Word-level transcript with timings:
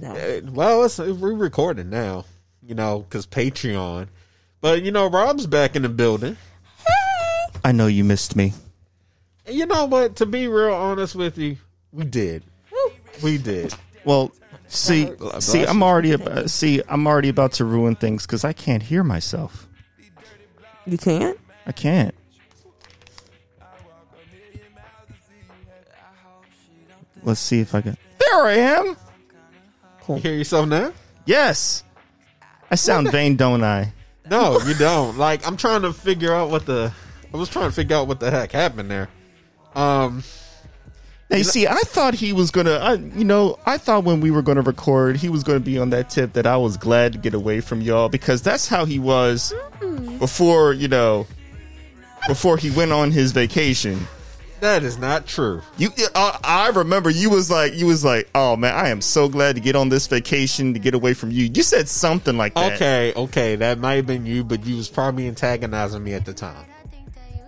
No. 0.00 0.10
Uh, 0.12 0.40
Well, 0.52 0.84
it's, 0.84 0.98
we're 0.98 1.34
recording 1.34 1.90
now, 1.90 2.24
you 2.62 2.74
know, 2.74 3.00
because 3.00 3.26
Patreon. 3.26 4.08
But 4.60 4.82
you 4.82 4.90
know, 4.90 5.08
Rob's 5.08 5.46
back 5.46 5.76
in 5.76 5.82
the 5.82 5.88
building. 5.88 6.36
I 7.64 7.72
know 7.72 7.86
you 7.86 8.04
missed 8.04 8.36
me. 8.36 8.52
You 9.48 9.66
know 9.66 9.84
what? 9.86 10.16
To 10.16 10.26
be 10.26 10.48
real 10.48 10.72
honest 10.72 11.14
with 11.14 11.38
you, 11.38 11.56
we 11.92 12.04
did. 12.04 12.42
We 13.22 13.38
did. 13.38 13.74
Well, 14.04 14.32
see, 14.68 15.10
see. 15.40 15.64
I'm 15.64 15.82
already 15.82 16.12
about, 16.12 16.50
see, 16.50 16.82
I'm 16.88 17.06
already 17.06 17.28
about 17.28 17.52
to 17.54 17.64
ruin 17.64 17.96
things 17.96 18.26
because 18.26 18.44
I 18.44 18.52
can't 18.52 18.82
hear 18.82 19.02
myself. 19.02 19.68
You 20.86 20.98
can't? 20.98 21.38
I 21.66 21.72
can't. 21.72 22.14
Let's 27.22 27.40
see 27.40 27.60
if 27.60 27.74
I 27.74 27.80
can. 27.80 27.96
There 28.18 28.44
I 28.44 28.52
am. 28.54 28.96
You 30.08 30.16
hear 30.16 30.34
yourself 30.34 30.68
now? 30.68 30.92
Yes, 31.24 31.82
I 32.70 32.74
sound 32.76 33.10
vain, 33.10 33.36
don't 33.36 33.64
I? 33.64 33.92
No, 34.30 34.60
you 34.60 34.74
don't. 34.74 35.18
Like 35.18 35.46
I'm 35.46 35.56
trying 35.56 35.82
to 35.82 35.92
figure 35.92 36.32
out 36.34 36.50
what 36.50 36.66
the. 36.66 36.92
I 37.32 37.36
was 37.36 37.48
trying 37.48 37.68
to 37.68 37.74
figure 37.74 37.96
out 37.96 38.06
what 38.06 38.20
the 38.20 38.30
heck 38.30 38.52
happened 38.52 38.90
there. 38.90 39.08
Um, 39.74 40.22
Now, 41.28 41.36
you 41.38 41.44
see, 41.44 41.66
I 41.66 41.80
thought 41.80 42.14
he 42.14 42.32
was 42.32 42.50
gonna. 42.50 42.74
I, 42.76 42.94
you 42.94 43.24
know, 43.24 43.58
I 43.66 43.78
thought 43.78 44.04
when 44.04 44.20
we 44.20 44.30
were 44.30 44.42
gonna 44.42 44.62
record, 44.62 45.16
he 45.16 45.28
was 45.28 45.42
gonna 45.42 45.60
be 45.60 45.78
on 45.78 45.90
that 45.90 46.08
tip 46.10 46.32
that 46.34 46.46
I 46.46 46.56
was 46.56 46.76
glad 46.76 47.12
to 47.12 47.18
get 47.18 47.34
away 47.34 47.60
from 47.60 47.80
y'all 47.82 48.08
because 48.08 48.42
that's 48.42 48.68
how 48.68 48.84
he 48.84 48.98
was 48.98 49.52
before. 50.18 50.72
You 50.72 50.88
know, 50.88 51.26
before 52.28 52.56
he 52.56 52.70
went 52.70 52.92
on 52.92 53.10
his 53.10 53.32
vacation. 53.32 54.06
That 54.66 54.82
is 54.82 54.98
not 54.98 55.26
true. 55.26 55.62
You, 55.78 55.90
uh, 56.14 56.38
I 56.42 56.68
remember 56.70 57.08
you 57.08 57.30
was 57.30 57.50
like, 57.50 57.74
you 57.74 57.86
was 57.86 58.04
like, 58.04 58.28
oh 58.34 58.56
man, 58.56 58.74
I 58.74 58.88
am 58.88 59.00
so 59.00 59.28
glad 59.28 59.54
to 59.54 59.60
get 59.60 59.76
on 59.76 59.88
this 59.88 60.06
vacation 60.06 60.74
to 60.74 60.80
get 60.80 60.92
away 60.92 61.14
from 61.14 61.30
you. 61.30 61.48
You 61.54 61.62
said 61.62 61.88
something 61.88 62.36
like 62.36 62.54
that. 62.54 62.74
Okay, 62.74 63.12
okay, 63.14 63.56
that 63.56 63.78
might 63.78 63.94
have 63.94 64.06
been 64.06 64.26
you, 64.26 64.42
but 64.42 64.66
you 64.66 64.76
was 64.76 64.88
probably 64.88 65.28
antagonizing 65.28 66.02
me 66.02 66.14
at 66.14 66.24
the 66.24 66.34
time. 66.34 66.66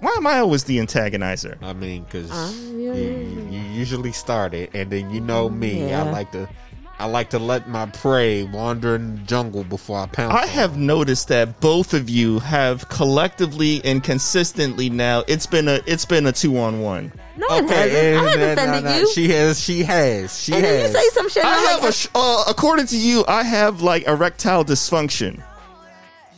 Why 0.01 0.15
am 0.17 0.29
I 0.29 0.39
always 0.39 0.63
the 0.63 0.79
antagonizer? 0.79 1.61
I 1.61 1.73
mean, 1.73 2.05
because 2.05 2.31
Uh, 2.31 2.53
you, 2.71 2.95
you 3.51 3.61
usually 3.73 4.13
start 4.13 4.55
it, 4.55 4.71
and 4.73 4.89
then 4.91 5.11
you 5.11 5.21
know 5.21 5.49
me. 5.49 5.89
Yeah. 5.89 6.05
I 6.05 6.11
like 6.11 6.31
to, 6.33 6.49
I 7.01 7.07
like 7.07 7.31
to 7.31 7.39
let 7.39 7.69
my 7.69 7.87
prey 7.87 8.43
wander 8.43 8.97
in 8.97 9.17
the 9.17 9.23
jungle 9.23 9.63
before 9.63 9.99
I 10.01 10.07
pounce. 10.07 10.35
I 10.35 10.47
on 10.47 10.49
have 10.49 10.77
noticed 10.77 11.29
that 11.29 11.61
both 11.61 11.95
of 11.95 12.11
you 12.11 12.41
have 12.41 12.89
collectively 12.89 13.81
and 13.85 14.03
consistently 14.03 14.91
now. 14.91 15.23
It's 15.29 15.47
been 15.47 15.69
a, 15.69 15.81
it's 15.87 16.05
been 16.05 16.27
a 16.27 16.33
two 16.33 16.59
on 16.59 16.81
one. 16.81 17.13
No, 17.37 17.47
them. 17.49 17.67
it 17.67 17.71
hasn't. 17.71 17.95
I 18.27 18.31
haven't 18.31 18.41
and- 18.49 18.57
defended 18.59 18.91
and- 18.91 19.01
you. 19.03 19.13
She 19.13 19.29
has. 19.29 19.61
She 19.61 19.83
has. 19.85 20.43
She 20.43 20.53
and 20.55 20.65
then 20.65 20.81
has. 20.81 20.93
you 20.93 21.01
say 21.01 21.09
some 21.15 21.29
shit. 21.29 21.45
I 21.45 21.55
have 21.57 21.81
like, 21.83 21.91
a, 21.91 21.93
sh- 21.93 22.09
uh, 22.17 22.45
according 22.49 22.87
to 22.87 22.99
you, 22.99 23.25
I 23.29 23.45
have 23.45 23.81
like 23.81 24.07
erectile 24.09 24.65
dysfunction. 24.65 25.41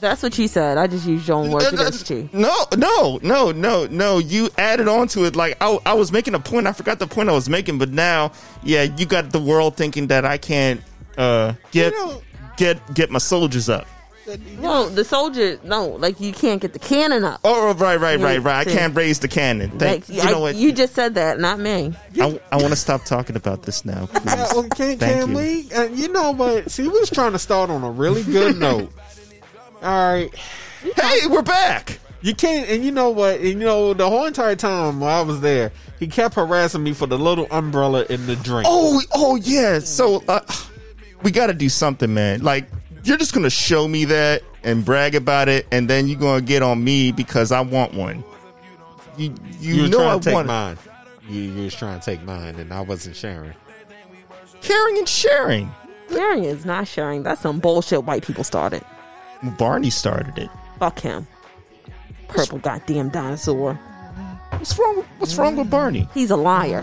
That's 0.01 0.23
what 0.23 0.37
you 0.39 0.49
said. 0.49 0.79
I 0.79 0.87
just 0.87 1.07
used 1.07 1.29
your 1.29 1.37
own 1.39 1.51
words 1.51 1.67
Uh, 1.67 1.69
against 1.75 2.09
you. 2.11 2.29
No, 2.33 2.55
no, 2.77 3.19
no, 3.23 3.53
no, 3.53 3.87
no. 3.87 4.19
You 4.19 4.49
added 4.59 4.89
on 4.89 5.09
to 5.09 5.25
it. 5.27 5.37
Like 5.37 5.57
I, 5.61 5.79
I 5.87 5.95
was 5.95 6.11
making 6.13 6.35
a 6.35 6.41
point. 6.41 6.67
I 6.67 6.73
forgot 6.73 6.99
the 6.99 7.07
point 7.07 7.29
I 7.29 7.33
was 7.33 7.49
making, 7.49 7.79
but 7.79 7.91
now, 7.91 8.33
yeah, 8.63 8.83
you 8.85 9.07
got 9.07 9.31
the 9.31 9.41
world 9.41 9.77
thinking 9.77 10.07
that 10.09 10.25
I 10.25 10.39
can't 10.39 10.81
uh, 11.19 11.55
get 11.71 11.93
You 11.93 11.99
know- 11.99 12.23
get 12.57 12.95
get 12.95 13.11
my 13.11 13.19
soldiers 13.19 13.69
up. 13.69 13.87
No, 14.61 14.89
the 14.89 15.05
soldier. 15.05 15.59
No, 15.65 15.87
like 15.89 16.21
you 16.21 16.33
can't 16.33 16.61
get 16.63 16.73
the 16.73 16.79
cannon 16.79 17.25
up. 17.25 17.41
Oh, 17.43 17.75
right, 17.75 17.99
right, 17.99 18.21
right, 18.21 18.39
right. 18.41 18.65
I 18.67 18.71
can't 18.71 18.95
raise 18.95 19.19
the 19.19 19.27
cannon. 19.27 19.71
Thank, 19.77 20.09
Like, 20.09 20.17
you 20.17 20.23
I- 20.23 20.31
know 20.31 20.41
what? 20.41 20.55
You 20.55 20.71
just 20.73 20.95
said 20.95 21.15
that, 21.17 21.41
not 21.41 21.59
me. 21.59 21.95
I, 22.21 22.41
I 22.53 22.57
want 22.57 22.69
to 22.69 22.77
stop 22.77 23.05
talking 23.05 23.35
about 23.35 23.63
this 23.65 23.85
now. 23.85 24.07
Please. 24.13 24.25
Yeah, 24.27 24.47
well, 24.55 24.63
can, 24.69 24.99
Thank 24.99 25.01
can 25.01 25.31
you. 25.31 25.37
we? 25.37 25.73
Uh, 25.73 25.83
you 25.85 26.09
know 26.13 26.31
what? 26.31 26.71
See, 26.71 26.85
we 26.85 26.91
was 26.91 27.11
trying 27.11 27.33
to 27.33 27.41
start 27.41 27.71
on 27.71 27.83
a 27.83 27.91
really 27.91 28.23
good 28.23 28.57
note. 28.69 28.93
All 29.83 30.13
right. 30.13 30.35
Hey, 30.97 31.27
we're 31.27 31.43
back. 31.43 31.99
You 32.21 32.35
can't, 32.35 32.69
and 32.69 32.85
you 32.85 32.91
know 32.91 33.09
what? 33.09 33.37
And 33.37 33.49
you 33.49 33.55
know, 33.55 33.95
the 33.95 34.09
whole 34.09 34.27
entire 34.27 34.55
time 34.55 35.01
while 35.01 35.21
I 35.21 35.23
was 35.23 35.41
there, 35.41 35.73
he 35.99 36.07
kept 36.07 36.35
harassing 36.35 36.83
me 36.83 36.93
for 36.93 37.07
the 37.07 37.19
little 37.19 37.47
umbrella 37.51 38.05
in 38.11 38.27
the 38.27 38.37
drink. 38.37 38.67
Oh, 38.69 39.01
oh 39.15 39.37
yeah. 39.37 39.79
So 39.79 40.23
uh, 40.29 40.41
we 41.23 41.31
got 41.31 41.47
to 41.47 41.55
do 41.55 41.71
something, 41.71 42.13
man. 42.13 42.43
Like 42.43 42.69
you're 43.05 43.17
just 43.17 43.33
gonna 43.33 43.49
show 43.49 43.89
me 43.89 44.05
that 44.07 44.43
and 44.63 44.85
brag 44.85 45.15
about 45.15 45.49
it, 45.49 45.67
and 45.73 45.89
then 45.89 46.09
you're 46.09 46.21
gonna 46.21 46.43
get 46.43 46.63
on 46.63 46.85
me 46.85 47.11
because 47.11 47.51
I 47.51 47.63
want 47.63 47.95
one. 47.95 48.23
You 49.17 49.35
you, 49.61 49.75
you 49.77 49.83
were 49.85 49.89
know 49.89 50.11
I 50.11 50.19
to 50.19 50.21
take 50.23 50.35
want 50.35 50.47
mine. 50.49 50.77
You, 51.27 51.41
you 51.41 51.63
was 51.65 51.75
trying 51.75 52.01
to 52.01 52.05
take 52.05 52.23
mine, 52.25 52.57
and 52.57 52.71
I 52.71 52.83
wasn't 52.83 53.17
sharing. 53.17 53.55
caring 54.61 54.99
and 54.99 55.09
sharing. 55.09 55.71
Sharing 56.11 56.45
is 56.45 56.67
not 56.67 56.87
sharing. 56.87 57.23
That's 57.23 57.41
some 57.41 57.61
bullshit 57.61 58.05
white 58.05 58.27
people 58.27 58.45
started. 58.45 58.85
Barney 59.43 59.91
started 59.91 60.39
it. 60.39 60.51
Fuck 60.79 61.01
him. 61.01 61.27
Purple 62.29 62.59
goddamn 62.59 63.09
dinosaur. 63.11 63.75
What's 64.53 64.79
wrong? 64.79 65.05
What's 65.19 65.37
wrong 65.37 65.57
with 65.57 65.71
Barney? 65.71 66.09
He's 66.13 66.31
a 66.31 66.37
liar. 66.37 66.83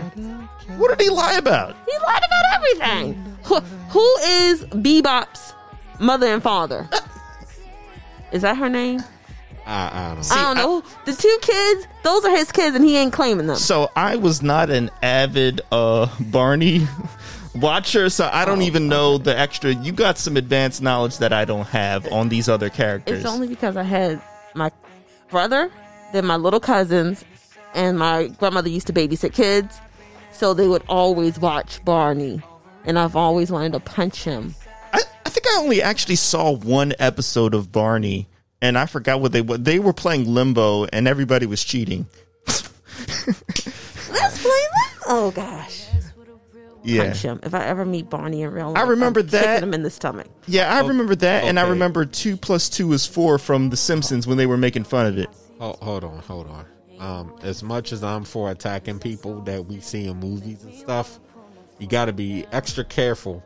What 0.76 0.90
did 0.96 1.00
he 1.04 1.10
lie 1.10 1.34
about? 1.34 1.76
He 1.86 1.92
lied 2.04 2.22
about 2.24 2.44
everything. 2.54 3.36
Who, 3.44 3.60
who 3.60 4.16
is 4.22 4.64
Baby 4.66 5.02
Bop's 5.02 5.54
mother 5.98 6.26
and 6.26 6.42
father? 6.42 6.88
Is 8.32 8.42
that 8.42 8.58
her 8.58 8.68
name? 8.68 9.00
I, 9.64 10.10
I 10.10 10.14
don't. 10.14 10.32
I 10.32 10.42
don't 10.42 10.56
know. 10.56 10.82
the 11.06 11.14
two 11.14 11.38
kids, 11.40 11.86
those 12.02 12.24
are 12.26 12.30
his 12.30 12.52
kids, 12.52 12.76
and 12.76 12.84
he 12.84 12.96
ain't 12.98 13.12
claiming 13.12 13.46
them. 13.46 13.56
So 13.56 13.90
I 13.96 14.16
was 14.16 14.42
not 14.42 14.68
an 14.68 14.90
avid 15.02 15.62
uh 15.72 16.08
Barney 16.20 16.86
watcher, 17.60 18.10
so 18.10 18.28
I 18.32 18.44
don't 18.44 18.60
oh, 18.60 18.66
even 18.66 18.88
know 18.88 19.18
the 19.18 19.38
extra. 19.38 19.72
You 19.74 19.92
got 19.92 20.18
some 20.18 20.36
advanced 20.36 20.82
knowledge 20.82 21.18
that 21.18 21.32
I 21.32 21.44
don't 21.44 21.66
have 21.68 22.10
on 22.12 22.28
these 22.28 22.48
other 22.48 22.70
characters. 22.70 23.18
It's 23.18 23.26
only 23.26 23.48
because 23.48 23.76
I 23.76 23.82
had 23.82 24.20
my 24.54 24.70
brother, 25.30 25.70
then 26.12 26.26
my 26.26 26.36
little 26.36 26.60
cousins, 26.60 27.24
and 27.74 27.98
my 27.98 28.28
grandmother 28.38 28.68
used 28.68 28.86
to 28.88 28.92
babysit 28.92 29.32
kids, 29.32 29.80
so 30.32 30.54
they 30.54 30.68
would 30.68 30.82
always 30.88 31.38
watch 31.38 31.84
Barney, 31.84 32.42
and 32.84 32.98
I've 32.98 33.16
always 33.16 33.50
wanted 33.50 33.72
to 33.72 33.80
punch 33.80 34.24
him. 34.24 34.54
I, 34.92 35.02
I 35.26 35.30
think 35.30 35.46
I 35.46 35.58
only 35.58 35.82
actually 35.82 36.16
saw 36.16 36.52
one 36.52 36.94
episode 36.98 37.54
of 37.54 37.72
Barney, 37.72 38.28
and 38.60 38.78
I 38.78 38.86
forgot 38.86 39.20
what 39.20 39.32
they 39.32 39.42
were. 39.42 39.58
They 39.58 39.78
were 39.78 39.92
playing 39.92 40.26
Limbo, 40.26 40.86
and 40.86 41.06
everybody 41.06 41.46
was 41.46 41.62
cheating. 41.62 42.06
Let's 42.46 44.42
play 44.42 44.64
that. 44.72 44.94
Oh 45.06 45.32
gosh, 45.34 45.87
Yeah, 46.84 47.04
punch 47.04 47.22
him 47.22 47.40
if 47.42 47.54
I 47.54 47.64
ever 47.66 47.84
meet 47.84 48.08
Barney 48.08 48.42
in 48.42 48.50
real 48.52 48.72
life. 48.72 48.78
I 48.82 48.88
remember 48.88 49.20
I'm 49.20 49.26
that. 49.28 49.42
Kicking 49.56 49.62
him 49.68 49.74
in 49.74 49.82
the 49.82 49.90
stomach. 49.90 50.28
yeah, 50.46 50.72
I 50.74 50.86
remember 50.86 51.14
that, 51.16 51.44
and 51.44 51.58
I 51.58 51.68
remember 51.68 52.04
two 52.04 52.36
plus 52.36 52.68
two 52.68 52.92
is 52.92 53.04
four 53.06 53.38
from 53.38 53.70
The 53.70 53.76
Simpsons 53.76 54.26
when 54.26 54.38
they 54.38 54.46
were 54.46 54.56
making 54.56 54.84
fun 54.84 55.06
of 55.06 55.18
it. 55.18 55.28
Oh, 55.60 55.72
hold 55.82 56.04
on, 56.04 56.18
hold 56.20 56.46
on. 56.48 56.64
Um, 57.00 57.34
as 57.42 57.62
much 57.62 57.92
as 57.92 58.02
I'm 58.02 58.24
for 58.24 58.50
attacking 58.50 58.98
people 59.00 59.40
that 59.42 59.66
we 59.66 59.80
see 59.80 60.06
in 60.06 60.18
movies 60.18 60.62
and 60.64 60.74
stuff, 60.74 61.18
you 61.78 61.86
got 61.86 62.06
to 62.06 62.12
be 62.12 62.44
extra 62.52 62.84
careful 62.84 63.42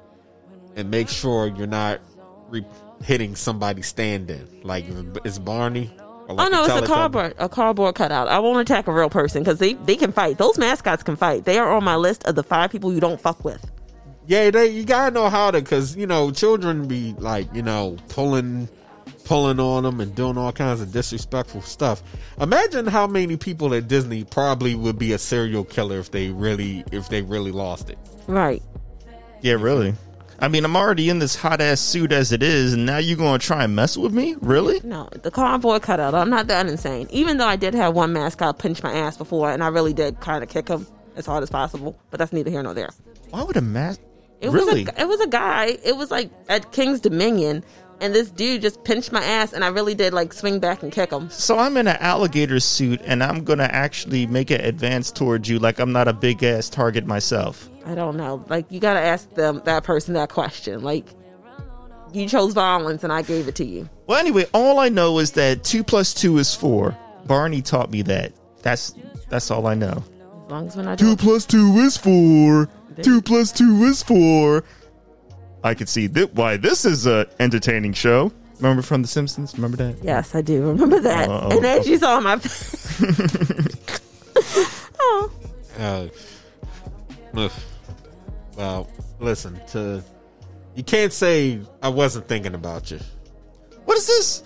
and 0.77 0.91
make 0.91 1.09
sure 1.09 1.47
you're 1.49 1.67
not 1.67 2.01
re- 2.49 2.65
hitting 3.05 3.35
somebody 3.37 3.83
standing. 3.83 4.61
Like 4.63 4.87
if 4.89 4.97
it's 5.25 5.39
Barney. 5.39 5.95
Or 6.33 6.37
like 6.37 6.49
oh 6.49 6.51
no, 6.51 6.65
it's 6.65 6.85
a 6.85 6.87
cardboard, 6.87 7.35
a 7.39 7.49
cardboard 7.49 7.95
cutout. 7.95 8.29
I 8.29 8.39
won't 8.39 8.61
attack 8.61 8.87
a 8.87 8.93
real 8.93 9.11
person 9.11 9.43
because 9.43 9.59
they 9.59 9.75
they 9.75 9.97
can 9.97 10.13
fight. 10.13 10.39
Those 10.39 10.59
mascots 10.59 11.03
can 11.03 11.17
fight. 11.17 11.45
They 11.45 11.59
are 11.59 11.73
on 11.73 11.85
my 11.85 11.97
list 11.97 12.25
of 12.25 12.35
the 12.35 12.43
five 12.43 12.71
people 12.71 12.93
you 12.93 13.01
don't 13.01 13.21
fuck 13.21 13.45
with. 13.45 13.71
Yeah, 14.27 14.51
they 14.51 14.69
you 14.69 14.85
gotta 14.85 15.13
know 15.13 15.29
how 15.29 15.51
to, 15.51 15.63
cause 15.63 15.97
you 15.97 16.07
know 16.07 16.31
children 16.31 16.87
be 16.87 17.15
like 17.19 17.53
you 17.55 17.63
know 17.63 17.97
pulling, 18.09 18.69
pulling 19.25 19.59
on 19.59 19.83
them 19.83 20.01
and 20.01 20.15
doing 20.15 20.39
all 20.39 20.53
kinds 20.53 20.81
of 20.81 20.93
disrespectful 20.93 21.63
stuff. 21.63 22.03
Imagine 22.41 22.87
how 22.87 23.07
many 23.07 23.37
people 23.37 23.75
at 23.75 23.89
Disney 23.89 24.25
probably 24.25 24.75
would 24.75 24.99
be 24.99 25.13
a 25.13 25.19
serial 25.19 25.65
killer 25.65 25.99
if 25.99 26.11
they 26.11 26.31
really 26.31 26.85
if 26.93 27.09
they 27.09 27.23
really 27.23 27.53
lost 27.53 27.91
it. 27.91 27.99
Right. 28.27 28.63
Yeah, 29.41 29.55
really. 29.55 29.95
I 30.43 30.49
mean, 30.49 30.65
I'm 30.65 30.77
already 30.77 31.09
in 31.09 31.21
this 31.21 31.37
hot 31.37 31.61
ass 31.61 31.81
suit 31.81 32.11
as 32.11 32.33
it 32.33 32.43
is, 32.43 32.73
and 32.73 32.85
now 32.85 32.99
you're 32.99 33.17
gonna 33.17 33.39
try 33.39 33.63
and 33.63 33.77
mess 33.77 33.97
with 33.97 34.13
me? 34.13 34.35
Really? 34.41 34.81
No, 34.83 35.09
the 35.23 35.31
cardboard 35.31 35.83
cutout. 35.83 36.17
I'm 36.17 36.31
not 36.31 36.49
that 36.49 36.67
insane. 36.67 37.07
Even 37.11 37.37
though 37.37 37.47
I 37.47 37.55
did 37.55 37.75
have 37.75 37.95
one 37.95 38.13
mascot 38.13 38.59
pinch 38.59 38.83
my 38.83 38.93
ass 38.93 39.17
before, 39.17 39.53
and 39.53 39.63
I 39.63 39.69
really 39.69 39.93
did 39.93 40.19
kind 40.19 40.43
of 40.43 40.51
kick 40.51 40.67
him 40.67 40.85
as 41.15 41.27
hard 41.27 41.45
as 41.45 41.51
possible. 41.51 41.97
But 42.11 42.19
that's 42.19 42.33
neither 42.33 42.51
here 42.51 42.61
nor 42.61 42.75
there. 42.75 42.91
Why 43.31 43.45
would 43.45 43.57
a 43.57 43.61
mask? 43.61 44.01
It 44.41 44.51
really? 44.51 44.83
was 44.83 44.93
a 44.93 45.01
it 45.03 45.07
was 45.07 45.21
a 45.21 45.29
guy. 45.29 45.79
It 45.85 45.97
was 45.97 46.11
like 46.11 46.29
at 46.49 46.73
King's 46.73 47.01
Dominion, 47.01 47.65
and 48.03 48.15
this 48.15 48.31
dude 48.31 48.61
just 48.61 48.85
pinched 48.85 49.13
my 49.13 49.23
ass, 49.25 49.53
and 49.53 49.65
I 49.65 49.69
really 49.69 49.95
did 49.95 50.13
like 50.13 50.33
swing 50.33 50.59
back 50.59 50.83
and 50.83 50.93
kick 50.93 51.11
him. 51.13 51.31
So 51.31 51.59
I'm 51.59 51.77
in 51.77 51.87
an 51.87 51.97
alligator 52.01 52.61
suit, 52.61 53.01
and 53.05 53.23
I'm 53.23 53.45
gonna 53.45 53.69
actually 53.71 54.27
make 54.27 54.51
an 54.51 54.61
advance 54.61 55.11
towards 55.11 55.49
you, 55.49 55.59
like 55.59 55.79
I'm 55.79 55.93
not 55.93 56.09
a 56.09 56.13
big 56.13 56.43
ass 56.43 56.69
target 56.69 57.07
myself. 57.07 57.71
I 57.87 57.95
don't 57.95 58.17
know. 58.17 58.45
Like 58.49 58.67
you 58.71 58.81
got 58.81 58.95
to 58.95 59.01
ask 59.01 59.33
them 59.35 59.63
that 59.65 59.85
person 59.85 60.15
that 60.15 60.29
question. 60.29 60.83
Like 60.83 61.07
you 62.13 62.29
chose 62.29 62.53
violence, 62.53 63.05
and 63.05 63.13
I 63.13 63.23
gave 63.23 63.49
it 63.49 63.55
to 63.57 63.65
you. 63.65 63.89
Well, 64.07 64.19
anyway, 64.19 64.47
all 64.53 64.79
I 64.79 64.89
know 64.89 65.19
is 65.19 65.33
that 65.33 65.65
two 65.65 65.83
plus 65.85 66.13
two 66.13 66.39
is 66.39 66.55
four. 66.55 66.97
Barney 67.27 67.63
taught 67.63 67.91
me 67.91 68.03
that. 68.03 68.33
That's 68.63 68.95
that's 69.29 69.51
all 69.51 69.67
I 69.67 69.75
know. 69.75 70.05
As 70.45 70.51
long 70.51 70.67
as 70.67 70.77
we're 70.77 70.83
not 70.83 70.99
Two 70.99 71.17
plus 71.17 71.47
two 71.47 71.79
is 71.79 71.97
four. 71.97 72.69
Two 73.01 73.23
plus 73.23 73.53
two 73.53 73.85
is 73.85 74.03
four. 74.03 74.65
I 75.65 75.75
could 75.75 75.89
see 75.89 76.09
th- 76.09 76.31
why 76.33 76.57
this 76.57 76.85
is 76.85 77.07
a 77.07 77.27
entertaining 77.41 77.93
show. 77.93 78.33
Remember 78.59 78.83
from 78.83 79.03
The 79.03 79.09
Simpsons? 79.09 79.55
Remember 79.55 79.77
that? 79.79 79.97
Yes, 80.05 80.35
I 80.35 80.41
do 80.43 80.63
remember 80.69 81.01
that. 81.01 81.29
Uh-oh. 81.29 81.57
And 81.57 81.65
as 81.67 81.89
you 81.89 81.99
saw 81.99 82.21
my 82.21 82.35
oh, 85.01 85.31
Uh, 85.79 86.07
well, 88.57 88.89
listen 89.21 89.61
to. 89.69 90.03
You 90.75 90.83
can't 90.85 91.13
say 91.13 91.61
I 91.83 91.89
wasn't 91.89 92.29
thinking 92.29 92.55
about 92.55 92.91
you. 92.91 93.01
What 93.85 93.97
is 93.99 94.07
this? 94.07 94.43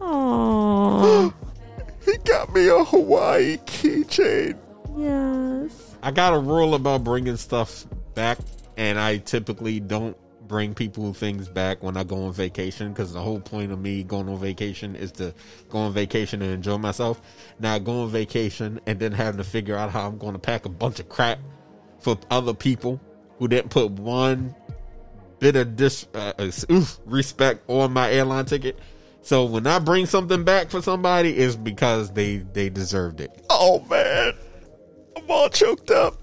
oh, 0.00 1.32
He 2.04 2.16
got 2.18 2.52
me 2.52 2.68
a 2.68 2.84
Hawaii 2.84 3.56
keychain. 3.58 4.58
yes. 4.98 5.96
I 6.02 6.10
got 6.10 6.34
a 6.34 6.38
rule 6.38 6.74
about 6.74 7.02
bringing 7.04 7.36
stuff 7.36 7.86
back, 8.14 8.36
and 8.76 8.98
I 8.98 9.18
typically 9.18 9.80
don't 9.80 10.16
bring 10.46 10.74
people 10.74 11.12
things 11.14 11.48
back 11.48 11.82
when 11.82 11.96
I 11.96 12.04
go 12.04 12.24
on 12.24 12.32
vacation 12.32 12.92
because 12.92 13.12
the 13.12 13.20
whole 13.20 13.40
point 13.40 13.72
of 13.72 13.80
me 13.80 14.02
going 14.02 14.28
on 14.28 14.38
vacation 14.38 14.94
is 14.94 15.10
to 15.12 15.34
go 15.68 15.78
on 15.78 15.92
vacation 15.92 16.42
and 16.42 16.52
enjoy 16.52 16.78
myself. 16.78 17.20
Not 17.58 17.84
go 17.84 18.02
on 18.02 18.10
vacation 18.10 18.80
and 18.86 18.98
then 18.98 19.12
having 19.12 19.38
to 19.38 19.44
figure 19.44 19.76
out 19.76 19.90
how 19.90 20.06
I'm 20.06 20.18
going 20.18 20.34
to 20.34 20.38
pack 20.38 20.66
a 20.66 20.68
bunch 20.68 21.00
of 21.00 21.08
crap 21.08 21.38
for 21.98 22.18
other 22.30 22.54
people 22.54 23.00
who 23.38 23.48
didn't 23.48 23.70
put 23.70 23.90
one 23.92 24.54
bit 25.38 25.56
of 25.56 25.76
dis 25.76 26.06
uh, 26.14 26.32
uh, 26.38 26.50
oof, 26.70 26.98
respect 27.06 27.68
on 27.68 27.92
my 27.92 28.10
airline 28.10 28.44
ticket. 28.44 28.78
So 29.22 29.46
when 29.46 29.66
I 29.66 29.78
bring 29.78 30.06
something 30.06 30.44
back 30.44 30.70
for 30.70 30.82
somebody, 30.82 31.30
it's 31.30 31.56
because 31.56 32.10
they 32.12 32.38
they 32.38 32.68
deserved 32.68 33.20
it. 33.20 33.44
Oh 33.48 33.80
man, 33.88 34.34
I'm 35.16 35.30
all 35.30 35.48
choked 35.48 35.90
up. 35.90 36.20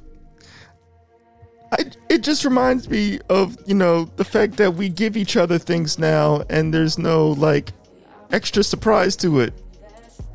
I, 1.72 1.86
it 2.10 2.20
just 2.22 2.44
reminds 2.44 2.90
me 2.90 3.20
of 3.30 3.58
you 3.66 3.74
know 3.76 4.06
the 4.18 4.26
fact 4.26 4.58
that 4.58 4.76
we 4.76 4.90
give 4.90 5.16
each 5.16 5.38
other 5.38 5.58
things 5.58 5.98
now, 5.98 6.44
and 6.50 6.74
there's 6.74 6.98
no 6.98 7.30
like 7.30 7.72
extra 8.32 8.64
surprise 8.64 9.16
to 9.18 9.40
it. 9.40 9.54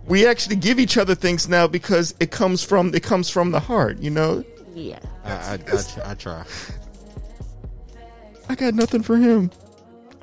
We 0.06 0.26
actually 0.26 0.56
give 0.56 0.78
each 0.78 0.96
other 0.96 1.14
things 1.14 1.48
now 1.48 1.66
because 1.66 2.14
it 2.20 2.30
comes 2.30 2.62
from 2.62 2.94
it 2.94 3.02
comes 3.02 3.28
from 3.28 3.50
the 3.50 3.60
heart. 3.60 3.98
You 3.98 4.10
know, 4.10 4.44
Yeah. 4.74 4.98
I 5.24 5.30
I, 5.30 5.58
I, 5.72 6.10
I 6.10 6.14
try. 6.14 6.44
I 8.48 8.54
got 8.54 8.74
nothing 8.74 9.02
for 9.02 9.16
him. 9.16 9.50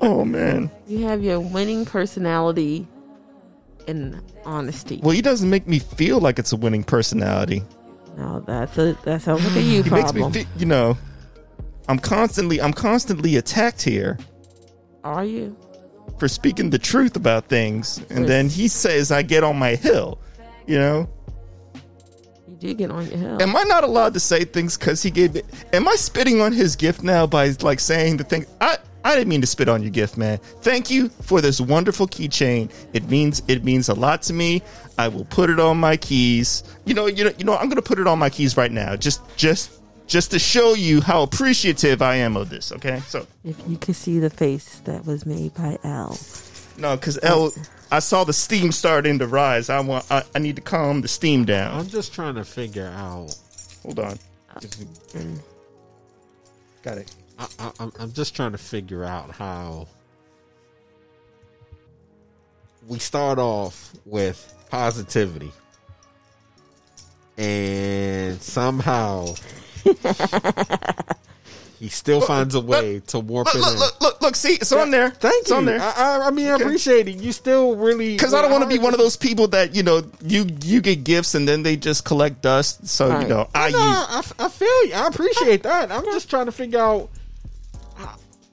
Oh 0.00 0.24
man. 0.24 0.70
You 0.86 1.06
have 1.06 1.22
your 1.22 1.38
winning 1.40 1.84
personality 1.84 2.86
and 3.86 4.20
honesty. 4.44 5.00
Well, 5.02 5.12
he 5.14 5.22
doesn't 5.22 5.48
make 5.48 5.68
me 5.68 5.78
feel 5.78 6.18
like 6.18 6.38
it's 6.38 6.52
a 6.52 6.56
winning 6.56 6.84
personality. 6.84 7.62
No, 8.16 8.40
that's 8.40 8.78
a 8.78 8.96
that 9.04 9.22
sounds 9.22 9.44
like 9.46 9.56
a 9.56 9.62
you 9.62 9.82
He 9.82 9.90
makes 9.90 10.12
me 10.14 10.30
feel, 10.30 10.44
you 10.56 10.66
know, 10.66 10.96
I'm 11.88 11.98
constantly 11.98 12.60
I'm 12.60 12.72
constantly 12.72 13.36
attacked 13.36 13.82
here. 13.82 14.18
Are 15.02 15.24
you? 15.24 15.56
for 16.18 16.28
speaking 16.28 16.70
the 16.70 16.78
truth 16.78 17.16
about 17.16 17.46
things, 17.48 18.00
and 18.10 18.28
then 18.28 18.48
he 18.48 18.68
says 18.68 19.10
I 19.10 19.22
get 19.22 19.42
on 19.42 19.58
my 19.58 19.74
hill. 19.74 20.18
You 20.66 20.78
know, 20.78 21.08
You 22.48 22.56
do 22.56 22.74
get 22.74 22.90
on 22.90 23.06
your 23.08 23.18
hill. 23.18 23.42
am 23.42 23.56
I 23.56 23.64
not 23.64 23.84
allowed 23.84 24.14
to 24.14 24.20
say 24.20 24.44
things 24.44 24.78
because 24.78 25.02
he 25.02 25.10
gave 25.10 25.34
it? 25.36 25.44
Am 25.72 25.88
I 25.88 25.96
spitting 25.96 26.40
on 26.40 26.52
his 26.52 26.76
gift 26.76 27.02
now 27.02 27.26
by 27.26 27.48
like 27.62 27.80
saying 27.80 28.16
the 28.18 28.24
thing? 28.24 28.46
I 28.60 28.78
I 29.04 29.14
didn't 29.14 29.28
mean 29.28 29.42
to 29.42 29.46
spit 29.46 29.68
on 29.68 29.82
your 29.82 29.90
gift, 29.90 30.16
man. 30.16 30.38
Thank 30.62 30.90
you 30.90 31.10
for 31.10 31.40
this 31.40 31.60
wonderful 31.60 32.08
keychain. 32.08 32.72
It 32.94 33.08
means 33.08 33.42
it 33.48 33.62
means 33.62 33.88
a 33.90 33.94
lot 33.94 34.22
to 34.22 34.32
me. 34.32 34.62
I 34.98 35.08
will 35.08 35.26
put 35.26 35.50
it 35.50 35.60
on 35.60 35.78
my 35.78 35.96
keys. 35.96 36.64
You 36.86 36.94
know, 36.94 37.06
you 37.06 37.24
know, 37.24 37.32
you 37.36 37.44
know. 37.44 37.56
I'm 37.56 37.68
gonna 37.68 37.82
put 37.82 37.98
it 37.98 38.06
on 38.06 38.18
my 38.18 38.30
keys 38.30 38.56
right 38.56 38.72
now, 38.72 38.96
just 38.96 39.20
just 39.36 39.80
just 40.06 40.30
to 40.30 40.38
show 40.38 40.74
you 40.74 41.00
how 41.00 41.22
appreciative 41.22 42.02
I 42.02 42.16
am 42.16 42.36
of 42.36 42.48
this. 42.50 42.72
Okay, 42.72 43.00
so. 43.06 43.26
if 43.44 43.56
you 43.68 43.76
could 43.76 43.96
see 43.96 44.18
the 44.18 44.30
face 44.30 44.80
that 44.80 45.04
was 45.04 45.26
made 45.26 45.54
by 45.54 45.78
L. 45.84 46.18
No, 46.76 46.96
because 46.96 47.18
L, 47.22 47.52
I 47.90 48.00
saw 48.00 48.24
the 48.24 48.32
steam 48.32 48.72
starting 48.72 49.18
to 49.20 49.26
rise. 49.26 49.70
I 49.70 49.80
want, 49.80 50.04
I, 50.10 50.24
I 50.34 50.40
need 50.40 50.56
to 50.56 50.62
calm 50.62 51.00
the 51.00 51.08
steam 51.08 51.44
down. 51.44 51.78
I'm 51.78 51.88
just 51.88 52.12
trying 52.12 52.34
to 52.34 52.44
figure 52.44 52.88
out. 52.88 53.36
Hold 53.82 53.98
on. 54.00 54.18
Oh. 54.56 54.60
Got 56.82 56.98
it. 56.98 57.14
I, 57.58 57.70
I, 57.80 57.90
I'm- 58.00 58.12
just 58.12 58.34
trying 58.36 58.52
to 58.52 58.58
figure 58.58 59.04
out 59.04 59.30
how 59.30 59.86
we 62.86 62.98
start 62.98 63.38
off 63.38 63.92
with 64.04 64.52
positivity, 64.70 65.52
and 67.38 68.40
somehow 68.42 69.34
he 71.80 71.88
still 71.88 72.20
finds 72.20 72.54
a 72.54 72.60
way 72.60 73.00
to 73.08 73.18
warp 73.20 73.46
Look, 73.46 73.54
it 73.56 73.58
look, 73.60 73.78
look, 73.78 74.00
look, 74.00 74.22
look. 74.22 74.36
See, 74.36 74.54
it's 74.54 74.70
on 74.72 74.90
there. 74.90 75.10
Thank 75.10 75.42
it's 75.42 75.50
you. 75.50 75.56
on 75.56 75.64
there. 75.64 75.80
I, 75.80 75.92
I, 75.96 76.26
I 76.26 76.30
mean, 76.30 76.48
I 76.48 76.54
appreciate 76.56 77.08
it. 77.08 77.16
You 77.16 77.32
still 77.32 77.74
really 77.76 78.14
Because 78.14 78.34
I 78.34 78.42
don't 78.42 78.50
want 78.52 78.62
to 78.64 78.68
be 78.68 78.78
one 78.78 78.92
of 78.94 78.98
those 79.00 79.16
people 79.16 79.48
that 79.48 79.74
you 79.74 79.82
know 79.82 80.02
you 80.22 80.46
you 80.62 80.80
get 80.80 81.04
gifts 81.04 81.34
and 81.34 81.48
then 81.48 81.62
they 81.62 81.76
just 81.76 82.04
collect 82.04 82.42
dust. 82.42 82.86
So 82.86 83.08
Right. 83.08 83.22
you 83.22 83.28
know 83.28 83.48
I 83.54 83.70
No, 83.70 83.78
use. 83.78 83.86
I, 83.88 84.44
I 84.46 84.48
feel 84.48 84.86
you. 84.86 84.94
I 84.94 85.06
appreciate 85.08 85.62
that. 85.64 85.90
I'm 85.90 86.04
just 86.04 86.28
trying 86.30 86.46
to 86.46 86.52
figure 86.52 86.80
out 86.80 87.08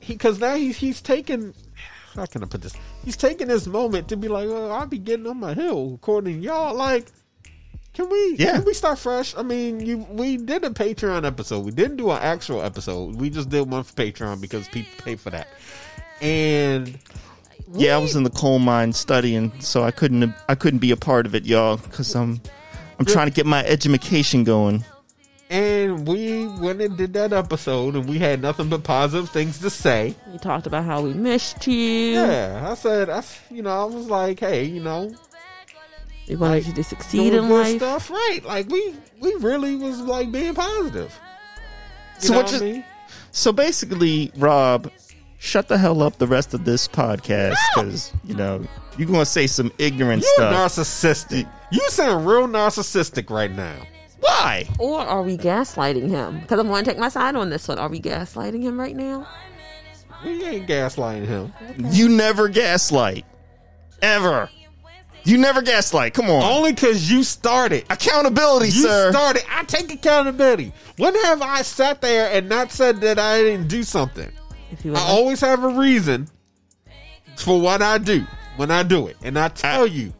because 0.07 0.39
now 0.39 0.55
he's 0.55 0.77
he's 0.77 1.01
taking. 1.01 1.53
How 2.15 2.25
can 2.25 2.43
I 2.43 2.45
put 2.45 2.61
this? 2.61 2.75
He's 3.05 3.15
taking 3.15 3.47
this 3.47 3.67
moment 3.67 4.09
to 4.09 4.17
be 4.17 4.27
like, 4.27 4.49
well, 4.49 4.71
I'll 4.71 4.85
be 4.85 4.97
getting 4.97 5.27
on 5.27 5.39
my 5.39 5.53
hill 5.53 5.93
according 5.95 6.41
to 6.41 6.45
y'all. 6.45 6.75
Like, 6.75 7.07
can 7.93 8.09
we? 8.09 8.35
Yeah. 8.37 8.57
Can 8.57 8.65
we 8.65 8.73
start 8.73 8.99
fresh? 8.99 9.35
I 9.37 9.43
mean, 9.43 9.79
you 9.79 9.99
we 10.09 10.37
did 10.37 10.63
a 10.63 10.69
Patreon 10.69 11.25
episode. 11.25 11.65
We 11.65 11.71
didn't 11.71 11.97
do 11.97 12.11
an 12.11 12.21
actual 12.21 12.61
episode. 12.61 13.15
We 13.15 13.29
just 13.29 13.49
did 13.49 13.69
one 13.69 13.83
for 13.83 13.93
Patreon 13.93 14.41
because 14.41 14.67
people 14.67 14.91
pay 15.03 15.15
for 15.15 15.29
that. 15.29 15.47
And 16.21 16.97
Yeah, 17.73 17.95
I 17.95 17.97
was 17.97 18.15
in 18.15 18.23
the 18.23 18.29
coal 18.29 18.59
mine 18.59 18.93
studying, 18.93 19.51
so 19.59 19.83
I 19.83 19.91
couldn't 19.91 20.33
I 20.47 20.55
couldn't 20.55 20.79
be 20.79 20.91
a 20.91 20.97
part 20.97 21.25
of 21.25 21.35
it, 21.35 21.45
y'all, 21.45 21.77
because 21.77 22.15
I'm 22.15 22.41
I'm 22.99 23.05
trying 23.05 23.27
to 23.27 23.33
get 23.33 23.45
my 23.45 23.63
education 23.65 24.43
going. 24.43 24.85
And 25.51 26.07
we 26.07 26.47
went 26.47 26.81
and 26.81 26.97
did 26.97 27.13
that 27.13 27.33
episode, 27.33 27.95
and 27.95 28.07
we 28.09 28.17
had 28.17 28.41
nothing 28.41 28.69
but 28.69 28.83
positive 28.83 29.29
things 29.29 29.59
to 29.59 29.69
say. 29.69 30.15
We 30.31 30.37
talked 30.39 30.65
about 30.65 30.85
how 30.85 31.01
we 31.01 31.13
missed 31.13 31.67
you. 31.67 32.13
Yeah, 32.13 32.67
I 32.71 32.73
said, 32.75 33.09
I, 33.09 33.23
you 33.49 33.61
know, 33.61 33.81
I 33.81 33.83
was 33.85 34.07
like, 34.07 34.39
hey, 34.39 34.63
you 34.63 34.81
know, 34.81 35.13
We 36.27 36.35
wanted 36.37 36.65
you 36.67 36.73
to 36.73 36.83
succeed 36.83 37.31
doing 37.31 37.43
in 37.43 37.49
life. 37.49 37.77
stuff, 37.77 38.09
right? 38.09 38.39
Like 38.45 38.69
we, 38.69 38.95
we 39.19 39.35
really 39.35 39.75
was 39.75 39.99
like 39.99 40.31
being 40.31 40.55
positive. 40.55 41.13
You 42.21 42.27
So 42.27 42.35
what 42.35 42.45
what 42.45 42.55
I 42.55 42.59
mean? 42.65 42.85
So 43.31 43.51
basically, 43.51 44.31
Rob, 44.37 44.89
shut 45.37 45.67
the 45.67 45.77
hell 45.77 46.01
up 46.01 46.17
the 46.17 46.27
rest 46.27 46.53
of 46.53 46.63
this 46.65 46.87
podcast 46.87 47.55
because 47.75 48.11
you 48.23 48.35
know 48.35 48.63
you're 48.97 49.07
gonna 49.07 49.25
say 49.25 49.47
some 49.47 49.71
ignorant 49.77 50.21
You 50.21 50.29
stuff. 50.35 50.53
narcissistic. 50.53 51.49
You 51.71 51.81
sound 51.89 52.25
real 52.27 52.47
narcissistic 52.47 53.29
right 53.29 53.51
now. 53.51 53.75
Why? 54.21 54.67
Or 54.79 54.99
are 55.01 55.21
we 55.23 55.37
gaslighting 55.37 56.09
him? 56.09 56.39
Because 56.39 56.59
I'm 56.59 56.67
going 56.67 56.83
to 56.85 56.89
take 56.91 56.99
my 56.99 57.09
side 57.09 57.35
on 57.35 57.49
this 57.49 57.67
one. 57.67 57.77
Are 57.79 57.89
we 57.89 57.99
gaslighting 57.99 58.61
him 58.61 58.79
right 58.79 58.95
now? 58.95 59.27
We 60.23 60.43
ain't 60.45 60.67
gaslighting 60.67 61.25
him. 61.25 61.51
You 61.91 62.07
never 62.07 62.47
gaslight, 62.47 63.25
ever. 64.01 64.49
You 65.23 65.37
never 65.37 65.61
gaslight. 65.61 66.13
Come 66.13 66.29
on, 66.29 66.41
Only 66.43 66.71
because 66.73 67.09
you 67.11 67.23
started. 67.23 67.85
accountability, 67.89 68.67
You 68.67 68.83
sir. 68.83 69.11
started. 69.11 69.43
I 69.49 69.63
take 69.63 69.91
accountability. 69.91 70.73
When 70.97 71.13
have 71.23 71.41
I 71.41 71.61
sat 71.63 72.01
there 72.01 72.31
and 72.31 72.47
not 72.49 72.71
said 72.71 73.01
that 73.01 73.19
I 73.19 73.41
didn't 73.41 73.67
do 73.67 73.83
something? 73.83 74.31
If 74.71 74.85
you 74.85 74.91
I 74.95 74.99
like- 74.99 75.09
always 75.09 75.41
have 75.41 75.63
a 75.63 75.69
reason 75.69 76.27
for 77.37 77.59
what 77.59 77.81
I 77.81 77.97
do 77.97 78.25
when 78.57 78.71
I 78.71 78.83
do 78.83 79.07
it, 79.07 79.17
and 79.23 79.37
I 79.37 79.47
tell 79.49 79.85
you. 79.87 80.13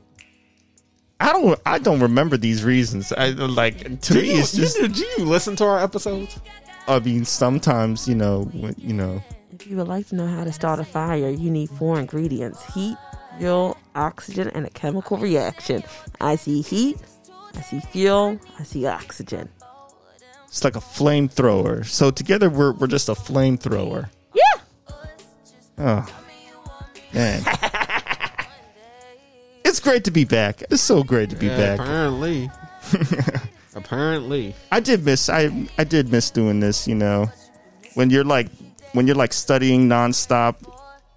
I 1.21 1.31
don't. 1.33 1.59
I 1.65 1.77
don't 1.77 1.99
remember 1.99 2.35
these 2.37 2.63
reasons. 2.63 3.11
I 3.13 3.29
like 3.29 3.77
to 4.01 4.13
Do 4.13 4.21
me. 4.21 4.33
you, 4.33 4.39
It's 4.39 4.53
just. 4.53 4.77
you, 4.79 4.87
do 4.87 5.05
you 5.17 5.25
listen 5.25 5.55
to 5.57 5.65
our 5.65 5.79
episodes? 5.81 6.39
I 6.87 6.99
mean, 6.99 7.25
sometimes 7.25 8.07
you 8.07 8.15
know, 8.15 8.45
when, 8.53 8.73
you 8.77 8.93
know. 8.93 9.21
If 9.53 9.67
you 9.67 9.77
would 9.77 9.87
like 9.87 10.07
to 10.07 10.15
know 10.15 10.25
how 10.27 10.43
to 10.43 10.51
start 10.51 10.79
a 10.79 10.83
fire, 10.83 11.29
you 11.29 11.51
need 11.51 11.69
four 11.69 11.99
ingredients 11.99 12.63
heat, 12.73 12.97
fuel, 13.37 13.77
oxygen, 13.95 14.49
and 14.55 14.65
a 14.65 14.69
chemical 14.71 15.17
reaction. 15.17 15.83
I 16.19 16.35
see 16.37 16.61
heat, 16.61 16.97
I 17.55 17.61
see 17.61 17.79
fuel, 17.79 18.39
I 18.57 18.63
see 18.63 18.87
oxygen. 18.87 19.47
It's 20.47 20.63
like 20.63 20.75
a 20.75 20.79
flamethrower. 20.79 21.85
So 21.85 22.09
together, 22.11 22.49
we're 22.49 22.73
we're 22.73 22.87
just 22.87 23.09
a 23.09 23.13
flamethrower. 23.13 24.09
Yeah! 24.33 24.41
Oh 25.77 26.07
man, 27.13 27.43
it's 29.71 29.79
great 29.79 30.03
to 30.03 30.11
be 30.11 30.25
back. 30.25 30.63
It's 30.69 30.81
so 30.81 31.01
great 31.01 31.29
to 31.29 31.35
be 31.35 31.47
Yeah, 31.47 31.57
back. 31.57 31.79
Apparently. 31.79 32.51
apparently. 33.75 34.53
I 34.71 34.81
did 34.81 35.05
miss. 35.05 35.29
I 35.29 35.67
I 35.77 35.85
did 35.85 36.11
miss 36.11 36.29
doing 36.29 36.59
this. 36.59 36.87
You 36.87 36.95
know, 36.95 37.31
when 37.93 38.09
you're 38.09 38.25
like 38.25 38.49
when 38.91 39.07
you're 39.07 39.15
like 39.15 39.33
studying 39.33 39.87
nonstop. 39.89 40.55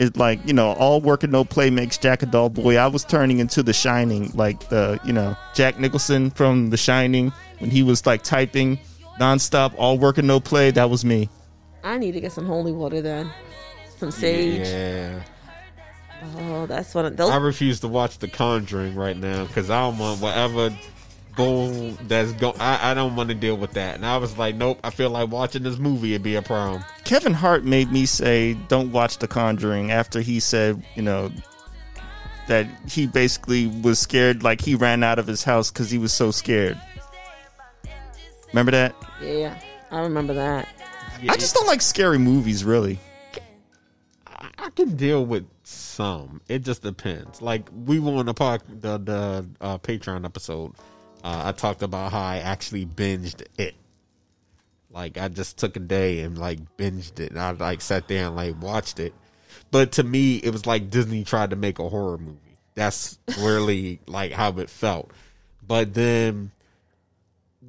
It's 0.00 0.16
like 0.16 0.44
you 0.44 0.52
know, 0.52 0.72
all 0.72 1.00
work 1.00 1.22
and 1.22 1.30
no 1.30 1.44
play 1.44 1.70
makes 1.70 1.96
Jack 1.98 2.24
a 2.24 2.26
dull 2.26 2.48
boy. 2.48 2.76
I 2.76 2.88
was 2.88 3.04
turning 3.04 3.38
into 3.38 3.62
The 3.62 3.72
Shining, 3.72 4.32
like 4.34 4.68
the 4.68 4.98
you 5.04 5.12
know 5.12 5.36
Jack 5.54 5.78
Nicholson 5.78 6.30
from 6.32 6.70
The 6.70 6.76
Shining 6.76 7.32
when 7.60 7.70
he 7.70 7.84
was 7.84 8.04
like 8.04 8.24
typing 8.24 8.80
nonstop, 9.20 9.72
all 9.78 9.96
work 9.96 10.18
and 10.18 10.26
no 10.26 10.40
play. 10.40 10.72
That 10.72 10.90
was 10.90 11.04
me. 11.04 11.28
I 11.84 11.96
need 11.98 12.10
to 12.12 12.20
get 12.20 12.32
some 12.32 12.44
holy 12.44 12.72
water 12.72 13.00
then. 13.02 13.30
Some 13.98 14.10
sage. 14.10 14.66
Yeah. 14.66 15.22
Oh, 16.36 16.66
that's 16.66 16.94
one 16.94 17.06
of 17.06 17.16
those. 17.16 17.30
I 17.30 17.36
refuse 17.36 17.80
to 17.80 17.88
watch 17.88 18.18
The 18.18 18.28
Conjuring 18.28 18.94
right 18.94 19.16
now 19.16 19.44
because 19.44 19.70
I 19.70 19.80
don't 19.80 19.98
want 19.98 20.20
whatever 20.20 20.70
bull 21.36 21.90
that's 22.02 22.32
go. 22.32 22.54
I, 22.58 22.90
I 22.90 22.94
don't 22.94 23.16
want 23.16 23.28
to 23.28 23.34
deal 23.34 23.56
with 23.56 23.72
that. 23.72 23.96
And 23.96 24.06
I 24.06 24.16
was 24.16 24.38
like, 24.38 24.54
nope. 24.54 24.78
I 24.84 24.90
feel 24.90 25.10
like 25.10 25.30
watching 25.30 25.62
this 25.62 25.78
movie 25.78 26.12
would 26.12 26.22
be 26.22 26.36
a 26.36 26.42
problem. 26.42 26.84
Kevin 27.04 27.34
Hart 27.34 27.64
made 27.64 27.92
me 27.92 28.06
say, 28.06 28.54
"Don't 28.68 28.92
watch 28.92 29.18
The 29.18 29.28
Conjuring." 29.28 29.90
After 29.90 30.20
he 30.20 30.40
said, 30.40 30.82
you 30.94 31.02
know, 31.02 31.30
that 32.48 32.66
he 32.88 33.06
basically 33.06 33.66
was 33.66 33.98
scared, 33.98 34.42
like 34.42 34.60
he 34.60 34.74
ran 34.74 35.02
out 35.02 35.18
of 35.18 35.26
his 35.26 35.44
house 35.44 35.70
because 35.70 35.90
he 35.90 35.98
was 35.98 36.12
so 36.12 36.30
scared. 36.30 36.80
Remember 38.48 38.70
that? 38.70 38.94
yeah, 39.20 39.58
I 39.90 40.00
remember 40.00 40.34
that. 40.34 40.68
I 41.28 41.36
just 41.36 41.54
don't 41.54 41.66
like 41.66 41.82
scary 41.82 42.18
movies, 42.18 42.64
really. 42.64 42.98
I, 44.26 44.50
I 44.58 44.70
can 44.70 44.96
deal 44.96 45.24
with 45.24 45.46
some. 45.94 46.40
It 46.48 46.60
just 46.60 46.82
depends. 46.82 47.40
Like 47.40 47.68
we 47.86 47.98
were 47.98 48.14
on 48.14 48.26
the 48.26 48.34
park 48.34 48.62
the 48.68 48.98
the 48.98 49.46
uh, 49.60 49.78
Patreon 49.78 50.24
episode. 50.24 50.72
Uh, 51.22 51.42
I 51.46 51.52
talked 51.52 51.82
about 51.82 52.12
how 52.12 52.20
I 52.20 52.38
actually 52.38 52.84
binged 52.84 53.46
it. 53.56 53.74
Like 54.90 55.18
I 55.18 55.28
just 55.28 55.58
took 55.58 55.76
a 55.76 55.80
day 55.80 56.20
and 56.20 56.36
like 56.36 56.58
binged 56.76 57.20
it. 57.20 57.30
And 57.30 57.40
I 57.40 57.52
like 57.52 57.80
sat 57.80 58.08
there 58.08 58.26
and 58.26 58.36
like 58.36 58.60
watched 58.60 59.00
it. 59.00 59.14
But 59.70 59.92
to 59.92 60.02
me, 60.02 60.36
it 60.36 60.50
was 60.50 60.66
like 60.66 60.90
Disney 60.90 61.24
tried 61.24 61.50
to 61.50 61.56
make 61.56 61.78
a 61.78 61.88
horror 61.88 62.18
movie. 62.18 62.58
That's 62.74 63.18
really 63.40 64.00
like 64.06 64.32
how 64.32 64.50
it 64.58 64.68
felt. 64.68 65.10
But 65.66 65.94
then 65.94 66.50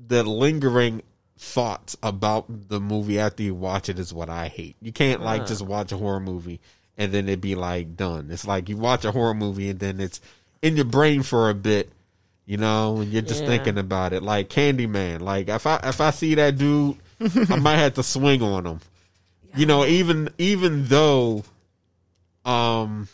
the 0.07 0.23
lingering 0.23 1.01
thoughts 1.37 1.95
about 2.01 2.69
the 2.69 2.79
movie 2.79 3.19
after 3.19 3.43
you 3.43 3.55
watch 3.55 3.89
it 3.89 3.99
is 3.99 4.13
what 4.13 4.29
I 4.29 4.47
hate. 4.47 4.75
You 4.81 4.91
can't 4.91 5.21
like 5.21 5.45
just 5.45 5.61
watch 5.61 5.91
a 5.91 5.97
horror 5.97 6.19
movie 6.19 6.59
and 6.97 7.11
then 7.11 7.27
it'd 7.27 7.41
be 7.41 7.55
like 7.55 7.95
done. 7.95 8.29
It's 8.31 8.45
like 8.47 8.69
you 8.69 8.77
watch 8.77 9.05
a 9.05 9.11
horror 9.11 9.33
movie 9.33 9.69
and 9.69 9.79
then 9.79 9.99
it's 9.99 10.21
in 10.61 10.75
your 10.75 10.85
brain 10.85 11.23
for 11.23 11.49
a 11.49 11.53
bit, 11.53 11.91
you 12.45 12.57
know, 12.57 12.97
and 12.97 13.11
you're 13.11 13.21
just 13.21 13.41
Yeah. 13.41 13.47
thinking 13.47 13.77
about 13.77 14.13
it. 14.13 14.23
Like 14.23 14.49
Candyman. 14.49 15.21
Like 15.21 15.49
if 15.49 15.65
I 15.67 15.79
if 15.83 15.99
I 16.01 16.11
see 16.11 16.35
that 16.35 16.57
dude, 16.57 16.97
I 17.49 17.55
might 17.57 17.77
have 17.77 17.95
to 17.95 18.03
swing 18.03 18.41
on 18.41 18.65
him. 18.65 18.79
You 19.55 19.65
know, 19.65 19.85
even 19.85 20.29
even 20.37 20.85
though 20.85 21.43
um 22.45 23.07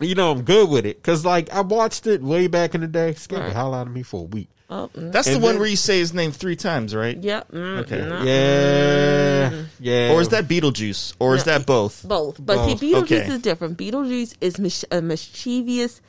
you 0.00 0.14
know, 0.14 0.30
I'm 0.30 0.42
good 0.42 0.68
with 0.68 0.84
it 0.84 0.98
because, 1.02 1.24
like, 1.24 1.50
I 1.54 1.62
watched 1.62 2.06
it 2.06 2.20
way 2.22 2.48
back 2.48 2.74
in 2.74 2.82
the 2.82 2.86
day. 2.86 3.14
Scared 3.14 3.46
the 3.46 3.54
hell 3.54 3.72
out 3.72 3.86
of 3.86 3.94
me 3.94 4.02
for 4.02 4.20
a 4.20 4.24
week. 4.24 4.50
Oh, 4.68 4.90
mm, 4.96 5.12
That's 5.12 5.28
the 5.28 5.34
And 5.34 5.42
one 5.44 5.52
then- 5.52 5.60
where 5.60 5.68
you 5.68 5.76
say 5.76 5.98
his 6.00 6.12
name 6.12 6.32
three 6.32 6.56
times, 6.56 6.92
right? 6.94 7.16
yeah. 7.22 7.42
mm, 7.52 7.78
Okay. 7.82 7.98
no, 7.98 8.22
Yeah, 8.24 9.62
yeah. 9.78 10.12
Or 10.12 10.20
is 10.20 10.28
that 10.30 10.48
Beetlejuice? 10.48 11.14
Or 11.20 11.36
is 11.36 11.44
that 11.44 11.66
both? 11.66 12.02
both? 12.06 12.44
But 12.44 12.56
Both. 12.56 12.80
see, 12.80 12.92
Beetlejuice 12.92 13.02
Okay. 13.02 13.26
is 13.28 13.38
different. 13.42 13.78
Beetlejuice 13.78 14.34
is 14.40 14.58
mis- 14.58 14.84
a 14.90 15.00
mischievous. 15.00 16.00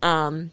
Um, 0.00 0.52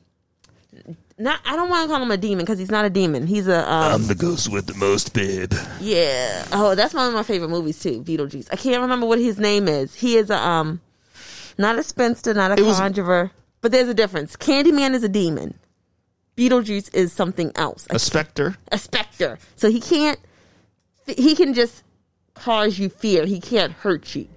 not 1.20 1.40
I 1.46 1.56
don't 1.56 1.70
want 1.70 1.88
to 1.88 1.94
call 1.94 2.02
him 2.02 2.10
a 2.10 2.18
demon 2.18 2.40
because 2.46 2.58
he's 2.58 2.72
not 2.72 2.86
a 2.86 2.90
demon. 2.90 3.28
He's 3.28 3.48
a 3.48 3.72
um, 3.72 4.08
the 4.08 4.16
ghost 4.16 4.50
with 4.52 4.66
the 4.66 4.74
most 4.74 5.14
bib. 5.14 5.54
yeah. 5.80 6.46
Oh, 6.52 6.74
that's 6.74 6.94
one 6.96 7.08
of 7.08 7.14
my 7.14 7.22
favorite 7.24 7.50
movies 7.50 7.80
too. 7.80 8.02
Beetlejuice. 8.02 8.48
I 8.52 8.56
can't 8.56 8.82
remember 8.82 9.06
what 9.06 9.20
his 9.20 9.38
name 9.38 9.68
is. 9.68 9.94
He 9.94 10.18
is 10.18 10.30
a 10.32 10.38
um, 10.38 10.82
not 11.60 11.78
a 11.78 11.84
spinster, 11.84 12.34
not 12.34 12.52
a 12.52 12.56
It 12.56 12.66
was- 12.66 12.78
conjurer. 12.80 13.30
But 13.62 13.72
there's 13.72 13.88
a 13.90 13.94
difference. 13.94 14.36
Candyman 14.36 14.96
is 14.96 15.04
a 15.04 15.10
demon. 15.10 15.54
Beetlejuice 16.42 16.94
is 16.96 17.14
something 17.14 17.52
else. 17.56 17.86
A 17.92 18.00
specter. 18.00 18.58
a 18.72 18.78
specter. 18.80 19.38
So 19.58 19.70
he 19.70 19.80
can't. 19.80 20.20
He 21.06 21.36
can 21.36 21.54
just 21.54 21.84
cause 22.34 22.80
you 22.80 22.90
fear. 22.90 23.26
He 23.26 23.40
can't 23.40 23.74
hurt 23.74 24.16
you. 24.16 24.28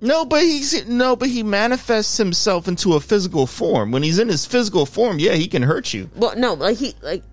No, 0.00 0.24
but 0.24 0.42
he's 0.42 0.86
no, 0.86 1.16
but 1.16 1.28
he 1.28 1.42
manifests 1.42 2.16
himself 2.18 2.68
into 2.68 2.94
a 2.94 3.00
physical 3.00 3.46
form. 3.46 3.90
When 3.90 4.02
he's 4.02 4.18
in 4.18 4.28
his 4.28 4.46
physical 4.46 4.86
form, 4.86 5.18
yeah, 5.18 5.32
he 5.32 5.48
can 5.48 5.62
hurt 5.62 5.92
you. 5.92 6.08
Well, 6.14 6.36
no, 6.36 6.54
like 6.54 6.76
he 6.76 6.94
like 7.02 7.24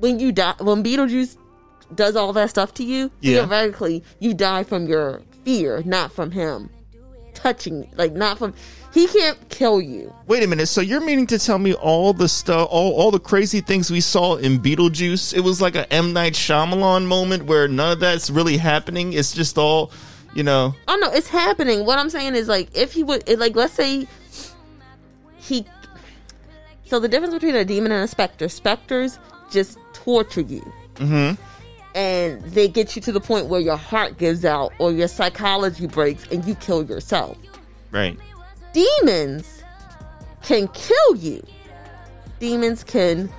when 0.00 0.18
you 0.18 0.32
die 0.32 0.54
when 0.58 0.82
Beetlejuice 0.82 1.36
does 1.94 2.16
all 2.16 2.32
that 2.32 2.50
stuff 2.50 2.74
to 2.74 2.84
you, 2.84 3.12
Yeah. 3.20 3.46
theoretically 3.46 4.02
you 4.18 4.34
die 4.34 4.64
from 4.64 4.86
your 4.88 5.22
fear, 5.44 5.82
not 5.84 6.10
from 6.10 6.32
him 6.32 6.70
touching. 7.36 7.88
Like 7.96 8.12
not 8.12 8.38
from 8.38 8.54
he 8.92 9.06
can't 9.06 9.48
kill 9.50 9.80
you. 9.80 10.12
Wait 10.26 10.42
a 10.42 10.46
minute. 10.46 10.66
So 10.66 10.80
you're 10.80 11.00
meaning 11.00 11.26
to 11.28 11.38
tell 11.38 11.58
me 11.58 11.74
all 11.74 12.12
the 12.12 12.28
stuff, 12.28 12.68
all 12.70 12.94
all 12.94 13.10
the 13.10 13.20
crazy 13.20 13.60
things 13.60 13.90
we 13.90 14.00
saw 14.00 14.36
in 14.36 14.58
Beetlejuice? 14.58 15.34
It 15.34 15.40
was 15.40 15.60
like 15.60 15.76
a 15.76 15.90
M 15.92 16.12
Night 16.12 16.32
Shyamalan 16.32 17.06
moment 17.06 17.44
where 17.44 17.68
none 17.68 17.92
of 17.92 18.00
that's 18.00 18.30
really 18.30 18.56
happening. 18.56 19.12
It's 19.12 19.32
just 19.32 19.58
all, 19.58 19.92
you 20.34 20.42
know. 20.42 20.74
Oh 20.88 20.96
no, 20.96 21.12
it's 21.12 21.28
happening. 21.28 21.84
What 21.84 21.98
I'm 21.98 22.10
saying 22.10 22.34
is 22.34 22.48
like 22.48 22.74
if 22.74 22.92
he 22.92 23.04
would 23.04 23.28
like 23.38 23.54
let's 23.54 23.74
say 23.74 24.08
he 25.36 25.66
so 26.86 27.00
the 27.00 27.08
difference 27.08 27.34
between 27.34 27.56
a 27.56 27.64
demon 27.64 27.92
and 27.92 28.02
a 28.02 28.08
specter, 28.08 28.48
specters 28.48 29.18
just 29.50 29.78
torture 29.92 30.40
you. 30.40 30.60
Mm-hmm. 30.94 31.40
And 31.96 32.42
they 32.44 32.68
get 32.68 32.94
you 32.94 33.00
to 33.02 33.10
the 33.12 33.20
point 33.20 33.46
where 33.46 33.60
your 33.60 33.76
heart 33.78 34.18
gives 34.18 34.44
out 34.44 34.70
or 34.78 34.92
your 34.92 35.08
psychology 35.08 35.86
breaks 35.86 36.26
and 36.30 36.44
you 36.44 36.54
kill 36.54 36.84
yourself. 36.84 37.38
Right. 37.90 38.18
demons 38.74 39.64
can 40.42 40.68
kill 40.68 41.16
you. 41.16 41.42
Demons 42.38 42.84
can 42.84 43.30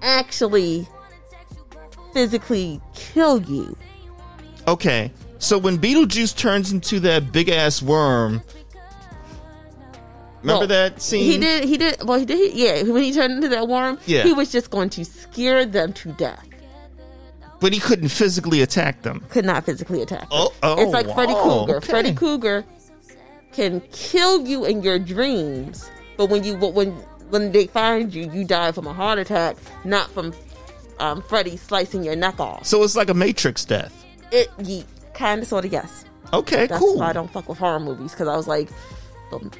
actually 0.00 0.88
physically 2.14 2.80
kill 2.94 3.42
you. 3.42 3.76
Okay. 4.66 5.12
So 5.38 5.58
when 5.58 5.76
Beetlejuice 5.76 6.34
turns 6.34 6.72
into 6.72 6.98
that 7.00 7.30
big 7.30 7.50
ass 7.50 7.82
worm, 7.82 8.42
remember 10.40 10.60
Well, 10.60 10.66
that 10.68 11.02
scene? 11.02 11.24
He 11.30 11.36
did. 11.38 11.64
He 11.64 11.76
did. 11.76 12.02
Well, 12.04 12.18
he 12.18 12.24
did. 12.24 12.54
Yeah, 12.54 12.82
when 12.84 13.02
he 13.02 13.12
turned 13.12 13.34
into 13.34 13.48
that 13.50 13.68
worm, 13.68 13.98
Yeah. 14.06 14.22
he 14.22 14.32
was 14.32 14.50
just 14.50 14.70
going 14.70 14.88
to 14.90 15.04
scare 15.04 15.66
them 15.66 15.92
to 15.94 16.12
death. 16.12 16.48
But 17.62 17.72
he 17.72 17.78
couldn't 17.78 18.08
physically 18.08 18.60
attack 18.60 19.02
them. 19.02 19.24
Could 19.30 19.44
not 19.44 19.64
physically 19.64 20.02
attack. 20.02 20.22
them. 20.22 20.28
Oh, 20.32 20.52
oh, 20.64 20.82
it's 20.82 20.92
like 20.92 21.06
Freddy 21.14 21.32
wow, 21.32 21.42
Krueger. 21.64 21.76
okay. 21.76 21.86
Freddy 21.86 22.12
Krueger 22.12 22.64
can 23.52 23.80
kill 23.92 24.46
you 24.46 24.64
in 24.64 24.82
your 24.82 24.98
dreams, 24.98 25.88
but 26.16 26.26
when 26.26 26.42
you 26.42 26.56
when 26.56 26.90
when 27.30 27.52
they 27.52 27.68
find 27.68 28.12
you, 28.12 28.28
you 28.32 28.44
die 28.44 28.72
from 28.72 28.88
a 28.88 28.92
heart 28.92 29.20
attack, 29.20 29.56
not 29.84 30.10
from 30.10 30.34
um, 30.98 31.22
Freddy 31.22 31.56
slicing 31.56 32.02
your 32.02 32.16
neck 32.16 32.40
off. 32.40 32.66
So 32.66 32.82
it's 32.82 32.96
like 32.96 33.08
a 33.08 33.14
Matrix 33.14 33.64
death. 33.64 34.04
It 34.32 34.50
ye, 34.64 34.84
kind 35.14 35.40
of 35.40 35.46
sort 35.46 35.64
of 35.64 35.72
yes. 35.72 36.04
Okay, 36.32 36.66
That's 36.66 36.80
cool. 36.80 36.98
why 36.98 37.10
I 37.10 37.12
don't 37.12 37.30
fuck 37.30 37.48
with 37.48 37.58
horror 37.58 37.78
movies 37.78 38.10
because 38.10 38.26
I 38.26 38.36
was 38.36 38.48
like, 38.48 38.70
um, 39.32 39.50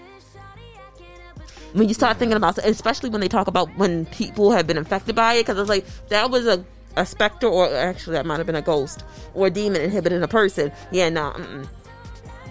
when 1.75 1.87
you 1.87 1.95
start 1.95 2.17
thinking 2.17 2.37
about, 2.37 2.59
especially 2.59 3.11
when 3.11 3.21
they 3.21 3.29
talk 3.29 3.47
about 3.47 3.69
when 3.77 4.07
people 4.07 4.51
have 4.51 4.67
been 4.67 4.79
infected 4.79 5.15
by 5.15 5.35
it, 5.35 5.43
because 5.43 5.57
I 5.57 5.61
was 5.61 5.69
like, 5.69 5.87
that 6.09 6.31
was 6.31 6.47
a 6.47 6.65
a 6.97 7.07
specter, 7.07 7.47
or 7.47 7.73
actually 7.75 8.15
that 8.15 8.27
might 8.27 8.39
have 8.39 8.47
been 8.47 8.57
a 8.57 8.63
ghost 8.63 9.05
or 9.35 9.47
a 9.47 9.51
demon 9.51 9.83
inhibiting 9.83 10.23
a 10.23 10.29
person. 10.29 10.73
Yeah, 10.91 11.09
nah, 11.09 11.35
mm-mm. 11.35 11.67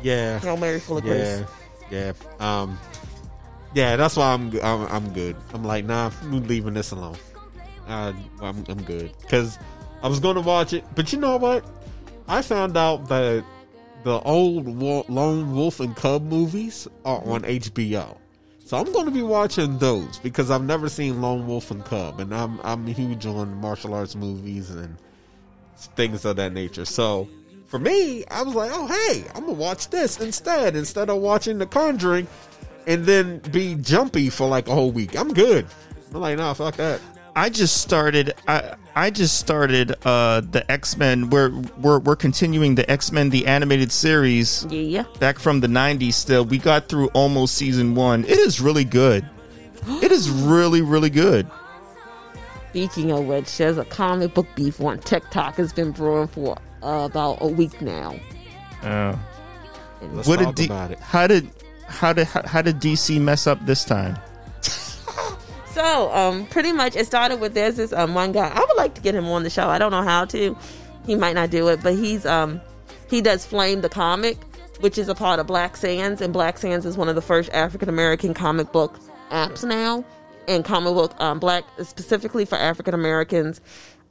yeah, 0.01 0.39
no 0.43 0.57
Mary 0.57 0.79
full 0.79 0.97
of 0.97 1.05
yeah, 1.05 1.13
grace. 1.13 1.45
yeah. 1.89 2.13
Um, 2.39 2.79
yeah. 3.73 3.95
That's 3.95 4.15
why 4.15 4.33
I'm 4.33 4.51
I'm, 4.63 4.87
I'm 4.87 5.13
good. 5.13 5.35
I'm 5.53 5.63
like, 5.63 5.85
nah, 5.85 6.11
I'm 6.21 6.47
leaving 6.47 6.73
this 6.73 6.91
alone. 6.91 7.17
Uh, 7.87 8.13
I'm 8.41 8.63
I'm 8.67 8.81
good 8.83 9.11
because 9.21 9.57
I 10.01 10.07
was 10.07 10.19
going 10.19 10.35
to 10.35 10.41
watch 10.41 10.73
it, 10.73 10.83
but 10.95 11.11
you 11.11 11.19
know 11.19 11.37
what? 11.37 11.65
I 12.27 12.41
found 12.41 12.77
out 12.77 13.09
that 13.09 13.43
the 14.03 14.19
old 14.21 14.65
Lone 14.67 15.55
Wolf 15.55 15.79
and 15.79 15.95
Cub 15.95 16.23
movies 16.23 16.87
are 17.05 17.23
on 17.25 17.41
HBO. 17.43 18.17
So 18.71 18.77
I'm 18.77 18.89
going 18.93 19.03
to 19.03 19.11
be 19.11 19.21
watching 19.21 19.77
those 19.79 20.17
because 20.19 20.49
I've 20.49 20.63
never 20.63 20.87
seen 20.87 21.21
Lone 21.21 21.45
Wolf 21.45 21.71
and 21.71 21.83
Cub, 21.83 22.21
and 22.21 22.33
I'm 22.33 22.57
I'm 22.63 22.87
huge 22.87 23.25
on 23.25 23.53
martial 23.57 23.93
arts 23.93 24.15
movies 24.15 24.69
and 24.69 24.95
things 25.97 26.23
of 26.23 26.37
that 26.37 26.53
nature. 26.53 26.85
So 26.85 27.27
for 27.67 27.79
me, 27.79 28.23
I 28.27 28.41
was 28.43 28.55
like, 28.55 28.71
oh 28.73 28.87
hey, 28.87 29.25
I'm 29.35 29.41
gonna 29.41 29.57
watch 29.57 29.89
this 29.89 30.21
instead 30.21 30.77
instead 30.77 31.09
of 31.09 31.17
watching 31.17 31.57
The 31.57 31.65
Conjuring, 31.65 32.27
and 32.87 33.03
then 33.03 33.39
be 33.51 33.75
jumpy 33.75 34.29
for 34.29 34.47
like 34.47 34.69
a 34.69 34.73
whole 34.73 34.93
week. 34.93 35.19
I'm 35.19 35.33
good. 35.33 35.65
I'm 36.13 36.21
like, 36.21 36.37
nah, 36.37 36.53
fuck 36.53 36.77
that. 36.77 37.01
I 37.35 37.49
just 37.49 37.77
started. 37.81 38.33
I 38.47 38.75
I 38.95 39.09
just 39.09 39.37
started 39.39 39.95
uh 40.05 40.41
the 40.41 40.69
X 40.69 40.97
Men. 40.97 41.29
We're 41.29 41.49
we're 41.77 41.99
we're 41.99 42.15
continuing 42.17 42.75
the 42.75 42.89
X 42.91 43.11
Men 43.11 43.29
the 43.29 43.47
animated 43.47 43.91
series 43.91 44.65
Yeah, 44.69 45.03
back 45.19 45.39
from 45.39 45.61
the 45.61 45.67
'90s. 45.67 46.13
Still, 46.13 46.43
we 46.45 46.57
got 46.57 46.89
through 46.89 47.07
almost 47.09 47.55
season 47.55 47.95
one. 47.95 48.25
It 48.25 48.37
is 48.37 48.59
really 48.59 48.83
good. 48.85 49.25
It 50.03 50.11
is 50.11 50.29
really 50.29 50.81
really 50.81 51.09
good. 51.09 51.49
Speaking 52.69 53.11
of 53.11 53.25
which, 53.25 53.57
there's 53.57 53.77
a 53.77 53.85
comic 53.85 54.33
book 54.33 54.47
beef 54.55 54.79
on 54.79 54.99
TikTok 54.99 55.57
It's 55.59 55.73
been 55.73 55.91
brewing 55.91 56.27
for 56.27 56.57
uh, 56.83 57.07
about 57.09 57.37
a 57.41 57.47
week 57.47 57.81
now. 57.81 58.15
Let's 58.83 60.27
what 60.27 60.39
talk 60.39 60.55
did 60.55 60.55
D- 60.55 60.65
about 60.65 60.91
it. 60.91 60.99
how 60.99 61.27
did 61.27 61.49
how 61.87 62.13
did 62.13 62.27
how, 62.27 62.41
how 62.47 62.61
did 62.61 62.79
DC 62.79 63.19
mess 63.21 63.47
up 63.47 63.65
this 63.65 63.83
time? 63.85 64.17
So, 65.73 66.11
um, 66.11 66.45
pretty 66.47 66.73
much 66.73 66.95
it 66.95 67.05
started 67.05 67.39
with 67.39 67.53
there's 67.53 67.77
this 67.77 67.93
um 67.93 68.13
one 68.13 68.31
guy. 68.33 68.49
I 68.53 68.59
would 68.59 68.77
like 68.77 68.93
to 68.95 69.01
get 69.01 69.15
him 69.15 69.25
on 69.27 69.43
the 69.43 69.49
show. 69.49 69.69
I 69.69 69.79
don't 69.79 69.91
know 69.91 70.03
how 70.03 70.25
to. 70.25 70.57
He 71.05 71.15
might 71.15 71.33
not 71.33 71.49
do 71.49 71.67
it, 71.69 71.81
but 71.81 71.93
he's 71.95 72.25
um 72.25 72.61
He 73.09 73.21
does 73.21 73.45
Flame 73.45 73.81
the 73.81 73.89
comic, 73.89 74.37
which 74.81 74.97
is 74.97 75.07
a 75.07 75.15
part 75.15 75.39
of 75.39 75.47
Black 75.47 75.77
Sands, 75.77 76.21
and 76.21 76.33
Black 76.33 76.57
Sands 76.57 76.85
is 76.85 76.97
one 76.97 77.09
of 77.09 77.15
the 77.15 77.21
first 77.21 77.49
African 77.53 77.89
American 77.89 78.33
comic 78.33 78.71
book 78.71 78.99
apps 79.31 79.63
now, 79.63 80.03
and 80.47 80.65
comic 80.65 80.93
book 80.93 81.19
um, 81.21 81.39
Black 81.39 81.63
specifically 81.83 82.43
for 82.45 82.57
African 82.57 82.93
Americans, 82.93 83.61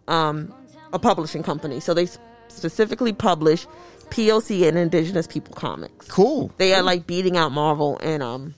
um, 0.09 0.55
a 0.93 0.99
publishing 0.99 1.43
company. 1.43 1.79
So 1.81 1.93
they 1.93 2.09
specifically 2.49 3.13
publish 3.13 3.67
POC 4.09 4.67
and 4.67 4.79
Indigenous 4.79 5.27
people 5.27 5.55
comics. 5.55 6.09
Cool. 6.09 6.51
They 6.57 6.75
are 6.75 6.83
like 6.83 7.07
beating 7.07 7.37
out 7.37 7.53
Marvel 7.53 7.99
and 8.03 8.23
um, 8.23 8.55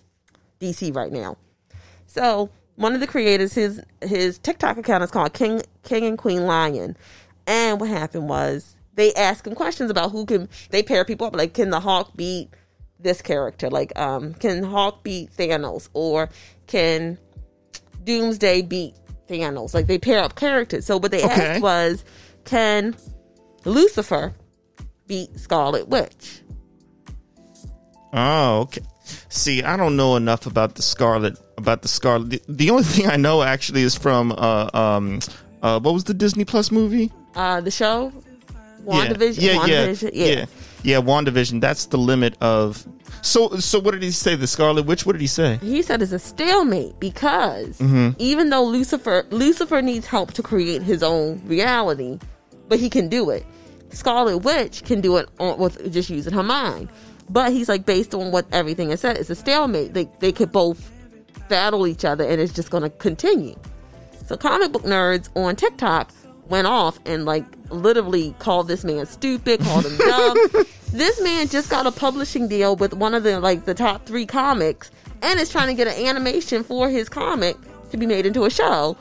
DC 0.60 0.94
right 0.94 1.12
now. 1.12 1.36
So 2.06 2.50
one 2.76 2.94
of 2.94 3.00
the 3.00 3.06
creators, 3.06 3.52
his 3.54 3.80
his 4.00 4.38
TikTok 4.38 4.78
account 4.78 5.04
is 5.04 5.10
called 5.10 5.32
King 5.32 5.62
King 5.82 6.04
and 6.04 6.18
Queen 6.18 6.44
Lion, 6.46 6.96
and 7.46 7.80
what 7.80 7.90
happened 7.90 8.28
was 8.28 8.76
they 8.94 9.12
asked 9.14 9.46
him 9.46 9.54
questions 9.54 9.90
about 9.90 10.10
who 10.10 10.26
can 10.26 10.48
they 10.70 10.82
pair 10.82 11.04
people 11.04 11.26
up 11.26 11.36
like 11.36 11.54
can 11.54 11.70
the 11.70 11.80
Hawk 11.80 12.16
beat 12.16 12.50
this 12.98 13.20
character 13.22 13.68
like 13.68 13.98
um 13.98 14.34
can 14.34 14.62
Hawk 14.62 15.02
beat 15.02 15.30
Thanos 15.36 15.88
or 15.92 16.28
can 16.66 17.18
Doomsday 18.04 18.62
beat 18.62 18.94
Thanos 19.28 19.74
like 19.74 19.86
they 19.86 19.98
pair 19.98 20.20
up 20.20 20.34
characters. 20.36 20.86
So 20.86 20.96
what 20.98 21.10
they 21.10 21.22
Okay. 21.24 21.32
asked 21.34 21.62
was 21.62 22.04
can 22.44 22.94
Lucifer 23.64 24.34
beat 25.06 25.38
Scarlet 25.38 25.88
Witch? 25.88 26.42
Oh, 28.12 28.60
okay. 28.62 28.82
See, 29.28 29.62
I 29.62 29.76
don't 29.76 29.96
know 29.96 30.16
enough 30.16 30.46
about 30.46 30.74
the 30.76 30.82
Scarlet 30.82 31.36
about 31.58 31.82
the 31.82 31.88
Scarlet. 31.88 32.30
The, 32.30 32.42
the 32.48 32.70
only 32.70 32.82
thing 32.94 33.08
I 33.08 33.16
know 33.16 33.42
actually 33.42 33.82
is 33.82 33.96
from 33.96 34.32
uh 34.32 34.70
um 34.74 35.20
uh 35.62 35.80
what 35.80 35.94
was 35.94 36.04
the 36.04 36.14
Disney 36.14 36.44
Plus 36.44 36.70
movie? 36.70 37.10
Uh, 37.34 37.60
the 37.62 37.70
show, 37.70 38.12
WandaVision. 38.84 39.40
Yeah, 39.40 39.52
yeah, 39.66 39.86
WandaVision, 39.86 40.10
yeah, 40.12 40.26
yeah, 40.26 40.44
yeah. 40.82 41.00
WandaVision. 41.00 41.60
That's 41.60 41.86
the 41.86 41.96
limit 41.98 42.36
of. 42.42 42.86
So, 43.22 43.50
so 43.58 43.78
what 43.78 43.92
did 43.92 44.02
he 44.02 44.10
say? 44.10 44.34
The 44.34 44.46
Scarlet 44.48 44.84
Witch. 44.84 45.06
What 45.06 45.12
did 45.12 45.20
he 45.20 45.26
say? 45.28 45.56
He 45.58 45.80
said 45.82 46.02
it's 46.02 46.12
a 46.12 46.18
stalemate 46.18 46.98
because 46.98 47.78
Mm-hmm. 47.78 48.10
even 48.18 48.50
though 48.50 48.64
Lucifer 48.64 49.24
Lucifer 49.30 49.80
needs 49.80 50.06
help 50.06 50.32
to 50.34 50.42
create 50.42 50.82
his 50.82 51.02
own 51.02 51.40
reality, 51.46 52.18
but 52.68 52.78
he 52.80 52.90
can 52.90 53.08
do 53.08 53.30
it. 53.30 53.46
Scarlet 53.90 54.38
Witch 54.38 54.82
can 54.84 55.00
do 55.00 55.16
it 55.18 55.28
on, 55.38 55.58
with 55.58 55.92
just 55.92 56.10
using 56.10 56.32
her 56.32 56.42
mind. 56.42 56.88
But 57.32 57.52
he's 57.52 57.68
like 57.68 57.86
based 57.86 58.14
on 58.14 58.30
what 58.30 58.46
everything 58.52 58.90
is 58.90 59.00
said, 59.00 59.16
it's 59.16 59.30
a 59.30 59.34
stalemate. 59.34 59.94
They 59.94 60.08
they 60.20 60.32
could 60.32 60.52
both 60.52 60.90
battle 61.48 61.86
each 61.86 62.04
other, 62.04 62.24
and 62.24 62.40
it's 62.40 62.52
just 62.52 62.70
going 62.70 62.82
to 62.82 62.90
continue. 62.90 63.56
So 64.26 64.36
comic 64.36 64.70
book 64.72 64.82
nerds 64.82 65.30
on 65.34 65.56
TikTok 65.56 66.12
went 66.48 66.66
off 66.66 66.98
and 67.06 67.24
like 67.24 67.44
literally 67.70 68.34
called 68.38 68.68
this 68.68 68.84
man 68.84 69.06
stupid, 69.06 69.60
called 69.60 69.86
him 69.86 69.96
dumb. 69.96 70.36
this 70.92 71.20
man 71.22 71.48
just 71.48 71.70
got 71.70 71.86
a 71.86 71.90
publishing 71.90 72.48
deal 72.48 72.76
with 72.76 72.92
one 72.92 73.14
of 73.14 73.22
the 73.22 73.40
like 73.40 73.64
the 73.64 73.74
top 73.74 74.04
three 74.04 74.26
comics 74.26 74.90
and 75.22 75.40
is 75.40 75.48
trying 75.48 75.68
to 75.68 75.74
get 75.74 75.86
an 75.86 76.06
animation 76.06 76.62
for 76.62 76.90
his 76.90 77.08
comic 77.08 77.56
to 77.90 77.96
be 77.96 78.04
made 78.06 78.26
into 78.26 78.44
a 78.44 78.50
show. 78.50 78.96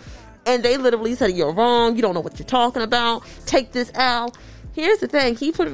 And 0.45 0.63
they 0.63 0.77
literally 0.77 1.15
said, 1.15 1.31
You're 1.31 1.51
wrong, 1.51 1.97
you 1.97 2.01
don't 2.01 2.13
know 2.13 2.21
what 2.21 2.39
you're 2.39 2.47
talking 2.47 2.81
about, 2.81 3.23
take 3.45 3.73
this 3.73 3.91
out. 3.95 4.37
Here's 4.73 4.99
the 4.99 5.07
thing, 5.07 5.35
he 5.35 5.51
put 5.51 5.67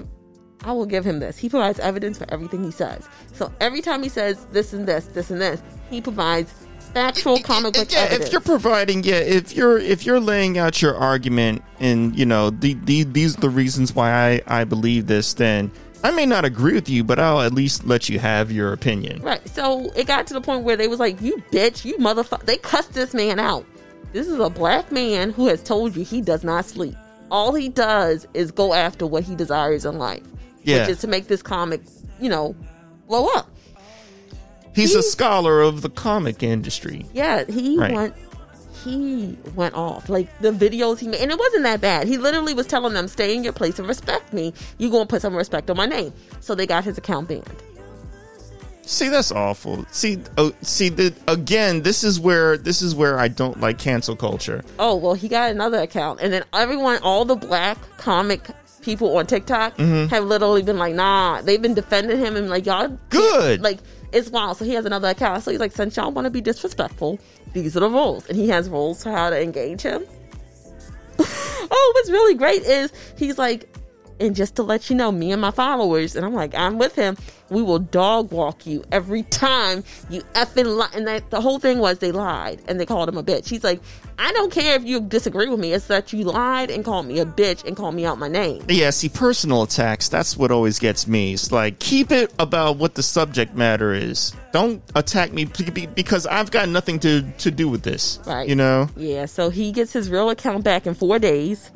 I 0.63 0.71
will 0.71 0.85
give 0.85 1.05
him 1.05 1.19
this. 1.19 1.37
He 1.37 1.49
provides 1.49 1.79
evidence 1.79 2.17
for 2.17 2.25
everything 2.29 2.63
he 2.63 2.71
says. 2.71 3.07
So 3.33 3.51
every 3.61 3.81
time 3.81 4.03
he 4.03 4.09
says 4.09 4.45
this 4.51 4.73
and 4.73 4.87
this, 4.87 5.05
this 5.05 5.29
and 5.29 5.39
this, 5.39 5.61
he 5.89 6.01
provides 6.01 6.51
factual 6.93 7.39
comic 7.39 7.73
book 7.73 7.91
yeah, 7.91 7.99
evidence. 7.99 8.25
if 8.25 8.31
you're 8.31 8.41
providing, 8.41 9.03
yeah, 9.03 9.15
if 9.15 9.55
you're 9.55 9.77
if 9.77 10.05
you're 10.05 10.19
laying 10.19 10.57
out 10.57 10.81
your 10.81 10.95
argument 10.95 11.61
and 11.79 12.17
you 12.17 12.25
know 12.25 12.49
the, 12.49 12.73
the 12.85 13.03
these 13.03 13.37
are 13.37 13.41
the 13.41 13.49
reasons 13.49 13.93
why 13.93 14.11
I 14.47 14.61
I 14.61 14.63
believe 14.63 15.07
this, 15.07 15.33
then 15.33 15.71
I 16.03 16.11
may 16.11 16.25
not 16.25 16.45
agree 16.45 16.73
with 16.73 16.89
you, 16.89 17.03
but 17.03 17.19
I'll 17.19 17.41
at 17.41 17.53
least 17.53 17.85
let 17.85 18.09
you 18.09 18.19
have 18.19 18.51
your 18.51 18.73
opinion. 18.73 19.21
Right. 19.21 19.47
So 19.49 19.91
it 19.95 20.07
got 20.07 20.27
to 20.27 20.33
the 20.33 20.41
point 20.41 20.63
where 20.63 20.75
they 20.75 20.87
was 20.87 20.99
like, 20.99 21.21
"You 21.21 21.41
bitch, 21.51 21.85
you 21.85 21.97
motherfucker." 21.97 22.45
They 22.45 22.57
cussed 22.57 22.93
this 22.93 23.13
man 23.13 23.39
out. 23.39 23.65
This 24.13 24.27
is 24.27 24.39
a 24.39 24.49
black 24.49 24.91
man 24.91 25.31
who 25.31 25.47
has 25.47 25.61
told 25.61 25.95
you 25.95 26.03
he 26.03 26.21
does 26.21 26.43
not 26.43 26.65
sleep. 26.65 26.95
All 27.29 27.53
he 27.53 27.67
does 27.67 28.25
is 28.33 28.51
go 28.51 28.73
after 28.73 29.05
what 29.05 29.23
he 29.23 29.35
desires 29.35 29.85
in 29.85 29.97
life, 29.97 30.23
Yeah. 30.67 30.81
which 30.81 30.89
is 30.89 30.97
to 30.99 31.07
make 31.07 31.27
this 31.27 31.41
comic, 31.41 31.81
you 32.19 32.29
know, 32.29 32.55
blow 33.07 33.27
up. 33.35 33.49
He's 34.75 34.93
a 34.93 35.01
scholar 35.01 35.61
of 35.61 35.81
the 35.81 35.89
comic 35.89 36.43
industry. 36.43 37.05
Yeah, 37.13 37.45
he 37.45 37.77
Right. 37.79 37.93
went. 37.93 38.13
He 38.83 39.35
went 39.55 39.73
off 39.73 40.07
like 40.07 40.27
the 40.39 40.51
videos 40.51 40.99
he 40.99 41.07
made, 41.07 41.19
and 41.19 41.31
it 41.31 41.37
wasn't 41.39 41.63
that 41.63 41.81
bad. 41.81 42.07
He 42.07 42.17
literally 42.17 42.53
was 42.53 42.67
telling 42.67 42.93
them, 42.93 43.07
"Stay 43.07 43.35
in 43.35 43.43
your 43.43 43.53
place 43.53 43.79
and 43.79 43.87
respect 43.87 44.31
me. 44.33 44.53
You 44.77 44.89
gonna 44.91 45.07
put 45.07 45.21
some 45.23 45.35
respect 45.35 45.69
on 45.69 45.77
my 45.77 45.87
name." 45.87 46.13
So 46.41 46.53
they 46.53 46.67
got 46.67 46.83
his 46.83 46.97
account 46.97 47.27
banned. 47.27 47.43
See, 48.83 49.09
that's 49.09 49.31
awful. 49.33 49.85
See, 49.91 50.19
oh, 50.37 50.53
see, 50.61 50.87
the, 50.87 51.13
again, 51.27 51.81
this 51.81 52.05
is 52.05 52.19
where 52.21 52.55
this 52.57 52.81
is 52.81 52.95
where 52.95 53.19
I 53.19 53.27
don't 53.27 53.59
like 53.59 53.77
cancel 53.79 54.15
culture. 54.15 54.63
Oh 54.79 54.95
well, 54.95 55.13
he 55.15 55.27
got 55.27 55.49
another 55.51 55.79
account, 55.81 56.19
and 56.21 56.31
then 56.31 56.43
everyone, 56.53 56.99
all 57.03 57.25
the 57.25 57.35
black 57.35 57.77
comic 57.97 58.47
people 58.87 59.17
on 59.17 59.27
TikTok 59.27 59.75
Mm-hmm. 59.77 60.07
have 60.07 60.23
literally 60.23 60.63
been 60.63 60.77
like, 60.77 60.95
"Nah." 60.95 61.41
They've 61.41 61.61
been 61.61 61.73
defending 61.75 62.17
him 62.17 62.35
and 62.37 62.49
like, 62.49 62.65
"Y'all 62.65 62.87
can't-" 62.87 63.09
Good. 63.09 63.61
Like 63.61 63.79
it's 64.13 64.29
wild. 64.29 64.55
So 64.57 64.63
he 64.65 64.73
has 64.73 64.85
another 64.85 65.09
account. 65.09 65.43
So 65.43 65.51
he's 65.51 65.59
like, 65.59 65.73
"Since 65.73 65.97
y'all 65.97 66.11
want 66.11 66.25
to 66.25 66.31
be 66.31 66.39
disrespectful, 66.41 67.19
these 67.53 67.75
are 67.75 67.81
the 67.81 67.89
rules," 67.89 68.25
and 68.29 68.37
he 68.37 68.47
has 68.47 68.69
rules 68.69 69.03
for 69.03 69.11
how 69.11 69.29
to 69.29 69.41
engage 69.41 69.81
him. 69.81 70.03
oh, 71.19 71.91
what's 71.95 72.09
really 72.09 72.33
great 72.35 72.61
is 72.63 72.91
he's 73.17 73.37
like, 73.37 73.67
and 74.19 74.35
just 74.35 74.55
to 74.55 74.63
let 74.63 74.89
you 74.89 74.95
know, 74.95 75.11
me 75.11 75.31
and 75.31 75.41
my 75.41 75.51
followers, 75.51 76.15
and 76.15 76.25
I'm 76.25 76.33
like, 76.33 76.55
I'm 76.55 76.77
with 76.77 76.95
him. 76.95 77.17
We 77.49 77.61
will 77.61 77.79
dog 77.79 78.31
walk 78.31 78.65
you 78.65 78.83
every 78.91 79.23
time 79.23 79.83
you 80.09 80.21
effing 80.33 80.65
lie. 80.77 80.89
And 80.93 81.07
that, 81.07 81.29
the 81.29 81.39
whole 81.39 81.59
thing 81.59 81.79
was 81.79 81.99
they 81.99 82.11
lied 82.11 82.61
and 82.67 82.77
they 82.77 82.85
called 82.85 83.07
him 83.07 83.17
a 83.17 83.23
bitch. 83.23 83.47
He's 83.47 83.63
like, 83.63 83.79
I 84.19 84.33
don't 84.33 84.51
care 84.51 84.75
if 84.75 84.83
you 84.83 84.99
disagree 84.99 85.47
with 85.47 85.59
me. 85.59 85.71
It's 85.71 85.87
that 85.87 86.11
you 86.11 86.25
lied 86.25 86.69
and 86.69 86.83
called 86.83 87.05
me 87.05 87.19
a 87.19 87.25
bitch 87.25 87.63
and 87.65 87.77
called 87.77 87.95
me 87.95 88.05
out 88.05 88.19
my 88.19 88.27
name. 88.27 88.65
Yeah, 88.67 88.89
see, 88.89 89.07
personal 89.07 89.63
attacks, 89.63 90.09
that's 90.09 90.35
what 90.35 90.51
always 90.51 90.77
gets 90.77 91.07
me. 91.07 91.33
It's 91.33 91.51
like, 91.51 91.79
keep 91.79 92.11
it 92.11 92.33
about 92.37 92.77
what 92.77 92.95
the 92.95 93.03
subject 93.03 93.55
matter 93.55 93.93
is. 93.93 94.33
Don't 94.51 94.81
attack 94.95 95.31
me 95.31 95.45
be- 95.45 95.69
be- 95.69 95.85
because 95.85 96.25
I've 96.25 96.51
got 96.51 96.67
nothing 96.67 96.99
to, 96.99 97.21
to 97.21 97.51
do 97.51 97.69
with 97.69 97.83
this. 97.83 98.19
Right. 98.25 98.49
You 98.49 98.55
know? 98.55 98.89
Yeah, 98.97 99.25
so 99.25 99.49
he 99.49 99.71
gets 99.71 99.93
his 99.93 100.09
real 100.09 100.29
account 100.29 100.65
back 100.65 100.85
in 100.85 100.95
four 100.95 101.17
days. 101.19 101.71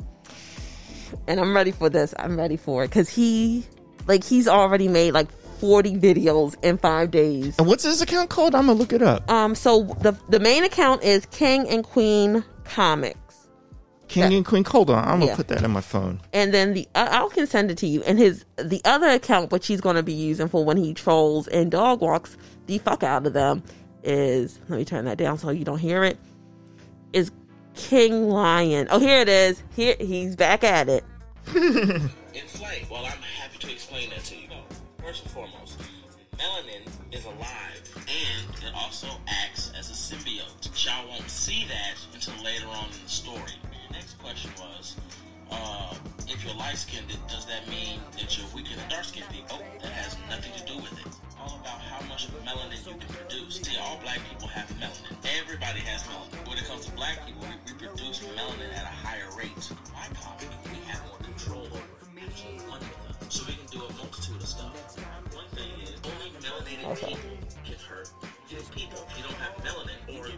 And 1.26 1.38
I'm 1.40 1.54
ready 1.54 1.70
for 1.70 1.88
this. 1.88 2.14
I'm 2.18 2.36
ready 2.36 2.56
for 2.56 2.84
it. 2.84 2.88
Because 2.88 3.08
he, 3.08 3.64
like, 4.06 4.24
he's 4.24 4.48
already 4.48 4.88
made 4.88 5.12
like 5.12 5.30
40 5.60 5.96
videos 5.98 6.56
in 6.64 6.78
five 6.78 7.10
days. 7.10 7.56
And 7.58 7.66
what's 7.68 7.84
his 7.84 8.02
account 8.02 8.30
called? 8.30 8.54
I'm 8.54 8.66
going 8.66 8.76
to 8.76 8.80
look 8.82 8.92
it 8.92 9.02
up. 9.02 9.30
Um, 9.30 9.54
so 9.54 9.84
the 10.00 10.16
the 10.28 10.40
main 10.40 10.64
account 10.64 11.02
is 11.04 11.26
King 11.26 11.68
and 11.68 11.84
Queen 11.84 12.44
Comics, 12.64 13.46
King 14.08 14.34
and 14.34 14.44
Queen. 14.44 14.64
Hold 14.64 14.90
on. 14.90 14.98
I'm 15.04 15.08
going 15.18 15.20
to 15.20 15.26
Yeah. 15.28 15.36
put 15.36 15.48
that 15.48 15.62
in 15.62 15.70
my 15.70 15.80
phone. 15.80 16.20
and 16.32 16.52
then 16.52 16.74
the 16.74 16.88
I 16.96 17.22
I 17.24 17.28
can 17.32 17.46
send 17.46 17.70
it 17.70 17.78
to 17.78 17.86
you. 17.86 18.02
And 18.02 18.18
his 18.18 18.44
the 18.56 18.80
other 18.84 19.08
account, 19.08 19.52
which 19.52 19.68
he's 19.68 19.80
going 19.80 19.96
to 19.96 20.02
be 20.02 20.12
using 20.12 20.48
for 20.48 20.64
when 20.64 20.76
he 20.76 20.92
trolls 20.94 21.46
and 21.48 21.70
dog 21.70 22.00
walks 22.00 22.36
the 22.66 22.78
fuck 22.78 23.04
out 23.04 23.24
of 23.26 23.32
them, 23.32 23.62
is 24.02 24.58
let 24.68 24.78
me 24.78 24.84
turn 24.84 25.04
that 25.04 25.18
down 25.18 25.38
so 25.38 25.50
you 25.50 25.64
don't 25.64 25.78
hear 25.78 26.02
it. 26.02 26.18
Is 27.12 27.30
King 27.74 28.28
Lion? 28.28 28.88
Oh, 28.90 28.98
here 28.98 29.20
it 29.20 29.28
is. 29.28 29.62
Here 29.76 29.94
he's 30.00 30.34
back 30.34 30.64
at 30.64 30.88
it. 30.88 31.04
In 31.54 32.46
flight. 32.46 32.86
Well, 32.90 33.04
I'm 33.04 33.22
happy 33.40 33.58
to 33.58 33.72
explain 33.72 34.10
that 34.10 34.24
to 34.24 34.36
you. 34.36 34.48
First 35.02 35.24
and 35.24 35.32
foremost, 35.32 35.80
melanin 36.38 36.88
is 37.10 37.24
alive 37.24 37.82
and 37.96 38.64
it 38.64 38.72
also 38.74 39.08
acts 39.28 39.72
as 39.78 39.90
a 39.90 39.94
symbiote. 39.94 40.70
Y'all 40.84 41.08
won't 41.08 41.28
see 41.28 41.66
that 41.68 41.98
until 42.14 42.34
later 42.44 42.66
on 42.68 42.86
in 42.86 43.02
the 43.04 43.10
story. 43.10 43.54
Your 43.62 43.92
next 43.92 44.18
question 44.18 44.50
was, 44.58 44.96
uh, 45.50 45.94
if 46.28 46.44
you're 46.44 46.54
light 46.54 46.76
skinned, 46.76 47.08
does 47.28 47.46
that 47.46 47.68
mean 47.68 48.00
that 48.16 48.38
you're 48.38 48.46
weaker 48.54 48.74
than 48.76 48.88
dark 48.88 49.04
skinned 49.04 49.28
people? 49.30 49.58
That 49.82 49.92
has 49.92 50.16
nothing 50.30 50.52
to 50.56 50.64
do 50.64 50.76
with 50.76 50.92
it. 51.04 51.12
All 51.38 51.58
about 51.60 51.80
how 51.82 52.00
much 52.06 52.28
melanin 52.46 52.78
you 52.86 52.94
can 52.94 53.08
produce. 53.14 53.60
See, 53.60 53.76
all 53.78 53.98
black 54.02 54.20
people 54.30 54.48
have 54.48 54.68
melanin. 54.78 55.12
Everybody 55.42 55.80
has 55.80 56.02
melanin. 56.04 56.48
When 56.48 56.56
it 56.56 56.64
comes 56.64 56.86
to 56.86 56.92
black 56.92 57.26
people, 57.26 57.42
we, 57.42 57.56
we 57.66 57.86
produce 57.86 58.20
melanin 58.38 58.72
at 58.72 58.84
a 58.84 58.94
higher 59.04 59.28
rate. 59.36 59.52
My 59.92 60.06
comic, 60.16 60.48
we 60.70 60.78
have 60.88 61.02
more 61.08 61.18
or 66.92 67.18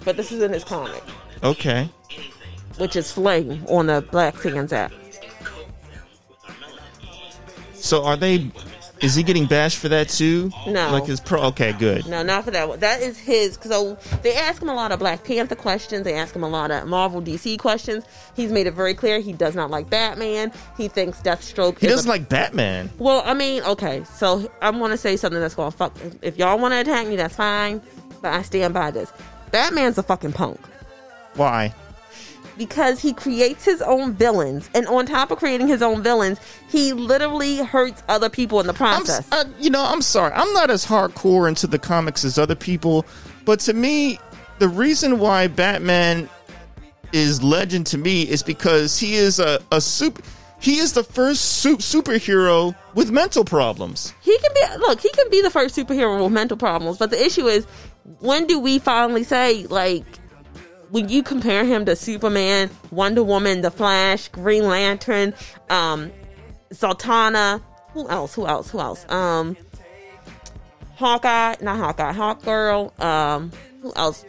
But 0.05 0.17
this 0.17 0.31
is 0.33 0.43
in 0.43 0.53
his 0.53 0.65
comic, 0.65 1.03
Okay. 1.43 1.89
which 2.79 2.97
is 2.97 3.11
Flame 3.13 3.65
on 3.69 3.87
the 3.87 4.03
Black 4.11 4.37
Sands 4.39 4.73
app. 4.73 4.93
and 4.93 5.03
coat 5.45 5.67
them 5.91 6.03
with 6.29 6.39
our 6.47 6.55
melanin. 6.55 7.75
So 7.75 8.05
are 8.05 8.17
they 8.17 8.51
Is 9.01 9.15
he 9.15 9.23
getting 9.23 9.47
bashed 9.47 9.79
for 9.79 9.89
that 9.89 10.09
too? 10.09 10.51
No. 10.67 10.93
Like 10.93 11.05
his 11.05 11.21
pro. 11.21 11.43
Okay, 11.43 11.73
good. 11.73 12.07
No, 12.07 12.23
not 12.23 12.45
for 12.45 12.51
that 12.53 12.69
one. 12.69 12.79
That 12.79 13.03
is 13.03 13.19
his. 13.19 13.59
So 13.61 13.99
oh, 14.01 14.19
they 14.23 14.35
ask 14.35 14.63
him 14.63 14.69
a 14.69 14.75
lot 14.75 14.93
of 14.93 14.99
Black 14.99 15.25
Panther 15.25 15.57
questions. 15.57 16.05
They 16.05 16.15
ask 16.15 16.35
him 16.35 16.45
a 16.45 16.49
lot 16.49 16.71
of 16.71 16.87
Marvel 16.87 17.21
DC 17.21 17.59
questions. 17.59 18.05
He's 18.35 18.53
made 18.53 18.67
it 18.67 18.73
very 18.75 18.95
clear 18.95 19.21
he 19.21 19.33
does 19.33 19.55
not 19.55 19.71
like 19.71 19.91
Batman. 19.91 20.53
He 20.77 20.89
thinks 20.89 21.21
Deathstroke. 21.21 21.79
He 21.79 21.89
doesn't 21.89 22.07
a- 22.07 22.11
like 22.11 22.29
Batman. 22.29 22.91
Well, 22.99 23.23
I 23.27 23.35
mean, 23.35 23.63
okay. 23.65 24.05
So 24.05 24.51
I'm 24.63 24.79
gonna 24.79 24.97
say 24.97 25.17
something 25.17 25.41
that's 25.41 25.55
gonna 25.55 25.71
fuck. 25.71 25.97
If 26.23 26.39
y'all 26.39 26.59
want 26.59 26.73
to 26.73 26.81
attack 26.81 27.07
me, 27.09 27.17
that's 27.17 27.37
fine. 27.37 27.83
But 28.23 28.33
I 28.33 28.43
stand 28.43 28.73
by 28.73 28.91
this. 28.91 29.13
Batman's 29.51 29.99
a 29.99 30.03
fucking 30.03 30.33
punk 30.33 30.59
Why? 31.35 31.73
Because 32.57 33.01
he 33.01 33.13
creates 33.13 33.65
his 33.65 33.83
own 33.83 34.13
villains, 34.15 34.69
and 34.75 34.87
on 34.87 35.07
top 35.07 35.31
of 35.31 35.39
creating 35.39 35.69
his 35.69 35.83
own 35.83 36.03
villains, 36.03 36.39
he 36.69 36.93
literally 36.93 37.59
hurts 37.59 38.03
other 38.09 38.29
people 38.29 38.61
in 38.61 38.67
the 38.67 38.73
process. 38.75 39.21
s- 39.21 39.29
uh, 39.33 39.45
you 39.59 39.71
know, 39.71 39.83
I'm 39.85 40.03
sorry. 40.03 40.33
I'm 40.35 40.53
not 40.53 40.71
as 40.71 40.85
hardcore 40.87 41.49
into 41.49 41.67
the 41.67 41.79
comics 41.79 42.25
as 42.25 42.39
other 42.39 42.55
people, 42.55 43.05
but 43.45 43.61
to 43.61 43.73
me, 43.73 44.19
the 44.59 44.69
reason 44.69 45.19
why 45.19 45.47
Batman 45.49 46.29
is 47.13 47.43
legend 47.43 47.87
to 47.89 47.99
me 47.99 48.23
is 48.23 48.43
because 48.43 48.99
he 48.99 49.15
is 49.15 49.39
a, 49.39 49.61
a 49.73 49.81
super. 49.81 50.23
He 50.61 50.79
is 50.79 50.95
the 50.95 51.05
first 51.05 51.45
su- 51.45 51.77
superhero 51.77 52.75
with 52.95 53.11
mental 53.11 53.45
problems. 53.45 54.15
he 54.23 54.37
can 54.39 54.51
be 54.55 54.79
look 54.79 55.01
he 55.01 55.11
can 55.11 55.29
be 55.31 55.43
the 55.43 55.51
first 55.51 55.77
superhero 55.77 56.23
with 56.23 56.33
mental 56.33 56.57
problems 56.57 56.97
but 56.97 57.11
the 57.11 57.23
issue 57.23 57.47
is 57.47 57.67
when 58.21 58.47
do 58.47 58.59
we 58.59 58.79
finally 58.79 59.25
say 59.25 59.67
like 59.67 60.05
when 60.91 61.09
you 61.09 61.23
compare 61.23 61.65
him 61.65 61.85
to 61.85 61.97
superman 61.97 62.71
wonder 62.91 63.23
woman 63.23 63.61
the 63.63 63.71
flash 63.71 64.29
green 64.29 64.65
lantern 64.65 65.35
um 65.71 66.11
Zatanna 66.71 67.63
who 67.93 68.09
else 68.09 68.35
who 68.35 68.47
else 68.47 68.71
who 68.71 68.81
else 68.81 69.05
um 69.11 69.57
hawkeye 70.97 71.55
not 71.61 71.77
hawkeye 71.77 72.13
hawk 72.13 72.43
girl 72.43 72.93
um 72.99 73.51
who 73.83 73.93
else 73.97 74.25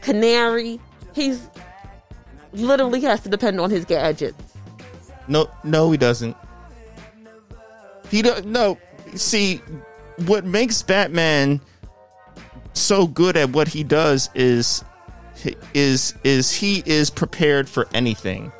canary 0.00 0.80
he's 1.14 1.48
literally 2.52 3.00
has 3.00 3.20
to 3.20 3.28
depend 3.28 3.60
on 3.60 3.70
his 3.70 3.84
gadgets 3.84 4.54
No, 5.26 5.48
no, 5.64 5.90
he 5.90 5.96
doesn't. 5.96 6.36
He 8.10 8.22
don't. 8.22 8.46
No, 8.46 8.78
see, 9.14 9.62
what 10.26 10.44
makes 10.44 10.82
Batman 10.82 11.60
so 12.74 13.06
good 13.06 13.36
at 13.36 13.50
what 13.50 13.68
he 13.68 13.82
does 13.82 14.28
is 14.34 14.84
is 15.74 16.14
is 16.24 16.52
he 16.52 16.82
is 16.86 17.10
prepared 17.10 17.68
for 17.68 17.86
anything, 17.94 18.52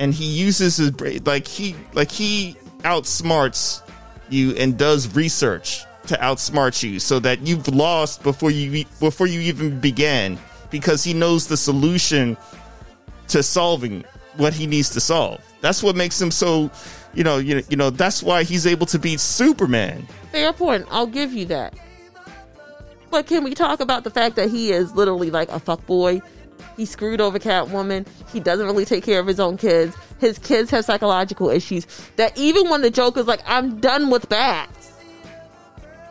and 0.00 0.12
he 0.14 0.26
uses 0.26 0.76
his 0.76 0.90
brain 0.90 1.20
like 1.24 1.46
he 1.46 1.76
like 1.92 2.10
he 2.10 2.56
outsmarts 2.80 3.82
you 4.28 4.52
and 4.56 4.78
does 4.78 5.14
research 5.14 5.84
to 6.06 6.16
outsmart 6.16 6.82
you 6.82 7.00
so 7.00 7.18
that 7.18 7.46
you've 7.46 7.68
lost 7.68 8.22
before 8.22 8.50
you 8.50 8.84
before 9.00 9.26
you 9.26 9.40
even 9.40 9.80
began 9.80 10.38
because 10.70 11.04
he 11.04 11.14
knows 11.14 11.46
the 11.46 11.56
solution 11.56 12.36
to 13.28 13.42
solving 13.42 14.04
what 14.36 14.52
he 14.52 14.66
needs 14.66 14.90
to 14.90 15.00
solve. 15.00 15.40
That's 15.60 15.82
what 15.82 15.96
makes 15.96 16.20
him 16.20 16.30
so, 16.30 16.70
you 17.14 17.24
know, 17.24 17.38
you 17.38 17.54
know, 17.56 17.62
you 17.68 17.76
know. 17.76 17.90
That's 17.90 18.22
why 18.22 18.42
he's 18.42 18.66
able 18.66 18.86
to 18.86 18.98
beat 18.98 19.20
Superman. 19.20 20.06
Fair 20.32 20.52
point. 20.52 20.86
I'll 20.90 21.06
give 21.06 21.32
you 21.32 21.46
that. 21.46 21.74
But 23.14 23.28
can 23.28 23.44
we 23.44 23.54
talk 23.54 23.78
about 23.78 24.02
the 24.02 24.10
fact 24.10 24.34
that 24.34 24.50
he 24.50 24.72
is 24.72 24.92
literally 24.96 25.30
like 25.30 25.48
a 25.48 25.60
fuck 25.60 25.86
boy? 25.86 26.20
He 26.76 26.84
screwed 26.84 27.20
over 27.20 27.38
Catwoman. 27.38 28.08
He 28.32 28.40
doesn't 28.40 28.66
really 28.66 28.84
take 28.84 29.04
care 29.04 29.20
of 29.20 29.28
his 29.28 29.38
own 29.38 29.56
kids. 29.56 29.96
His 30.18 30.36
kids 30.40 30.68
have 30.72 30.84
psychological 30.84 31.48
issues. 31.48 31.86
That 32.16 32.36
even 32.36 32.68
when 32.68 32.82
the 32.82 32.90
Joker's 32.90 33.28
like, 33.28 33.40
I'm 33.46 33.78
done 33.78 34.10
with 34.10 34.28
bats, 34.28 34.92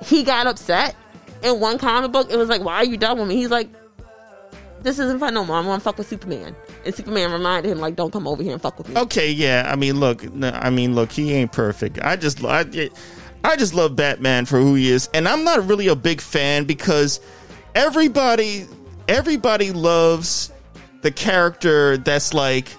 he 0.06 0.24
got 0.24 0.48
upset. 0.48 0.96
In 1.42 1.60
one 1.60 1.78
comic 1.78 2.14
book, 2.14 2.32
it 2.32 2.38
was 2.38 2.48
like, 2.48 2.64
Why 2.64 2.76
are 2.78 2.86
you 2.86 2.96
done 2.96 3.20
with 3.20 3.28
me? 3.28 3.36
He's 3.36 3.52
like, 3.52 3.68
This 4.82 4.98
isn't 4.98 5.20
fun 5.20 5.34
no 5.34 5.44
more. 5.44 5.58
I 5.58 5.60
want 5.60 5.82
to 5.82 5.84
fuck 5.84 5.98
with 5.98 6.08
Superman. 6.08 6.56
And 6.86 6.96
Superman 6.96 7.34
reminded 7.34 7.70
him, 7.70 7.80
like, 7.80 7.98
don't 7.98 8.14
come 8.14 8.30
over 8.30 8.42
here 8.42 8.54
and 8.54 8.62
fuck 8.62 8.78
with 8.78 8.88
me. 8.88 8.96
Okay, 8.96 9.30
yeah. 9.30 9.70
I 9.70 9.76
mean, 9.76 10.00
look. 10.00 10.24
No, 10.34 10.52
I 10.52 10.70
mean, 10.70 10.96
look. 10.96 11.12
He 11.12 11.34
ain't 11.34 11.52
perfect. 11.52 12.00
I 12.02 12.16
just, 12.16 12.42
I, 12.46 12.64
I 13.44 13.56
just 13.56 13.74
love 13.74 13.96
Batman 13.96 14.46
for 14.46 14.60
who 14.60 14.76
he 14.76 14.90
is, 14.90 15.10
and 15.14 15.28
I'm 15.28 15.44
not 15.44 15.68
really 15.68 15.88
a 15.88 15.96
big 15.96 16.22
fan 16.22 16.64
because 16.64 17.20
everybody, 17.76 18.66
everybody 19.08 19.72
loves 19.72 20.52
the 21.02 21.12
character 21.12 21.98
that's 21.98 22.34
like 22.34 22.70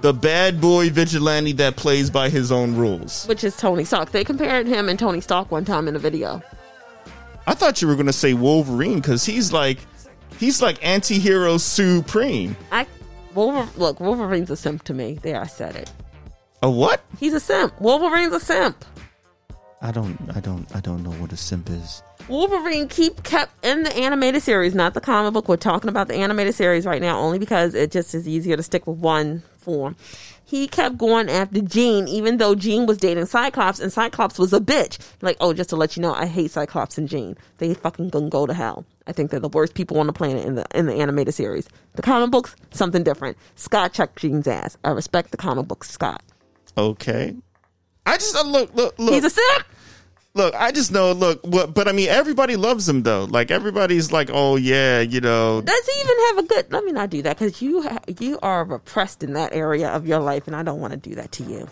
the 0.00 0.12
bad 0.12 0.60
boy 0.60 0.90
vigilante 0.90 1.52
that 1.52 1.76
plays 1.76 2.10
by 2.10 2.28
his 2.28 2.50
own 2.50 2.74
rules. 2.74 3.24
Which 3.26 3.44
is 3.44 3.56
Tony 3.56 3.84
Stark. 3.84 4.10
They 4.10 4.24
compared 4.24 4.66
him 4.66 4.88
and 4.88 4.98
Tony 4.98 5.20
Stark 5.20 5.52
one 5.52 5.64
time 5.64 5.86
in 5.86 5.94
a 5.94 6.00
video. 6.00 6.42
I 7.46 7.54
thought 7.54 7.80
you 7.80 7.86
were 7.88 7.94
gonna 7.96 8.12
say 8.12 8.34
Wolverine 8.34 8.96
because 8.96 9.24
he's 9.24 9.52
like, 9.52 9.78
he's 10.38 10.60
like 10.60 10.84
anti-hero 10.84 11.58
supreme. 11.58 12.56
I 12.72 12.86
Wolver- 13.34 13.68
look, 13.76 14.00
Wolverine's 14.00 14.50
a 14.50 14.56
simp 14.56 14.82
to 14.84 14.94
me. 14.94 15.18
There, 15.22 15.40
I 15.40 15.46
said 15.46 15.76
it. 15.76 15.90
A 16.62 16.70
what? 16.70 17.02
He's 17.18 17.32
a 17.32 17.40
simp. 17.40 17.80
Wolverine's 17.80 18.32
a 18.34 18.40
simp. 18.40 18.84
I 19.82 19.90
don't, 19.90 20.16
I 20.34 20.40
don't, 20.40 20.74
I 20.74 20.80
don't 20.80 21.02
know 21.02 21.10
what 21.10 21.32
a 21.32 21.36
simp 21.36 21.68
is. 21.68 22.02
Wolverine 22.28 22.86
keep 22.86 23.24
kept 23.24 23.64
in 23.64 23.82
the 23.82 23.94
animated 23.96 24.42
series, 24.42 24.76
not 24.76 24.94
the 24.94 25.00
comic 25.00 25.32
book. 25.32 25.48
We're 25.48 25.56
talking 25.56 25.88
about 25.88 26.06
the 26.06 26.14
animated 26.14 26.54
series 26.54 26.86
right 26.86 27.02
now, 27.02 27.18
only 27.18 27.40
because 27.40 27.74
it 27.74 27.90
just 27.90 28.14
is 28.14 28.28
easier 28.28 28.56
to 28.56 28.62
stick 28.62 28.86
with 28.86 28.98
one 28.98 29.42
form. 29.58 29.96
He 30.44 30.68
kept 30.68 30.98
going 30.98 31.28
after 31.28 31.62
Jean, 31.62 32.06
even 32.06 32.36
though 32.36 32.54
Jean 32.54 32.86
was 32.86 32.98
dating 32.98 33.26
Cyclops, 33.26 33.80
and 33.80 33.92
Cyclops 33.92 34.38
was 34.38 34.52
a 34.52 34.60
bitch. 34.60 34.98
Like, 35.20 35.36
oh, 35.40 35.52
just 35.52 35.70
to 35.70 35.76
let 35.76 35.96
you 35.96 36.02
know, 36.02 36.14
I 36.14 36.26
hate 36.26 36.50
Cyclops 36.50 36.96
and 36.96 37.08
Jean. 37.08 37.36
They 37.58 37.74
fucking 37.74 38.10
gonna 38.10 38.28
go 38.28 38.46
to 38.46 38.54
hell. 38.54 38.84
I 39.06 39.12
think 39.12 39.30
they're 39.30 39.40
the 39.40 39.48
worst 39.48 39.74
people 39.74 39.98
on 39.98 40.06
the 40.06 40.12
planet 40.12 40.44
in 40.46 40.54
the 40.54 40.66
in 40.74 40.86
the 40.86 40.94
animated 40.94 41.34
series. 41.34 41.68
The 41.94 42.02
comic 42.02 42.30
books, 42.30 42.54
something 42.70 43.02
different. 43.02 43.36
Scott 43.56 43.92
checked 43.94 44.20
Jean's 44.20 44.46
ass. 44.46 44.78
I 44.84 44.90
respect 44.90 45.32
the 45.32 45.36
comic 45.36 45.66
book, 45.66 45.82
Scott. 45.82 46.22
Okay. 46.78 47.34
I 48.06 48.16
just 48.16 48.34
uh, 48.34 48.42
look, 48.44 48.74
look, 48.74 48.98
look. 48.98 49.14
He's 49.14 49.24
a 49.24 49.30
simp. 49.30 49.64
look, 50.34 50.54
I 50.54 50.72
just 50.72 50.90
know. 50.92 51.12
Look, 51.12 51.44
what? 51.46 51.74
But 51.74 51.88
I 51.88 51.92
mean, 51.92 52.08
everybody 52.08 52.56
loves 52.56 52.88
him 52.88 53.02
though. 53.02 53.24
Like 53.24 53.50
everybody's 53.50 54.10
like, 54.12 54.30
oh 54.32 54.56
yeah, 54.56 55.00
you 55.00 55.20
know. 55.20 55.60
Does 55.60 55.86
he 55.86 56.00
even 56.00 56.16
have 56.26 56.38
a 56.38 56.42
good? 56.48 56.72
Let 56.72 56.84
me 56.84 56.92
not 56.92 57.10
do 57.10 57.22
that 57.22 57.38
because 57.38 57.62
you 57.62 57.82
ha- 57.82 58.00
you 58.18 58.38
are 58.42 58.64
repressed 58.64 59.22
in 59.22 59.34
that 59.34 59.52
area 59.54 59.88
of 59.90 60.06
your 60.06 60.18
life, 60.18 60.46
and 60.46 60.56
I 60.56 60.62
don't 60.62 60.80
want 60.80 60.92
to 60.92 60.98
do 60.98 61.14
that 61.16 61.32
to 61.32 61.44
you. 61.44 61.68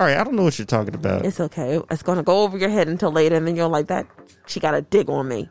All 0.00 0.06
right, 0.06 0.16
I 0.16 0.22
don't 0.22 0.34
know 0.34 0.44
what 0.44 0.58
you're 0.58 0.66
talking 0.66 0.94
about. 0.94 1.24
It's 1.26 1.40
okay. 1.40 1.80
It's 1.90 2.02
gonna 2.02 2.22
go 2.22 2.42
over 2.42 2.56
your 2.56 2.70
head 2.70 2.88
until 2.88 3.10
later, 3.10 3.34
and 3.36 3.46
then 3.46 3.56
you're 3.56 3.68
like 3.68 3.88
that. 3.88 4.06
She 4.46 4.60
got 4.60 4.74
a 4.74 4.80
dig 4.82 5.10
on 5.10 5.26
me. 5.28 5.48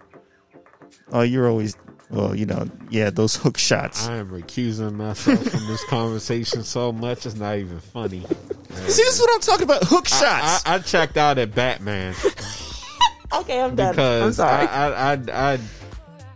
Oh, 1.11 1.21
you're 1.21 1.49
always, 1.49 1.75
well, 2.09 2.35
you 2.35 2.45
know, 2.45 2.69
yeah, 2.89 3.09
those 3.09 3.35
hook 3.35 3.57
shots. 3.57 4.07
I 4.07 4.17
am 4.17 4.29
recusing 4.29 4.93
myself 4.93 5.43
from 5.43 5.67
this 5.67 5.83
conversation 5.85 6.63
so 6.63 6.91
much 6.91 7.25
it's 7.25 7.35
not 7.35 7.57
even 7.57 7.79
funny. 7.79 8.21
See, 8.21 9.03
this 9.03 9.15
is 9.15 9.19
what 9.19 9.29
I'm 9.33 9.41
talking 9.41 9.63
about. 9.63 9.83
Hook 9.83 10.07
shots. 10.07 10.65
I, 10.65 10.75
I 10.75 10.79
checked 10.79 11.17
out 11.17 11.37
at 11.37 11.53
Batman 11.53 12.13
Okay, 13.33 13.61
I'm 13.61 13.75
done. 13.75 13.87
I'm 13.87 13.91
because 13.91 14.37
sorry. 14.37 14.67
I, 14.67 14.89
I, 14.89 15.13
I, 15.13 15.53
I, 15.53 15.59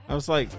I 0.09 0.15
was 0.15 0.27
like, 0.27 0.49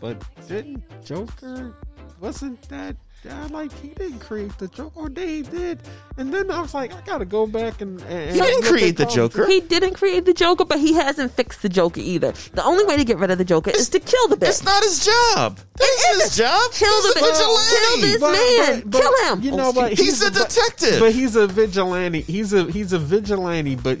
but 0.00 0.22
didn't 0.46 0.82
Joker 1.04 1.74
wasn't 2.20 2.62
that? 2.68 2.96
I 3.30 3.46
like 3.46 3.70
he 3.80 3.88
didn't 3.90 4.18
create 4.18 4.56
the 4.58 4.66
Joker, 4.66 4.98
or 4.98 5.08
they 5.08 5.42
did, 5.42 5.78
and 6.16 6.34
then 6.34 6.50
I 6.50 6.60
was 6.60 6.74
like, 6.74 6.92
I 6.92 7.00
gotta 7.02 7.24
go 7.24 7.46
back 7.46 7.80
and. 7.80 8.00
and 8.02 8.34
He 8.34 8.40
didn't 8.40 8.64
create 8.64 8.96
the. 8.96 9.06
Joker. 9.06 9.46
he 9.46 9.60
didn't 9.60 9.94
create 9.94 10.24
the 10.24 10.34
Joker, 10.34 10.64
but 10.64 10.80
he 10.80 10.94
hasn't 10.94 11.30
fixed 11.32 11.62
the 11.62 11.68
Joker 11.68 12.00
either. 12.00 12.32
The 12.54 12.64
only 12.64 12.84
way 12.84 12.96
to 12.96 13.04
get 13.04 13.18
rid 13.18 13.30
of 13.30 13.38
the 13.38 13.44
Joker 13.44 13.70
is 13.70 13.88
to 13.90 14.00
kill 14.00 14.26
the 14.28 14.36
bitch. 14.36 14.48
it's 14.48 14.64
not 14.64 14.82
his 14.82 15.04
job. 15.04 15.58
That's 15.76 16.04
It 16.16 16.22
his 16.22 16.36
job. 16.36 16.72
Kill 16.72 16.88
He's 16.88 17.14
the 17.14 17.20
bitch. 17.20 17.30
vigilante. 17.30 17.76
Kill 17.76 18.00
this 18.00 18.20
But- 18.20 18.32
man. 18.32 18.80
but- 18.80 18.90
but 18.90 19.00
Kill 19.02 19.32
him. 19.36 19.42
You 19.42 19.50
know 19.52 19.70
what? 19.70 19.92
He's 19.92 20.20
a 20.22 20.30
detective. 20.30 20.98
But 20.98 21.12
he's 21.12 21.36
a 21.36 21.46
vigilante. 21.46 22.22
He's 22.22 22.52
a 22.52 22.64
he's 22.72 22.92
a 22.92 22.98
vigilante, 22.98 23.76
but 23.76 23.98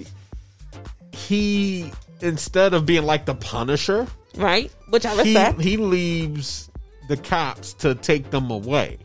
he 1.12 1.92
instead 2.20 2.74
of 2.74 2.86
being 2.86 3.04
like 3.04 3.24
the 3.26 3.34
Punisher, 3.34 4.06
right? 4.36 4.70
Which 4.88 5.06
I 5.06 5.12
he 5.22 5.34
respect. 5.34 5.60
he 5.60 5.76
leaves 5.76 6.70
the 7.08 7.16
cops 7.16 7.72
to 7.74 7.94
take 7.94 8.30
them 8.30 8.50
away. 8.50 8.98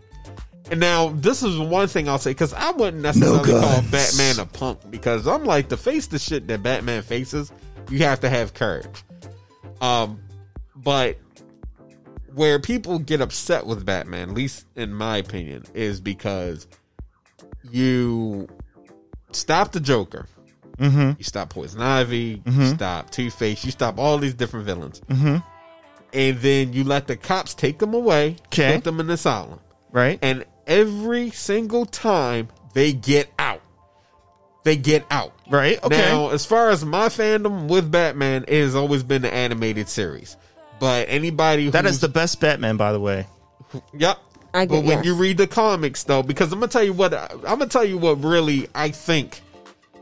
And 0.69 0.79
now 0.79 1.09
this 1.09 1.43
is 1.43 1.57
one 1.57 1.87
thing 1.87 2.09
I'll 2.09 2.17
say 2.17 2.31
because 2.31 2.53
I 2.53 2.71
wouldn't 2.71 3.01
necessarily 3.01 3.49
call. 3.49 3.81
Batman 3.83 4.39
a 4.39 4.45
punk 4.45 4.79
because 4.89 5.25
I'm 5.27 5.45
like 5.45 5.69
to 5.69 5.77
face 5.77 6.07
the 6.07 6.19
shit 6.19 6.47
that 6.47 6.61
Batman 6.61 7.03
faces, 7.03 7.51
you 7.89 7.99
have 7.99 8.19
to 8.21 8.29
have 8.29 8.53
courage. 8.53 9.03
Um, 9.79 10.19
but 10.75 11.17
where 12.33 12.59
people 12.59 12.99
get 12.99 13.21
upset 13.21 13.65
with 13.65 13.85
Batman, 13.85 14.29
at 14.29 14.35
least 14.35 14.65
in 14.75 14.93
my 14.93 15.17
opinion, 15.17 15.63
is 15.73 16.01
because 16.01 16.67
you 17.71 18.47
stop 19.31 19.71
the 19.71 19.79
Joker, 19.79 20.27
Mm-hmm. 20.77 21.13
you 21.17 21.23
stop 21.23 21.49
Poison 21.49 21.81
Ivy, 21.81 22.43
you 22.45 22.67
stop 22.67 23.09
Two 23.09 23.31
Face, 23.31 23.65
you 23.65 23.71
stop 23.71 23.97
all 23.97 24.19
these 24.19 24.35
different 24.35 24.67
villains, 24.67 25.01
Mm-hmm. 25.09 25.37
and 26.13 26.37
then 26.39 26.71
you 26.73 26.83
let 26.83 27.07
the 27.07 27.15
cops 27.17 27.55
take 27.55 27.79
them 27.79 27.95
away, 27.95 28.35
'Kay. 28.51 28.75
put 28.75 28.83
them 28.83 28.99
in 28.99 29.07
the 29.07 29.13
asylum, 29.13 29.59
Right. 29.91 30.19
and 30.21 30.45
every 30.67 31.31
single 31.31 31.85
time 31.85 32.49
they 32.73 32.93
get 32.93 33.31
out, 33.39 33.61
they 34.63 34.75
get 34.75 35.05
out. 35.09 35.33
Right. 35.49 35.81
Okay. 35.83 35.97
Now, 35.97 36.29
as 36.29 36.45
far 36.45 36.69
as 36.69 36.83
my 36.85 37.07
fandom 37.07 37.67
with 37.69 37.89
Batman, 37.89 38.45
it 38.47 38.61
has 38.61 38.75
always 38.75 39.01
been 39.01 39.21
the 39.21 39.33
animated 39.33 39.87
series. 39.89 40.35
But 40.79 41.07
anybody 41.09 41.69
that 41.69 41.85
who's- 41.85 41.99
the 41.99 42.09
best 42.09 42.39
Batman, 42.39 42.77
by 42.77 42.91
the 42.91 42.99
way. 42.99 43.25
Yep. 43.93 44.19
I 44.53 44.65
but 44.65 44.79
when 44.79 44.97
yes. 44.99 45.05
you 45.05 45.15
read 45.15 45.37
the 45.37 45.47
comics, 45.47 46.03
though, 46.03 46.23
because 46.23 46.51
I'm 46.53 46.59
gonna 46.59 46.71
tell 46.71 46.83
you 46.83 46.93
what 46.93 47.13
I'm 47.13 47.41
gonna 47.41 47.67
tell 47.67 47.83
you 47.83 47.97
what 47.97 48.23
really 48.23 48.67
I 48.73 48.89
think 48.89 49.41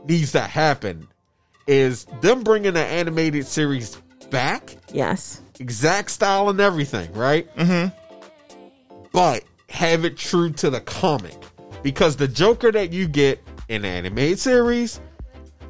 needs 0.06 0.32
to 0.32 0.40
happen 0.40 1.08
is 1.66 2.06
them 2.20 2.42
bringing 2.44 2.74
the 2.74 2.80
animated 2.84 3.46
series 3.46 3.96
back, 4.30 4.76
Yes. 4.92 5.40
exact 5.58 6.10
style 6.12 6.48
and 6.48 6.60
everything, 6.60 7.12
right? 7.12 7.54
Mm-hmm. 7.56 7.88
But 9.12 9.42
have 9.68 10.04
it 10.04 10.16
true 10.16 10.50
to 10.52 10.70
the 10.70 10.80
comic, 10.80 11.34
because 11.82 12.16
the 12.16 12.28
Joker 12.28 12.70
that 12.72 12.92
you 12.92 13.08
get 13.08 13.42
in 13.68 13.82
the 13.82 13.88
animated 13.88 14.38
series, 14.38 15.00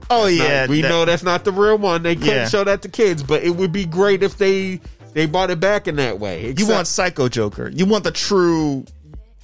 Oh 0.09 0.23
not- 0.25 0.29
yeah, 0.33 0.67
we 0.69 0.83
that- 0.83 0.89
know 0.89 1.05
that's 1.05 1.23
not 1.25 1.45
the 1.45 1.51
real 1.53 1.79
one. 1.79 2.03
They 2.05 2.15
couldn't 2.15 2.29
Yeah. 2.35 2.49
show 2.49 2.63
that 2.65 2.83
to 2.83 2.89
kids, 2.89 3.23
but 3.25 3.43
it 3.43 3.51
would 3.57 3.73
be 3.73 3.85
great 3.85 4.23
if 4.23 4.39
they 4.39 4.81
they 5.15 5.25
brought 5.25 5.51
it 5.51 5.59
back 5.59 5.89
in 5.89 5.97
that 5.97 6.21
way. 6.21 6.55
you 6.59 6.67
want 6.67 6.87
Psycho 6.87 7.27
Joker. 7.29 7.71
You 7.75 7.87
want 7.87 8.05
the 8.05 8.11
true 8.11 8.85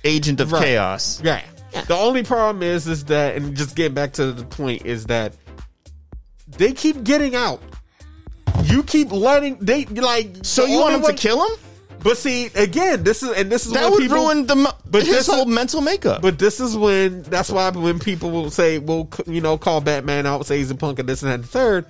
agent 0.05 0.38
of 0.41 0.53
Right. 0.53 0.62
chaos. 0.65 1.19
Yeah. 1.25 1.41
The 1.88 1.97
only 1.97 2.23
problem 2.23 2.62
is, 2.62 2.87
is 2.87 3.05
that, 3.05 3.35
and 3.37 3.57
just 3.57 3.75
getting 3.75 3.95
back 3.95 4.12
to 4.15 4.33
the 4.33 4.45
point, 4.45 4.85
is 4.85 5.07
that 5.07 5.33
they 6.59 6.73
keep 6.73 7.03
getting 7.03 7.35
out. 7.35 7.62
You 8.65 8.83
keep 8.83 9.11
letting 9.11 9.57
they 9.62 9.87
like. 9.87 10.37
So 10.43 10.67
the 10.67 10.73
you 10.73 10.79
want 10.79 11.03
them 11.03 11.17
to 11.17 11.21
kill 11.21 11.43
him? 11.43 11.57
But 12.03 12.17
see, 12.19 12.47
again, 12.55 13.05
this 13.05 13.23
is 13.23 13.31
and 13.31 13.51
this 13.51 13.67
is 13.67 13.73
That 13.73 13.91
would 13.91 14.01
people, 14.01 14.17
ruin 14.17 14.47
the 14.47 14.75
but 14.91 15.03
his 15.05 15.19
is- 15.19 15.27
whole 15.27 15.45
mental 15.47 15.81
makeup. 15.81 16.21
But 16.23 16.38
this 16.38 16.61
is 16.61 16.77
when 16.77 17.23
that's 17.23 17.51
why 17.51 17.71
when 17.71 17.99
people 17.99 18.31
will 18.31 18.51
say, 18.51 18.79
"Well, 18.79 19.09
you 19.27 19.41
know, 19.41 19.57
call 19.59 19.81
Batman 19.81 20.27
out, 20.27 20.45
say 20.47 20.59
he's 20.59 20.71
a 20.71 20.75
punk 20.75 20.99
and 20.99 21.09
this 21.09 21.23
and 21.23 21.31
that 21.31 21.35
and 21.37 21.45
the 21.45 21.49
third, 21.49 21.87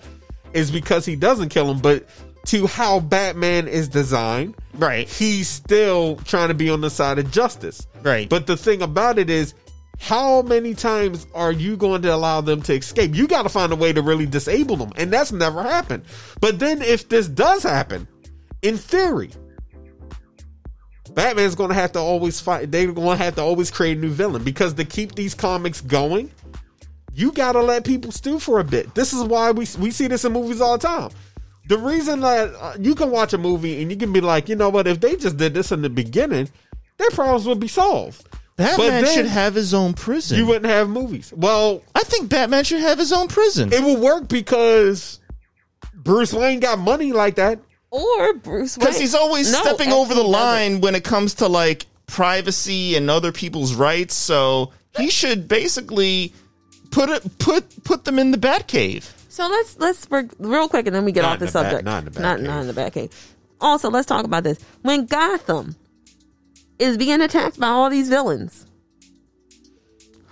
is 0.52 0.70
because 0.70 1.06
he 1.06 1.16
doesn't 1.16 1.48
kill 1.48 1.70
him. 1.70 1.78
But 1.78 2.04
to 2.46 2.66
how 2.66 3.00
Batman 3.00 3.68
is 3.68 3.88
designed, 3.88 4.54
Right. 4.74 5.08
he's 5.08 5.48
still 5.48 6.16
trying 6.24 6.48
to 6.48 6.54
be 6.54 6.68
on 6.70 6.80
the 6.80 6.90
side 6.90 7.18
of 7.18 7.30
justice. 7.30 7.86
Right. 8.02 8.28
But 8.28 8.46
the 8.46 8.56
thing 8.56 8.82
about 8.82 9.18
it 9.18 9.30
is, 9.30 9.54
how 10.00 10.42
many 10.42 10.74
times 10.74 11.26
are 11.34 11.52
you 11.52 11.76
going 11.76 12.02
to 12.02 12.12
allow 12.12 12.40
them 12.40 12.60
to 12.62 12.74
escape? 12.74 13.14
You 13.14 13.28
got 13.28 13.44
to 13.44 13.48
find 13.48 13.72
a 13.72 13.76
way 13.76 13.92
to 13.92 14.02
really 14.02 14.26
disable 14.26 14.76
them, 14.76 14.90
and 14.96 15.12
that's 15.12 15.30
never 15.32 15.62
happened. 15.62 16.02
But 16.40 16.58
then, 16.58 16.82
if 16.82 17.08
this 17.08 17.28
does 17.28 17.62
happen, 17.62 18.08
in 18.60 18.76
theory, 18.76 19.30
Batman's 21.14 21.54
to 21.54 21.74
have 21.74 21.92
to 21.92 21.98
always 21.98 22.40
fight. 22.40 22.70
They're 22.70 22.92
to 22.92 23.16
have 23.16 23.34
to 23.36 23.42
always 23.42 23.70
create 23.70 23.98
a 23.98 24.00
new 24.00 24.10
villain 24.10 24.44
because 24.44 24.74
to 24.74 24.84
keep 24.84 25.14
these 25.14 25.34
comics 25.34 25.80
going, 25.80 26.30
you 27.12 27.32
got 27.32 27.52
to 27.52 27.62
let 27.62 27.84
people 27.84 28.12
stew 28.12 28.38
for 28.38 28.60
a 28.60 28.64
bit. 28.64 28.94
This 28.94 29.12
is 29.12 29.22
why 29.24 29.50
we 29.50 29.66
we 29.78 29.90
see 29.90 30.06
this 30.06 30.24
in 30.24 30.32
movies 30.32 30.60
all 30.60 30.78
the 30.78 30.86
time. 30.86 31.10
The 31.68 31.78
reason 31.78 32.20
that 32.20 32.54
uh, 32.58 32.74
you 32.78 32.94
can 32.94 33.10
watch 33.10 33.32
a 33.32 33.38
movie 33.38 33.80
and 33.80 33.90
you 33.90 33.96
can 33.96 34.12
be 34.12 34.20
like, 34.20 34.48
you 34.48 34.56
know 34.56 34.68
what, 34.68 34.86
if 34.86 35.00
they 35.00 35.16
just 35.16 35.36
did 35.36 35.54
this 35.54 35.70
in 35.70 35.82
the 35.82 35.90
beginning, 35.90 36.48
their 36.98 37.10
problems 37.10 37.46
would 37.46 37.60
be 37.60 37.68
solved. 37.68 38.26
Batman 38.56 39.06
should 39.06 39.26
have 39.26 39.54
his 39.54 39.72
own 39.72 39.94
prison. 39.94 40.38
You 40.38 40.46
wouldn't 40.46 40.66
have 40.66 40.88
movies. 40.88 41.32
Well, 41.34 41.82
I 41.94 42.02
think 42.02 42.28
Batman 42.28 42.64
should 42.64 42.80
have 42.80 42.98
his 42.98 43.12
own 43.12 43.28
prison. 43.28 43.72
it 43.72 43.82
will 43.82 43.96
work 43.96 44.28
because 44.28 45.20
Bruce 45.94 46.32
Wayne 46.32 46.60
got 46.60 46.78
money 46.78 47.12
like 47.12 47.36
that. 47.36 47.60
Or 47.92 48.32
Bruce 48.34 48.76
Wayne. 48.78 48.86
Because 48.86 48.98
he's 48.98 49.14
always 49.14 49.52
No, 49.52 49.60
stepping 49.60 49.92
over 49.92 50.14
the 50.14 50.20
actually, 50.22 50.32
he 50.32 50.32
line 50.72 50.80
when 50.80 50.94
it 50.94 51.04
comes 51.04 51.34
to 51.34 51.46
like 51.48 51.86
privacy 52.06 52.96
and 52.96 53.10
other 53.10 53.32
people's 53.32 53.74
rights. 53.74 54.14
So 54.14 54.72
he 54.96 55.10
should 55.10 55.46
basically 55.46 56.32
put 56.90 57.10
it 57.10 57.38
put 57.38 57.84
put 57.84 58.04
them 58.04 58.18
in 58.18 58.30
the 58.30 58.38
Batcave. 58.38 59.04
So 59.28 59.46
let's 59.46 59.78
let's 59.78 60.08
work 60.10 60.26
real 60.38 60.68
quick 60.68 60.86
and 60.86 60.96
then 60.96 61.04
we 61.04 61.12
get 61.12 61.22
Not 61.22 61.34
off 61.34 61.38
the, 61.40 61.44
in 61.46 61.52
the 61.52 61.52
Bat- 61.52 61.64
subject. 61.70 61.84
not 61.84 61.98
in 61.98 62.04
the 62.06 62.10
Batcave. 62.10 62.22
not, 62.22 62.36
cave. 62.38 62.46
not 62.46 62.60
in 62.62 62.66
the 62.66 62.72
back 62.72 62.92
cave. 62.94 63.34
Also, 63.60 63.90
let's 63.90 64.06
talk 64.06 64.24
about 64.24 64.42
this. 64.42 64.58
When 64.82 65.04
Gotham 65.06 65.76
is 66.78 66.96
being 66.96 67.20
attacked 67.20 67.60
by 67.60 67.68
all 67.68 67.90
these 67.90 68.08
villains, 68.08 68.66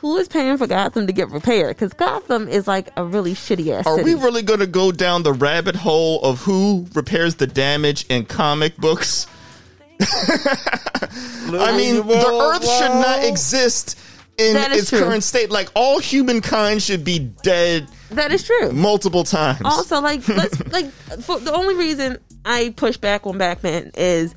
who 0.01 0.17
is 0.17 0.29
paying 0.29 0.57
for 0.57 0.67
Gotham 0.67 1.07
to 1.07 1.13
get 1.13 1.29
repaired? 1.31 1.77
Because 1.77 1.93
Gotham 1.93 2.49
is 2.49 2.67
like 2.67 2.89
a 2.97 3.05
really 3.05 3.35
shitty 3.35 3.71
ass 3.77 3.87
Are 3.87 3.97
city. 3.99 4.15
we 4.15 4.21
really 4.21 4.41
going 4.43 4.61
to 4.61 4.67
go 4.67 4.93
down 4.93 5.23
the 5.23 5.35
rabbit 5.35 5.77
hole 5.77 6.23
of 6.23 6.41
who 6.41 6.87
repairs 6.95 7.35
the 7.35 7.47
damage 7.47 8.07
in 8.09 8.25
comic 8.25 8.77
books? 8.79 9.27
I 10.01 11.77
mean, 11.77 11.97
the 11.97 12.53
Earth 12.55 12.67
should 12.67 12.95
not 12.95 13.25
exist 13.25 13.99
in 14.39 14.57
its 14.73 14.89
true. 14.89 15.01
current 15.01 15.23
state. 15.23 15.51
Like 15.51 15.69
all 15.75 15.99
humankind 15.99 16.83
should 16.83 17.05
be 17.05 17.19
dead 17.19 17.87
that 18.11 18.33
is 18.33 18.43
true. 18.43 18.73
multiple 18.73 19.25
times. 19.25 19.61
Also, 19.67 20.01
like, 20.01 20.27
let's 20.29 20.67
like 20.73 20.91
for, 20.91 21.39
the 21.39 21.53
only 21.53 21.75
reason 21.75 22.17
I 22.47 22.73
push 22.75 22.97
back 22.97 23.27
on 23.27 23.37
Batman 23.37 23.91
is 23.95 24.35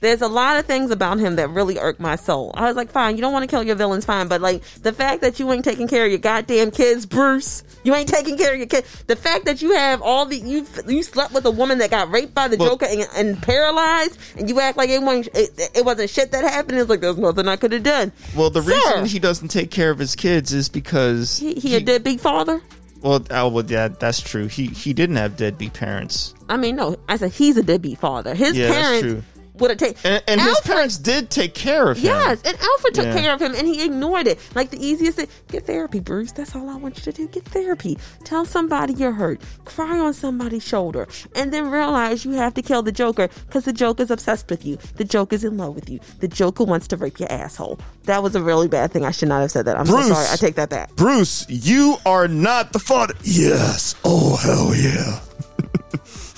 there's 0.00 0.22
a 0.22 0.28
lot 0.28 0.58
of 0.58 0.66
things 0.66 0.90
about 0.90 1.18
him 1.18 1.36
that 1.36 1.50
really 1.50 1.78
irk 1.78 1.98
my 1.98 2.16
soul. 2.16 2.52
I 2.54 2.66
was 2.66 2.76
like, 2.76 2.90
fine, 2.90 3.16
you 3.16 3.20
don't 3.20 3.32
want 3.32 3.42
to 3.42 3.48
kill 3.48 3.62
your 3.62 3.74
villains, 3.74 4.04
fine, 4.04 4.28
but 4.28 4.40
like 4.40 4.62
the 4.82 4.92
fact 4.92 5.22
that 5.22 5.40
you 5.40 5.50
ain't 5.52 5.64
taking 5.64 5.88
care 5.88 6.04
of 6.04 6.10
your 6.10 6.20
goddamn 6.20 6.70
kids, 6.70 7.04
Bruce, 7.04 7.64
you 7.82 7.94
ain't 7.94 8.08
taking 8.08 8.36
care 8.36 8.52
of 8.52 8.58
your 8.58 8.66
kids. 8.66 9.02
The 9.04 9.16
fact 9.16 9.44
that 9.46 9.60
you 9.60 9.72
have 9.72 10.00
all 10.02 10.26
the 10.26 10.36
you 10.36 10.66
you 10.86 11.02
slept 11.02 11.34
with 11.34 11.44
a 11.46 11.50
woman 11.50 11.78
that 11.78 11.90
got 11.90 12.10
raped 12.10 12.34
by 12.34 12.48
the 12.48 12.56
Joker 12.56 12.86
and, 12.86 13.06
and 13.16 13.42
paralyzed, 13.42 14.18
and 14.36 14.48
you 14.48 14.60
act 14.60 14.76
like 14.76 14.90
it 14.90 15.02
wasn't 15.02 15.28
it, 15.34 15.70
it 15.74 15.84
wasn't 15.84 16.10
shit 16.10 16.30
that 16.32 16.44
happened. 16.44 16.78
It's 16.78 16.88
like 16.88 17.00
there's 17.00 17.18
nothing 17.18 17.48
I 17.48 17.56
could 17.56 17.72
have 17.72 17.82
done. 17.82 18.12
well, 18.36 18.50
the 18.50 18.62
Sir, 18.62 18.72
reason 18.72 19.06
he 19.06 19.18
doesn't 19.18 19.48
take 19.48 19.70
care 19.70 19.90
of 19.90 19.98
his 19.98 20.14
kids 20.14 20.52
is 20.52 20.68
because 20.68 21.38
he, 21.38 21.54
he 21.54 21.74
a 21.74 21.80
deadbeat 21.80 22.20
father. 22.20 22.60
Well, 23.00 23.24
oh, 23.30 23.48
well, 23.48 23.64
yeah, 23.64 23.88
that's 23.88 24.20
true. 24.20 24.46
He 24.46 24.66
he 24.66 24.92
didn't 24.92 25.16
have 25.16 25.36
deadbeat 25.36 25.72
parents, 25.72 26.34
I 26.48 26.56
mean, 26.56 26.76
no, 26.76 26.96
I 27.08 27.16
said 27.16 27.32
he's 27.32 27.56
a 27.56 27.62
deadbeat 27.62 27.98
father. 27.98 28.34
His 28.34 28.56
Yeah, 28.56 28.68
that's 28.68 29.00
parents 29.02 29.26
true. 29.58 29.68
would 29.68 29.70
have 29.70 29.78
taken 29.78 29.98
and, 30.12 30.22
and 30.28 30.40
his 30.40 30.60
parents 30.60 30.96
did 30.98 31.30
take 31.30 31.54
care 31.54 31.90
of 31.90 31.98
him. 31.98 32.06
Yes, 32.06 32.40
and 32.44 32.56
Alfred 32.60 32.94
took 32.94 33.04
Yeah. 33.06 33.20
care 33.20 33.34
of 33.34 33.42
him, 33.42 33.54
and 33.54 33.66
he 33.66 33.84
ignored 33.84 34.26
it. 34.26 34.38
Like 34.54 34.70
the 34.70 34.84
easiest 34.84 35.16
thing, 35.18 35.28
get 35.48 35.66
therapy, 35.66 36.00
Bruce. 36.00 36.32
That's 36.32 36.54
all 36.56 36.68
I 36.70 36.76
want 36.76 36.96
you 36.96 37.02
to 37.04 37.12
do. 37.12 37.28
Get 37.28 37.44
therapy. 37.44 37.98
Tell 38.24 38.44
somebody 38.44 38.94
you're 38.94 39.12
hurt. 39.12 39.40
Cry 39.64 39.98
on 39.98 40.14
somebody's 40.14 40.62
shoulder, 40.66 41.06
and 41.34 41.52
then 41.52 41.70
realize 41.70 42.24
you 42.24 42.32
have 42.32 42.54
to 42.54 42.62
kill 42.62 42.82
the 42.82 42.92
Joker 42.92 43.28
because 43.46 43.64
the 43.64 43.72
Joker's 43.72 44.10
obsessed 44.10 44.48
with 44.50 44.64
you. 44.64 44.78
The 44.96 45.04
Joker's 45.04 45.44
in 45.44 45.56
love 45.56 45.74
with 45.74 45.88
you. 45.90 46.00
The 46.20 46.28
Joker 46.28 46.64
wants 46.64 46.86
to 46.88 46.96
rape 46.96 47.18
your 47.20 47.30
asshole. 47.30 47.78
That 48.04 48.22
was 48.22 48.34
a 48.34 48.42
really 48.42 48.68
bad 48.68 48.92
thing. 48.92 49.04
I 49.04 49.10
should 49.10 49.28
not 49.28 49.40
have 49.40 49.50
said 49.50 49.66
that. 49.66 49.76
I'm 49.76 49.84
Bruce. 49.86 50.08
so 50.08 50.14
sorry. 50.14 50.26
I 50.30 50.36
take 50.36 50.54
that 50.56 50.70
back. 50.70 50.94
Bruce, 50.96 51.46
you 51.48 51.96
are 52.06 52.28
not 52.28 52.72
the 52.72 52.78
father. 52.78 53.14
Yes. 53.22 53.94
Oh 54.04 54.36
hell 54.36 54.74
yeah. 54.74 55.20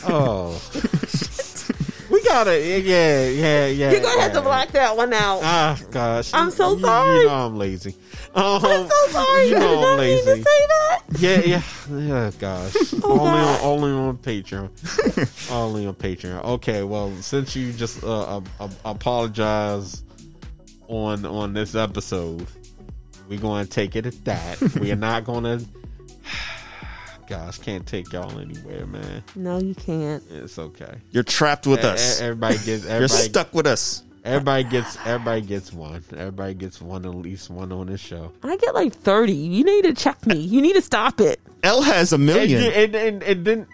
Oh, 0.03 0.53
we 2.23 2.29
gotta. 2.29 2.59
Yeah, 2.81 3.29
yeah, 3.29 3.67
yeah. 3.67 3.91
You're 3.91 4.01
gonna 4.01 4.21
have 4.21 4.33
to 4.35 4.41
block 4.41 4.69
that 4.73 4.97
one 4.97 5.13
out. 5.13 5.41
Ah, 5.43 5.79
gosh. 5.91 6.33
I'm 6.35 6.51
so 6.51 6.75
You- 6.77 6.81
sorry. 6.83 7.19
You 7.21 7.27
know 7.27 7.35
I'm 7.47 7.57
lazy. 7.59 7.95
Um, 8.35 8.45
I'm 8.65 8.89
so 8.89 9.07
sorry. 9.09 9.49
You 9.49 9.59
know 9.59 9.93
I'm 9.93 9.99
mean 10.01 10.25
to 10.25 10.37
say 10.37 10.43
that. 10.43 11.03
Yeah, 11.19 11.41
yeah, 11.41 11.63
yeah. 11.99 12.31
Gosh, 12.39 12.75
Oh, 13.03 13.11
only 13.19 13.19
God. 13.19 13.61
on 13.61 13.65
only 13.65 13.91
on 13.91 14.19
Patreon, 14.19 15.51
only 15.51 15.87
on 15.87 15.95
Patreon. 15.95 16.45
Okay, 16.45 16.83
well, 16.83 17.13
since 17.21 17.57
you 17.57 17.73
just 17.73 18.05
uh, 18.05 18.37
uh, 18.39 18.41
uh, 18.61 18.69
apologize 18.85 20.03
on 20.89 21.25
on 21.27 21.53
this 21.53 21.75
episode, 21.75 22.47
we're 23.29 23.41
going 23.41 23.65
to 23.65 23.71
take 23.71 23.97
it 23.97 24.07
at 24.07 24.25
that. 24.25 24.61
we 24.81 24.93
are 24.93 24.97
not 24.97 25.25
going 25.25 25.45
to. 25.45 25.65
Gosh, 27.31 27.59
can't 27.59 27.87
take 27.87 28.12
y'all 28.12 28.40
anywhere, 28.40 28.87
man. 28.87 29.23
No, 29.37 29.59
you 29.59 29.75
can't. 29.77 30.21
It's 30.31 30.59
okay. 30.59 30.97
You're 31.12 31.23
trapped 31.23 31.64
with 31.64 31.85
E- 31.85 31.87
us. 31.88 32.21
Everybody 32.21 32.59
gets. 32.59 32.85
You're 32.88 33.07
stuck 33.07 33.55
with 33.55 33.69
us. 33.69 34.03
Everybody 34.25 34.64
gets. 34.64 34.99
Everybody 35.07 35.40
gets 35.43 35.73
one. 35.73 36.03
Everybody 36.12 36.55
gets 36.55 36.83
one. 36.83 37.07
At 37.07 37.14
least 37.14 37.49
one 37.49 37.71
on 37.71 37.87
this 37.87 38.01
show. 38.01 38.33
I 38.43 38.57
get 38.57 38.75
like 38.75 38.93
30. 38.93 39.33
You 39.33 39.62
need 39.62 39.85
to 39.85 39.95
check 39.95 40.27
me. 40.27 40.38
You 40.40 40.61
need 40.61 40.75
to 40.75 40.83
stop 40.83 41.21
it. 41.21 41.40
L 41.62 41.83
has 41.83 42.12
a 42.12 42.19
million. 42.19 42.64
you, 42.64 42.69
and, 42.71 42.95
and, 42.97 43.23
and 43.23 43.45
then 43.45 43.66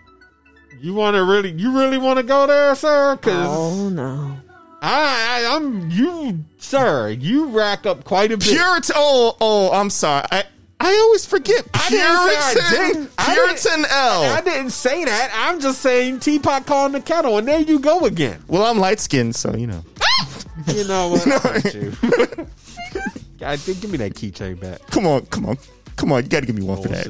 you 0.78 0.92
want 0.92 1.14
to 1.16 1.24
really, 1.24 1.50
you 1.52 1.72
really 1.78 1.98
want 1.98 2.18
to 2.18 2.22
go 2.24 2.46
there, 2.46 2.74
sir? 2.74 3.16
Because 3.16 3.46
Oh 3.48 3.88
no. 3.88 4.36
I, 4.82 5.46
I, 5.46 5.56
I'm 5.56 5.90
you, 5.90 6.44
sir. 6.58 7.08
You 7.08 7.46
rack 7.46 7.86
up 7.86 8.04
quite 8.04 8.32
a 8.32 8.36
bit. 8.36 8.48
Puritan. 8.48 8.94
Oh, 8.98 9.34
oh, 9.40 9.72
I'm 9.72 9.88
sorry. 9.88 10.26
I 10.30 10.44
I 10.78 10.94
always 11.04 11.24
forget. 11.26 11.66
I 11.74 11.88
didn't 11.88 12.16
say 12.16 12.36
I 12.36 12.52
Puritan. 12.54 13.10
I 13.18 13.34
didn't- 13.34 13.56
Puritan 13.66 13.84
L. 13.90 14.22
I 14.24 14.40
didn't 14.42 14.70
say 14.70 15.04
that. 15.04 15.30
I'm 15.34 15.58
just 15.60 15.80
saying 15.80 16.20
teapot 16.20 16.66
calling 16.66 16.92
the 16.92 17.00
kettle, 17.00 17.38
and 17.38 17.48
there 17.48 17.60
you 17.60 17.78
go 17.78 18.00
again. 18.04 18.42
well, 18.46 18.64
I'm 18.64 18.78
light 18.78 19.00
skinned, 19.00 19.34
so 19.34 19.54
you 19.56 19.66
know. 19.66 19.84
You 20.68 20.84
know 20.88 21.08
what? 21.08 21.26
I 21.46 21.60
hate 21.60 21.74
you. 21.74 21.92
I 23.46 23.56
think 23.58 23.82
give 23.82 23.90
me 23.90 23.98
that 23.98 24.14
keychain 24.14 24.58
back. 24.58 24.80
Come 24.90 25.06
on, 25.06 25.26
come 25.26 25.44
on, 25.46 25.58
come 25.96 26.12
on. 26.12 26.22
You 26.24 26.28
got 26.30 26.40
to 26.40 26.46
give 26.46 26.56
me 26.56 26.62
one 26.62 26.82
for 26.82 26.88
that. 26.88 27.06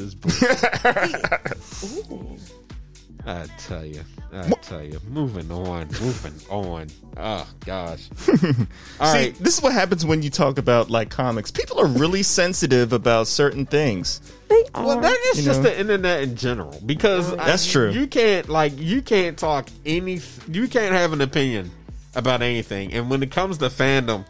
Bullshit, 3.26 3.48
bullshit. 3.48 3.50
I 3.50 3.56
tell 3.58 3.84
you, 3.84 4.00
I 4.32 4.50
tell 4.62 4.82
you. 4.82 5.00
Moving 5.08 5.50
on, 5.50 5.86
moving 6.00 6.34
on. 6.48 6.86
Oh 7.16 7.46
gosh. 7.64 8.08
All 8.28 8.36
See, 8.36 8.66
right. 9.00 9.34
this 9.40 9.56
is 9.56 9.62
what 9.62 9.72
happens 9.72 10.04
when 10.06 10.22
you 10.22 10.30
talk 10.30 10.58
about 10.58 10.90
like 10.90 11.10
comics. 11.10 11.50
People 11.50 11.78
are 11.80 11.86
really 11.86 12.22
sensitive 12.22 12.92
about 12.92 13.26
certain 13.26 13.66
things. 13.66 14.20
They 14.48 14.64
are. 14.74 14.84
Well, 14.86 15.00
that 15.00 15.18
is 15.32 15.38
You 15.38 15.44
just 15.44 15.62
know. 15.62 15.70
the 15.70 15.80
internet 15.80 16.22
in 16.22 16.36
general 16.36 16.80
because 16.86 17.32
I- 17.32 17.46
That's 17.46 17.66
true. 17.70 17.90
You 17.90 18.06
can't 18.06 18.48
like 18.48 18.72
you 18.78 19.02
can't 19.02 19.36
talk 19.38 19.68
any. 19.84 20.20
You 20.50 20.68
can't 20.68 20.94
have 20.94 21.12
an 21.12 21.20
opinion 21.20 21.70
about 22.14 22.42
anything, 22.42 22.92
and 22.94 23.10
when 23.10 23.22
it 23.22 23.30
comes 23.30 23.58
to 23.58 23.66
fandom, 23.66 24.24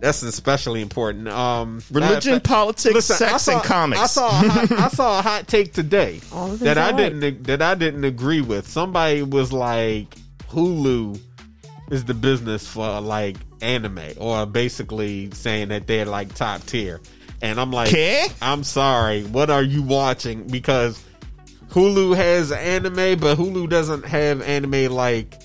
that's 0.00 0.22
especially 0.22 0.80
important. 0.82 1.28
Um, 1.28 1.82
Religion, 1.90 2.34
fact- 2.34 2.46
politics, 2.46 2.94
Listen, 2.94 3.16
sex, 3.16 3.42
saw- 3.44 3.52
and 3.52 3.62
comics. 3.62 4.00
I 4.00 4.06
saw 4.06 4.28
a 4.28 4.32
hot, 4.48 4.72
I 4.72 4.88
saw 4.88 5.18
a 5.18 5.22
hot 5.22 5.46
take 5.48 5.72
today 5.72 6.20
All 6.32 6.48
the 6.48 6.50
things 6.58 6.60
that 6.60 6.78
I, 6.78 6.88
I 6.88 6.92
didn't 6.92 7.44
that 7.44 7.62
I 7.62 7.74
didn't 7.74 8.04
agree 8.04 8.40
with. 8.40 8.66
Somebody 8.68 9.22
was 9.22 9.52
like, 9.52 10.14
Hulu 10.50 11.20
is 11.90 12.04
the 12.04 12.14
business 12.14 12.66
for 12.66 13.00
like 13.00 13.36
anime, 13.62 14.00
or 14.18 14.46
basically 14.46 15.30
saying 15.32 15.68
that 15.68 15.86
they're 15.86 16.06
like 16.06 16.34
top 16.34 16.64
tier. 16.66 17.00
And 17.42 17.58
I'm 17.58 17.70
like, 17.70 17.88
¿Qué? 17.90 18.32
I'm 18.42 18.64
sorry, 18.64 19.24
what 19.24 19.48
are 19.50 19.62
you 19.62 19.82
watching? 19.82 20.46
Because 20.46 21.02
Hulu 21.70 22.14
has 22.16 22.52
anime, 22.52 23.18
but 23.18 23.38
Hulu 23.38 23.68
doesn't 23.68 24.04
have 24.04 24.42
anime 24.42 24.92
like 24.92 25.40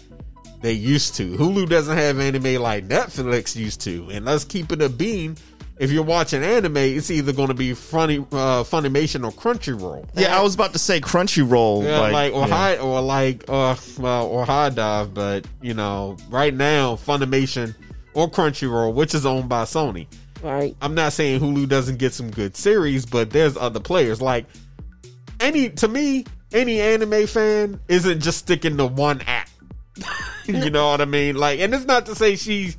they 0.65 0.73
used 0.73 1.13
to. 1.15 1.37
Hulu 1.37 1.69
doesn't 1.69 1.95
have 1.95 2.19
anime 2.19 2.59
like 2.59 2.87
Netflix 2.87 3.55
used 3.55 3.81
to. 3.81 4.09
And 4.09 4.25
let's 4.25 4.43
keep 4.43 4.71
it 4.71 4.81
a 4.81 4.89
bean. 4.89 5.37
If 5.77 5.91
you're 5.91 6.03
watching 6.03 6.41
anime, 6.41 6.77
it's 6.77 7.11
either 7.11 7.33
going 7.33 7.49
to 7.49 7.53
be 7.53 7.73
funny, 7.75 8.17
uh, 8.17 8.63
Funimation 8.63 9.23
or 9.23 9.31
Crunchyroll. 9.31 10.09
Yeah, 10.15 10.35
I 10.35 10.41
was 10.41 10.55
about 10.55 10.73
to 10.73 10.79
say 10.79 10.99
Crunchyroll, 11.01 11.83
Yeah, 11.83 11.99
like, 11.99 12.13
like, 12.13 12.33
or 12.33 12.47
yeah. 12.47 12.55
high 12.55 12.77
or 12.77 12.99
like 13.01 13.43
uh 13.47 13.75
well 13.99 14.25
or 14.25 14.43
HIDIVE, 14.45 15.13
but 15.13 15.45
you 15.61 15.75
know, 15.75 16.17
right 16.29 16.53
now 16.53 16.95
Funimation 16.95 17.75
or 18.15 18.27
Crunchyroll, 18.27 18.93
which 18.95 19.13
is 19.13 19.25
owned 19.25 19.47
by 19.49 19.65
Sony. 19.65 20.07
right. 20.41 20.75
I'm 20.81 20.95
not 20.95 21.13
saying 21.13 21.41
Hulu 21.41 21.69
doesn't 21.69 21.97
get 21.99 22.11
some 22.13 22.31
good 22.31 22.55
series, 22.57 23.05
but 23.05 23.29
there's 23.29 23.55
other 23.55 23.79
players. 23.81 24.19
Like 24.21 24.45
any 25.39 25.69
to 25.71 25.87
me, 25.87 26.25
any 26.53 26.79
anime 26.79 27.27
fan 27.27 27.79
isn't 27.87 28.21
just 28.21 28.39
sticking 28.39 28.77
to 28.77 28.85
one 28.87 29.21
app. 29.27 29.49
you 30.63 30.69
know 30.69 30.89
what 30.89 31.01
I 31.01 31.05
mean? 31.05 31.35
Like, 31.35 31.59
and 31.59 31.73
it's 31.73 31.85
not 31.85 32.05
to 32.07 32.15
say 32.15 32.35
she 32.35 32.73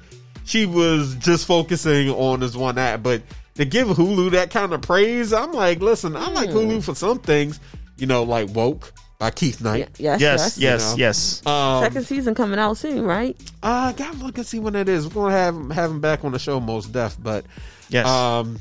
she 0.44 0.66
was 0.66 1.14
just 1.16 1.46
focusing 1.46 2.08
on 2.10 2.40
this 2.40 2.54
one 2.54 2.78
app, 2.78 3.02
but 3.02 3.22
to 3.56 3.64
give 3.64 3.88
Hulu 3.88 4.32
that 4.32 4.50
kind 4.50 4.72
of 4.72 4.82
praise, 4.82 5.32
I'm 5.32 5.52
like, 5.52 5.80
listen, 5.80 6.14
I 6.16 6.28
like 6.30 6.50
Hulu 6.50 6.82
for 6.84 6.94
some 6.94 7.18
things. 7.18 7.58
You 7.96 8.06
know, 8.06 8.22
like 8.24 8.50
Woke 8.54 8.92
by 9.18 9.30
Keith 9.30 9.60
Yeah, 9.62 9.70
Knight. 9.70 9.88
yes, 9.98 10.20
Yes, 10.20 10.58
yes, 10.58 10.90
know. 10.92 10.96
yes. 10.98 11.46
Um, 11.46 11.82
Second 11.82 12.04
season 12.06 12.34
coming 12.34 12.58
out 12.58 12.76
soon, 12.76 13.04
right? 13.06 13.34
uh, 13.62 13.92
gotta 13.92 14.18
look 14.18 14.36
and 14.36 14.46
see 14.46 14.58
when 14.58 14.74
it 14.76 14.88
is. 14.88 15.06
We're 15.06 15.22
gonna 15.24 15.34
have 15.34 15.54
him 15.56 15.70
have 15.70 15.90
him 15.90 16.00
back 16.00 16.24
on 16.24 16.32
the 16.32 16.38
show, 16.38 16.60
most 16.60 16.92
deaf. 16.92 17.16
But 17.18 17.46
Yes. 17.88 18.06
um, 18.06 18.58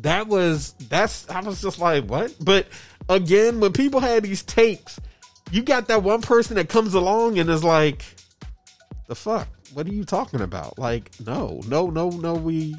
that 0.00 0.26
was 0.28 0.72
that's. 0.88 1.28
I 1.28 1.40
was 1.40 1.60
just 1.60 1.78
like, 1.78 2.04
what? 2.04 2.34
But 2.40 2.66
again, 3.10 3.60
when 3.60 3.72
people 3.74 4.00
had 4.00 4.22
these 4.22 4.42
takes, 4.42 4.98
you 5.50 5.62
got 5.62 5.88
that 5.88 6.02
one 6.02 6.22
person 6.22 6.56
that 6.56 6.68
comes 6.68 6.94
along 6.94 7.38
and 7.38 7.48
is 7.50 7.64
like, 7.64 8.04
the 9.06 9.14
fuck? 9.14 9.48
What 9.72 9.86
are 9.86 9.92
you 9.92 10.04
talking 10.04 10.40
about? 10.40 10.78
Like, 10.78 11.10
no, 11.24 11.60
no, 11.66 11.90
no, 11.90 12.10
no. 12.10 12.34
We 12.34 12.76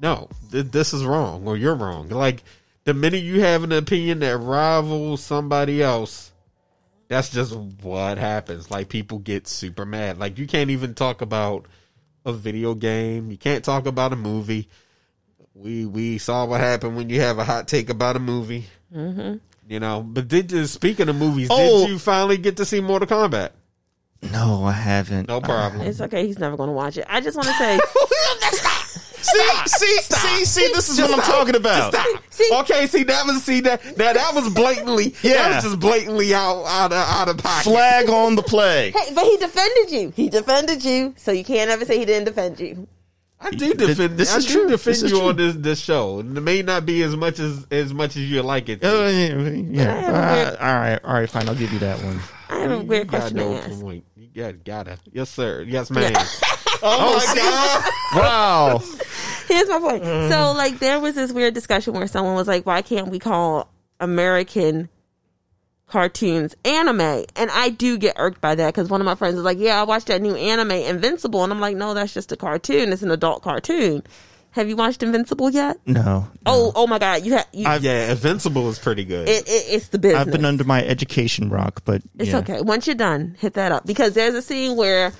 no, 0.00 0.28
th- 0.50 0.66
this 0.66 0.92
is 0.92 1.04
wrong 1.04 1.46
or 1.46 1.56
you're 1.56 1.74
wrong. 1.74 2.08
Like 2.08 2.42
the 2.84 2.94
minute 2.94 3.22
you 3.22 3.40
have 3.40 3.64
an 3.64 3.72
opinion 3.72 4.20
that 4.20 4.36
rivals 4.38 5.22
somebody 5.22 5.82
else, 5.82 6.30
that's 7.08 7.30
just 7.30 7.54
what 7.54 8.18
happens. 8.18 8.70
Like 8.70 8.88
people 8.88 9.18
get 9.18 9.46
super 9.46 9.84
mad. 9.84 10.18
Like 10.18 10.38
you 10.38 10.46
can't 10.46 10.70
even 10.70 10.94
talk 10.94 11.22
about 11.22 11.66
a 12.24 12.32
video 12.32 12.74
game. 12.74 13.30
You 13.30 13.38
can't 13.38 13.64
talk 13.64 13.86
about 13.86 14.12
a 14.12 14.16
movie. 14.16 14.68
We 15.54 15.86
we 15.86 16.18
saw 16.18 16.44
what 16.44 16.60
happened 16.60 16.96
when 16.96 17.08
you 17.08 17.20
have 17.20 17.38
a 17.38 17.44
hot 17.44 17.68
take 17.68 17.88
about 17.88 18.16
a 18.16 18.20
movie. 18.20 18.66
Mm-hmm. 18.94 19.36
You 19.68 19.80
know, 19.80 20.00
but 20.02 20.28
did 20.28 20.52
you, 20.52 20.66
speaking 20.66 21.08
of 21.08 21.16
movies, 21.16 21.48
Oh. 21.50 21.80
did 21.82 21.90
you 21.90 21.98
finally 21.98 22.36
get 22.38 22.56
to 22.58 22.64
see 22.64 22.80
Mortal 22.80 23.08
Kombat? 23.08 23.50
no, 24.32 24.64
I 24.64 24.72
haven't. 24.72 25.28
No 25.28 25.40
problem. 25.40 25.82
It's 25.86 26.00
okay. 26.00 26.26
He's 26.26 26.38
never 26.38 26.56
going 26.56 26.68
to 26.68 26.72
watch 26.72 26.96
it. 26.96 27.04
I 27.08 27.20
just 27.20 27.36
want 27.36 27.48
to 27.48 27.54
say, 27.54 27.78
See, 29.26 29.48
see, 29.66 29.96
see, 30.02 30.44
see. 30.44 30.68
This 30.72 30.88
is 30.88 31.00
what 31.00 31.10
I'm 31.12 31.20
talking 31.20 31.56
about. 31.56 31.92
Stop. 31.92 32.06
See- 32.30 32.48
okay, 32.60 32.86
see 32.86 33.02
that 33.04 33.26
was 33.26 33.42
see 33.42 33.60
that 33.62 33.82
that 33.96 34.14
that 34.14 34.34
was 34.34 34.48
blatantly 34.54 35.08
that 35.08 35.24
Yeah. 35.24 35.54
was 35.56 35.64
just 35.64 35.80
blatantly 35.80 36.32
out 36.32 36.64
out 36.64 36.92
of 36.92 36.98
out 36.98 37.28
of 37.28 37.38
pocket. 37.38 37.64
Flag 37.64 38.08
on 38.08 38.36
the 38.36 38.42
play. 38.42 38.92
hey, 38.92 39.12
but 39.14 39.24
he 39.24 39.36
defended 39.38 39.90
you. 39.90 40.12
He 40.14 40.28
defended 40.28 40.84
you, 40.84 41.14
so 41.16 41.32
you 41.32 41.42
can't 41.44 41.70
ever 41.70 41.84
say 41.84 41.98
he 41.98 42.04
didn't 42.04 42.26
defend 42.26 42.60
you. 42.60 42.86
I 43.40 43.50
do 43.50 43.74
defend. 43.74 44.16
This 44.16 44.32
I 44.34 44.38
is 44.38 44.46
do 44.46 44.52
true. 44.52 44.68
defend 44.68 44.94
This 44.96 45.02
you 45.02 45.08
true. 45.18 45.28
on 45.28 45.36
this 45.36 45.54
this 45.56 45.80
show. 45.80 46.20
It 46.20 46.24
may 46.26 46.62
not 46.62 46.86
be 46.86 47.02
as 47.02 47.14
much 47.14 47.38
as 47.38 47.66
as 47.70 47.92
much 47.92 48.16
as 48.16 48.30
you 48.30 48.42
like 48.42 48.68
it. 48.68 48.80
to. 48.80 48.88
Uh, 48.88 49.08
yeah, 49.08 49.34
yeah. 49.50 50.00
have 50.00 50.14
a 50.14 50.34
weird- 50.36 50.48
Uh, 50.48 50.56
all 50.60 50.74
right, 50.74 51.00
all 51.04 51.14
right, 51.14 51.30
fine. 51.30 51.48
I'll 51.48 51.54
give 51.54 51.72
you 51.72 51.78
that 51.80 52.02
one. 52.02 52.18
I 52.48 52.58
have 52.60 52.70
a 52.70 52.76
You 52.76 52.82
weird 52.82 53.08
got 53.08 53.18
question 53.20 53.36
to 53.38 53.44
no 53.44 53.54
ask. 53.56 53.80
point. 53.80 54.04
You 54.16 54.28
got 54.42 54.64
gotta. 54.64 54.98
Yes, 55.12 55.28
sir. 55.30 55.62
Yes, 55.68 55.90
ma'am. 55.92 56.12
Oh 56.82 57.16
my 57.26 57.34
God. 57.34 58.22
Wow. 58.22 58.78
Here's 59.48 59.68
my 59.68 59.78
point. 59.80 60.02
So, 60.04 60.52
like, 60.56 60.78
there 60.78 60.98
was 60.98 61.14
this 61.14 61.30
weird 61.32 61.54
discussion 61.54 61.92
where 61.94 62.06
someone 62.08 62.34
was 62.34 62.48
like, 62.48 62.64
"Why 62.66 62.82
can't 62.82 63.08
we 63.08 63.18
call 63.18 63.70
American 64.00 64.88
cartoons 65.88 66.54
anime?" 66.64 67.24
And 67.36 67.50
I 67.50 67.70
do 67.70 67.98
get 67.98 68.14
irked 68.18 68.40
by 68.40 68.54
that 68.54 68.74
because 68.74 68.88
one 68.88 69.00
of 69.00 69.04
my 69.04 69.14
friends 69.14 69.36
was 69.36 69.44
like, 69.44 69.58
"Yeah, 69.58 69.80
I 69.80 69.84
watched 69.84 70.06
that 70.08 70.20
new 70.22 70.34
anime 70.34 70.72
Invincible," 70.72 71.44
and 71.44 71.52
I'm 71.52 71.60
like, 71.60 71.76
"No, 71.76 71.94
that's 71.94 72.12
just 72.14 72.32
a 72.32 72.36
cartoon. 72.36 72.92
It's 72.92 73.02
an 73.02 73.10
adult 73.10 73.42
cartoon." 73.42 74.02
Have 74.52 74.70
you 74.70 74.76
watched 74.76 75.02
Invincible 75.02 75.50
yet? 75.50 75.76
No. 75.84 76.28
Oh, 76.46 76.72
oh 76.74 76.86
my 76.86 76.98
God! 76.98 77.26
You 77.26 77.34
have 77.34 77.46
you. 77.52 77.64
Yeah, 77.64 78.10
Invincible 78.10 78.70
is 78.70 78.78
pretty 78.78 79.04
good. 79.04 79.28
it, 79.28 79.46
it, 79.46 79.50
it's 79.68 79.88
the 79.88 79.98
business. 79.98 80.20
I've 80.22 80.32
been 80.32 80.46
under 80.46 80.64
my 80.64 80.82
education 80.82 81.50
rock, 81.50 81.82
but 81.84 82.00
It's 82.18 82.30
yeah. 82.30 82.38
okay. 82.38 82.60
Once 82.62 82.86
you're 82.86 82.96
done, 82.96 83.36
hit 83.38 83.52
that 83.54 83.70
up 83.70 83.84
because 83.84 84.14
there's 84.14 84.32
a 84.34 84.40
scene 84.40 84.74
where, 84.76 85.12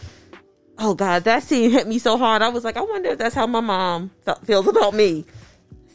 oh 0.78 0.94
god, 0.94 1.24
that 1.24 1.42
scene 1.42 1.70
hit 1.70 1.86
me 1.86 1.98
so 1.98 2.16
hard. 2.16 2.40
I 2.40 2.48
was 2.48 2.64
like, 2.64 2.78
I 2.78 2.80
wonder 2.80 3.10
if 3.10 3.18
that's 3.18 3.34
how 3.34 3.46
my 3.46 3.60
mom 3.60 4.10
fe- 4.24 4.34
feels 4.44 4.66
about 4.68 4.94
me. 4.94 5.26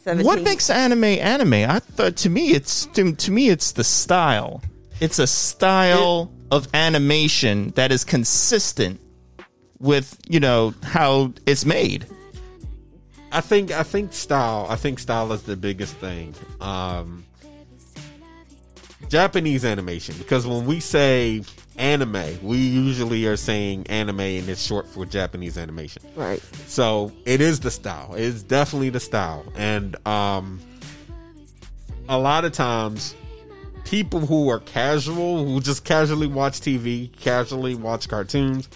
17. 0.02 0.26
What 0.26 0.42
makes 0.42 0.68
anime 0.68 1.04
anime? 1.04 1.54
I 1.70 1.78
thought 1.78 2.16
to 2.18 2.30
me 2.30 2.50
it's 2.50 2.86
to, 2.86 3.14
to 3.14 3.30
me 3.30 3.50
it's 3.50 3.72
the 3.72 3.84
style. 3.84 4.60
It's 5.00 5.18
a 5.18 5.26
style 5.26 6.32
of 6.50 6.66
animation 6.74 7.70
that 7.76 7.92
is 7.92 8.04
consistent 8.04 9.00
with 9.78 10.18
you 10.28 10.40
know 10.40 10.74
how 10.82 11.32
it's 11.46 11.64
made. 11.64 12.06
I 13.30 13.40
think 13.40 13.70
I 13.70 13.84
think 13.84 14.12
style. 14.12 14.66
I 14.68 14.76
think 14.76 14.98
style 14.98 15.32
is 15.32 15.42
the 15.42 15.56
biggest 15.56 15.94
thing. 15.96 16.34
Um, 16.60 17.24
Japanese 19.08 19.64
animation 19.64 20.16
because 20.18 20.46
when 20.46 20.66
we 20.66 20.80
say 20.80 21.42
anime, 21.82 22.38
we 22.42 22.58
usually 22.58 23.26
are 23.26 23.36
saying 23.36 23.86
anime 23.88 24.20
and 24.20 24.48
it's 24.48 24.62
short 24.62 24.86
for 24.88 25.04
Japanese 25.04 25.58
animation. 25.58 26.02
right? 26.16 26.40
So 26.66 27.12
it 27.26 27.40
is 27.40 27.60
the 27.60 27.70
style. 27.70 28.14
It's 28.16 28.42
definitely 28.42 28.90
the 28.90 29.00
style, 29.00 29.44
and 29.56 29.96
um, 30.06 30.60
a 32.08 32.18
lot 32.18 32.44
of 32.44 32.52
times, 32.52 33.14
people 33.84 34.20
who 34.20 34.48
are 34.48 34.60
casual, 34.60 35.44
who 35.44 35.60
just 35.60 35.84
casually 35.84 36.26
watch 36.28 36.60
TV, 36.60 37.10
casually 37.18 37.74
watch 37.74 38.08
cartoons, 38.08 38.68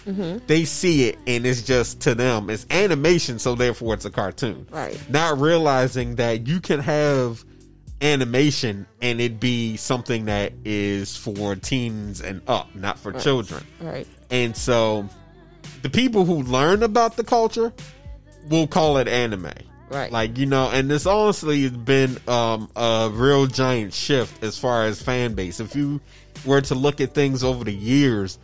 they 0.47 0.65
see 0.65 1.07
it, 1.07 1.17
and 1.25 1.45
it's 1.45 1.61
just 1.61 2.01
to 2.01 2.13
them, 2.13 2.49
it's 2.49 2.65
animation, 2.71 3.39
so 3.39 3.55
therefore 3.55 3.93
it's 3.93 4.05
a 4.05 4.11
cartoon. 4.11 4.67
Right. 4.69 4.99
Not 5.09 5.39
realizing 5.39 6.15
that 6.15 6.45
you 6.47 6.59
can 6.59 6.79
have 6.81 7.43
animation 8.01 8.85
and 9.01 9.19
it 9.19 9.39
be 9.39 9.77
something 9.77 10.25
that 10.25 10.53
is 10.63 11.15
for 11.17 11.55
teens 11.55 12.21
and 12.21 12.41
up, 12.47 12.73
not 12.75 12.99
for 12.99 13.11
children. 13.13 13.63
Right. 13.79 14.07
And 14.29 14.55
so 14.55 15.09
the 15.81 15.89
people 15.89 16.25
who 16.25 16.43
learn 16.43 16.83
about 16.83 17.15
the 17.15 17.23
culture 17.23 17.73
will 18.49 18.67
call 18.67 18.97
it 18.97 19.07
anime. 19.07 19.51
Right. 19.89 20.11
Like, 20.11 20.37
you 20.37 20.45
know, 20.45 20.69
and 20.69 20.91
this 20.91 21.05
honestly 21.05 21.63
has 21.63 21.71
been 21.71 22.17
um, 22.27 22.69
a 22.75 23.09
real 23.11 23.47
giant 23.47 23.93
shift 23.93 24.43
as 24.43 24.57
far 24.57 24.85
as 24.85 25.01
fan 25.01 25.33
base. 25.33 25.59
If 25.59 25.75
you 25.75 26.01
were 26.45 26.61
to 26.61 26.75
look 26.75 26.99
at 27.01 27.13
things 27.13 27.43
over 27.43 27.63
the 27.63 27.73
years, 27.73 28.37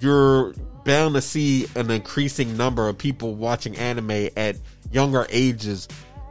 you're 0.00 0.52
bound 0.84 1.14
to 1.14 1.22
see 1.22 1.66
an 1.74 1.90
increasing 1.90 2.56
number 2.56 2.88
of 2.88 2.98
people 2.98 3.34
watching 3.34 3.76
anime 3.76 4.28
at 4.36 4.56
younger 4.92 5.26
ages, 5.30 5.88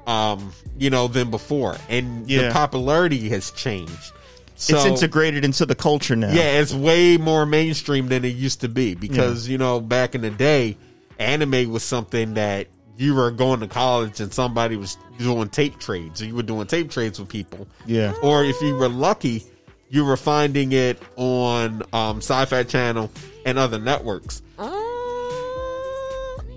um, 0.08 0.54
you 0.78 0.90
know, 0.90 1.08
than 1.08 1.32
before. 1.32 1.78
And 1.90 2.28
the 2.28 2.50
popularity 2.52 3.30
has 3.30 3.52
changed. 3.52 4.12
So, 4.56 4.78
it's 4.78 4.86
integrated 4.86 5.44
into 5.44 5.66
the 5.66 5.76
culture 5.76 6.16
now. 6.16 6.32
yeah, 6.32 6.60
it's 6.62 6.74
way 6.74 7.18
more 7.18 7.46
mainstream 7.46 8.08
than 8.08 8.24
it 8.24 8.36
used 8.36 8.62
to 8.62 8.70
be 8.70 8.94
because 8.96 9.50
you 9.50 9.58
know 9.58 9.82
back 9.82 10.16
in 10.16 10.22
the 10.22 10.30
day, 10.30 10.78
anime 11.20 11.72
was 11.72 11.84
something 11.84 12.36
that 12.36 12.68
you 12.96 13.16
were 13.16 13.32
going 13.32 13.60
to 13.62 13.68
college 13.68 14.20
and 14.20 14.32
somebody 14.32 14.78
was 14.78 14.98
doing 15.18 15.50
tape 15.50 15.80
trades, 15.80 16.22
or 16.22 16.26
you 16.26 16.36
were 16.36 16.44
doing 16.44 16.68
tape 16.68 16.92
trades 16.92 17.20
with 17.20 17.30
people. 17.30 17.68
Yeah. 17.86 18.14
Or 18.22 18.44
if 18.46 18.62
you 18.62 18.76
were 18.76 18.90
lucky, 18.90 19.44
you 19.90 20.06
were 20.06 20.18
finding 20.18 20.72
it 20.72 21.02
on 21.16 21.84
um, 21.92 22.18
Sci-Fi 22.18 22.64
Channel 22.64 23.12
and 23.46 23.58
other 23.58 23.80
networks. 23.80 24.42
Uh, 24.58 24.70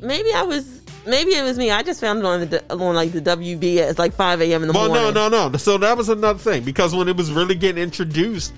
maybe 0.02 0.32
I 0.32 0.42
was. 0.46 0.75
Maybe 1.06 1.32
it 1.34 1.42
was 1.42 1.56
me. 1.58 1.70
I 1.70 1.82
just 1.82 2.00
found 2.00 2.18
it 2.20 2.24
on 2.24 2.40
the 2.48 2.64
on 2.72 2.94
like 2.94 3.12
the 3.12 3.20
WB 3.20 3.78
at 3.78 3.98
like 3.98 4.14
five 4.14 4.40
a.m. 4.40 4.62
in 4.62 4.68
the 4.68 4.74
Well, 4.74 4.88
morning. 4.88 5.14
no, 5.14 5.28
no, 5.28 5.48
no. 5.50 5.56
So 5.58 5.78
that 5.78 5.96
was 5.96 6.08
another 6.08 6.38
thing 6.38 6.62
because 6.64 6.94
when 6.94 7.08
it 7.08 7.16
was 7.16 7.30
really 7.32 7.54
getting 7.54 7.82
introduced, 7.82 8.52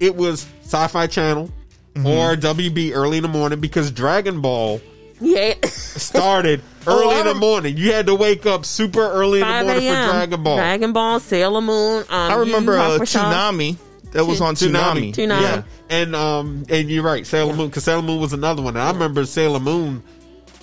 it 0.00 0.16
was 0.16 0.46
Sci-Fi 0.64 1.06
Channel 1.06 1.50
Mm-hmm. 1.94 2.06
or 2.06 2.36
WB 2.36 2.92
early 2.94 3.16
in 3.16 3.24
the 3.24 3.28
morning 3.28 3.58
because 3.58 3.90
Dragon 3.90 4.40
Ball 4.40 4.80
Yeah, 5.20 5.54
started 5.64 6.62
Oh, 6.86 7.00
early 7.02 7.16
I 7.16 7.20
in 7.22 7.26
the 7.26 7.34
morning. 7.34 7.76
You 7.76 7.92
had 7.92 8.06
to 8.06 8.14
wake 8.14 8.46
up 8.46 8.64
super 8.64 9.00
early 9.00 9.40
in 9.40 9.46
the 9.48 9.52
morning 9.64 9.88
for 9.92 10.10
Dragon 10.12 10.42
Ball. 10.44 10.56
Dragon 10.56 10.92
Ball, 10.92 11.18
Sailor 11.18 11.60
Moon. 11.60 12.02
Um, 12.02 12.06
I 12.10 12.34
remember 12.36 12.74
Yu 12.74 12.78
Yu 12.78 12.84
uh, 12.84 12.98
Toonami. 13.00 13.76
That 14.12 14.24
was 14.24 14.40
on 14.40 14.54
Toonami. 14.54 15.12
Toonami. 15.12 15.14
Toonami. 15.14 15.40
Yeah, 15.42 15.62
and 15.88 16.14
um, 16.14 16.64
and 16.68 16.88
you're 16.88 17.02
right, 17.02 17.26
Sailor 17.26 17.54
Moon, 17.54 17.68
because 17.68 17.82
Sailor 17.84 18.02
Moon 18.02 18.20
was 18.20 18.32
another 18.32 18.62
one. 18.62 18.76
And 18.76 18.82
I 18.84 18.92
remember 18.92 19.24
Sailor 19.26 19.58
Moon. 19.60 20.00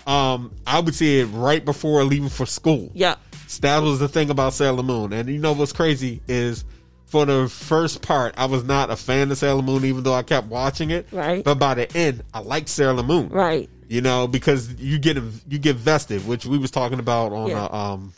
Um, 0.07 0.53
I 0.65 0.79
would 0.79 0.95
see 0.95 1.19
it 1.19 1.25
right 1.25 1.63
before 1.63 2.03
leaving 2.03 2.29
for 2.29 2.45
school. 2.45 2.89
Yeah. 2.93 3.15
That 3.61 3.79
was 3.79 3.99
the 3.99 4.07
thing 4.07 4.29
about 4.29 4.53
Sailor 4.53 4.83
Moon. 4.83 5.13
And 5.13 5.29
you 5.29 5.37
know 5.39 5.53
what's 5.53 5.73
crazy 5.73 6.21
is 6.27 6.65
for 7.05 7.25
the 7.25 7.47
first 7.49 8.01
part, 8.01 8.33
I 8.37 8.45
was 8.45 8.63
not 8.63 8.89
a 8.89 8.95
fan 8.95 9.31
of 9.31 9.37
Sailor 9.37 9.61
Moon, 9.61 9.85
even 9.85 10.03
though 10.03 10.13
I 10.13 10.23
kept 10.23 10.47
watching 10.47 10.89
it. 10.91 11.07
Right. 11.11 11.43
But 11.43 11.55
by 11.59 11.73
the 11.75 11.97
end, 11.97 12.23
I 12.33 12.39
liked 12.39 12.69
Sailor 12.69 13.03
Moon. 13.03 13.29
Right. 13.29 13.69
You 13.89 14.01
know, 14.01 14.27
because 14.27 14.73
you 14.75 14.99
get 14.99 15.17
you 15.47 15.57
get 15.59 15.75
vested, 15.77 16.27
which 16.27 16.45
we 16.45 16.57
was 16.57 16.71
talking 16.71 16.99
about 16.99 17.31
on 17.31 17.49
Yeah. 17.49 17.65
uh, 17.65 17.77
um 17.93 18.13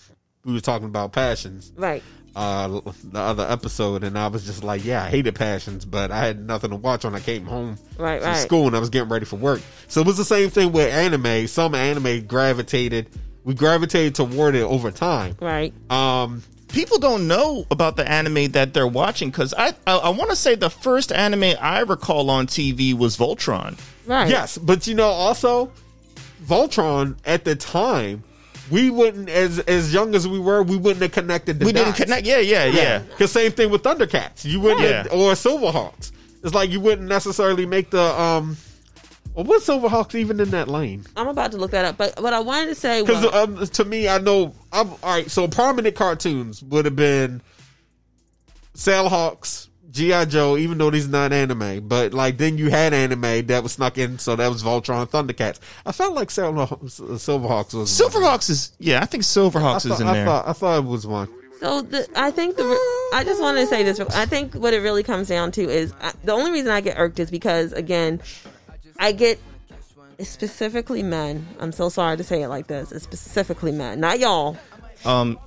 we 0.45 0.53
were 0.53 0.61
talking 0.61 0.87
about 0.87 1.11
passions 1.11 1.71
Right. 1.75 2.01
Uh 2.35 2.67
the 3.03 3.19
other 3.19 3.45
episode 3.49 4.03
and 4.03 4.17
I 4.17 4.27
was 4.27 4.45
just 4.45 4.63
like, 4.63 4.85
yeah, 4.85 5.03
I 5.03 5.09
hated 5.09 5.35
passions, 5.35 5.85
but 5.85 6.11
I 6.11 6.25
had 6.25 6.45
nothing 6.45 6.69
to 6.69 6.75
watch 6.75 7.03
when 7.03 7.15
I 7.15 7.19
came 7.19 7.45
home 7.45 7.77
Right, 7.97 8.21
from 8.21 8.31
right. 8.31 8.37
school 8.37 8.67
and 8.67 8.75
I 8.75 8.79
was 8.79 8.89
getting 8.89 9.09
ready 9.09 9.25
for 9.25 9.35
work. 9.37 9.61
So 9.87 10.01
it 10.01 10.07
was 10.07 10.17
the 10.17 10.25
same 10.25 10.49
thing 10.49 10.71
with 10.71 10.93
anime. 10.93 11.47
Some 11.47 11.75
anime 11.75 12.25
gravitated 12.27 13.07
we 13.43 13.53
gravitated 13.53 14.15
toward 14.15 14.55
it 14.55 14.61
over 14.63 14.91
time. 14.91 15.35
Right. 15.41 15.73
Um 15.91 16.43
People 16.67 16.99
don't 16.99 17.27
know 17.27 17.65
about 17.71 17.95
the 17.95 18.07
anime 18.07 18.51
that 18.51 18.75
they're 18.75 18.85
watching 18.87 19.31
because 19.31 19.55
I 19.57 19.69
I, 19.87 19.97
I 19.97 20.09
want 20.09 20.29
to 20.29 20.35
say 20.35 20.53
the 20.53 20.69
first 20.69 21.11
anime 21.11 21.55
I 21.59 21.79
recall 21.79 22.29
on 22.29 22.45
TV 22.45 22.93
was 22.93 23.17
Voltron. 23.17 23.75
Right. 24.05 24.29
Yes, 24.29 24.55
but 24.59 24.85
you 24.85 24.93
know, 24.93 25.07
also 25.07 25.71
Voltron 26.45 27.17
at 27.25 27.43
the 27.43 27.55
time, 27.55 28.23
we 28.71 28.89
wouldn't 28.89 29.29
as 29.29 29.59
as 29.59 29.93
young 29.93 30.15
as 30.15 30.27
we 30.27 30.39
were, 30.39 30.63
we 30.63 30.77
wouldn't 30.77 31.01
have 31.01 31.11
connected. 31.11 31.59
The 31.59 31.65
We 31.65 31.71
didn't 31.73 31.93
connect. 31.93 32.25
Yeah, 32.25 32.39
yeah, 32.39 32.65
yeah. 32.65 32.99
Because 32.99 33.31
same 33.31 33.51
thing 33.51 33.69
with 33.69 33.83
Thundercats, 33.83 34.45
you 34.45 34.59
wouldn't 34.59 34.81
Yeah. 34.81 35.05
or 35.11 35.33
Silverhawks. 35.33 36.11
It's 36.43 36.53
like 36.53 36.69
you 36.69 36.79
wouldn't 36.79 37.07
necessarily 37.07 37.65
make 37.65 37.89
the 37.89 38.01
um. 38.01 38.57
Well, 39.33 39.45
what's 39.45 39.67
Silverhawks 39.67 40.15
even 40.15 40.39
in 40.39 40.49
that 40.51 40.67
lane? 40.67 41.05
I'm 41.15 41.27
about 41.27 41.51
to 41.51 41.57
look 41.57 41.71
that 41.71 41.85
up, 41.85 41.97
but 41.97 42.21
what 42.21 42.33
I 42.33 42.39
wanted 42.39 42.67
to 42.67 42.75
say 42.75 43.01
was 43.01 43.21
Because 43.21 43.33
um, 43.33 43.67
to 43.67 43.85
me, 43.85 44.07
I 44.09 44.17
know. 44.17 44.53
I'm 44.71 44.89
all 44.89 44.97
right. 45.03 45.29
So 45.29 45.47
prominent 45.47 45.95
cartoons 45.95 46.61
would 46.63 46.85
have 46.85 46.95
been 46.95 47.41
Sailhawks, 48.75 49.67
GI 49.91 50.25
Joe, 50.27 50.57
even 50.57 50.77
though 50.77 50.89
these 50.89 51.07
are 51.07 51.11
not 51.11 51.33
anime. 51.33 51.87
But 51.87 52.13
like 52.13 52.37
then 52.37 52.57
you 52.57 52.69
had 52.69 52.93
anime 52.93 53.47
that 53.47 53.63
was 53.63 53.73
snuck 53.73 53.97
in, 53.97 54.19
so 54.19 54.35
that 54.35 54.47
was 54.47 54.63
Voltron, 54.63 55.09
Thundercats. 55.09 55.59
I 55.85 55.91
felt 55.91 56.13
like 56.13 56.29
Sailhawks, 56.29 56.99
Silverhawks 57.01 57.73
was 57.73 57.89
Silverhawks 57.89 58.49
is 58.49 58.71
yeah. 58.79 59.01
I 59.01 59.05
think 59.05 59.23
I 59.23 59.25
Silverhawks 59.25 59.83
thought, 59.83 59.85
is 59.85 59.99
in 60.01 60.07
I 60.07 60.13
there. 60.13 60.25
thought 60.25 60.47
I 60.47 60.53
thought 60.53 60.77
it 60.79 60.85
was 60.85 61.07
one. 61.07 61.27
So 61.59 61.81
the, 61.81 62.07
I 62.15 62.31
think 62.31 62.55
the 62.55 62.63
I 63.13 63.23
just 63.25 63.41
wanted 63.41 63.61
to 63.61 63.67
say 63.67 63.83
this. 63.83 63.99
I 63.99 64.25
think 64.25 64.53
what 64.55 64.73
it 64.73 64.79
really 64.79 65.03
comes 65.03 65.27
down 65.27 65.51
to 65.53 65.61
is 65.69 65.93
I, 66.01 66.13
the 66.23 66.31
only 66.31 66.51
reason 66.51 66.71
I 66.71 66.81
get 66.81 66.97
irked 66.97 67.19
is 67.19 67.29
because 67.29 67.73
again, 67.73 68.21
I 68.97 69.11
get 69.11 69.39
specifically 70.19 71.03
men. 71.03 71.47
I'm 71.59 71.71
so 71.71 71.89
sorry 71.89 72.17
to 72.17 72.23
say 72.23 72.43
it 72.43 72.47
like 72.47 72.67
this. 72.67 72.91
It's 72.91 73.03
specifically 73.03 73.71
men, 73.71 73.99
not 73.99 74.19
y'all. 74.19 74.57
Um, 75.05 75.39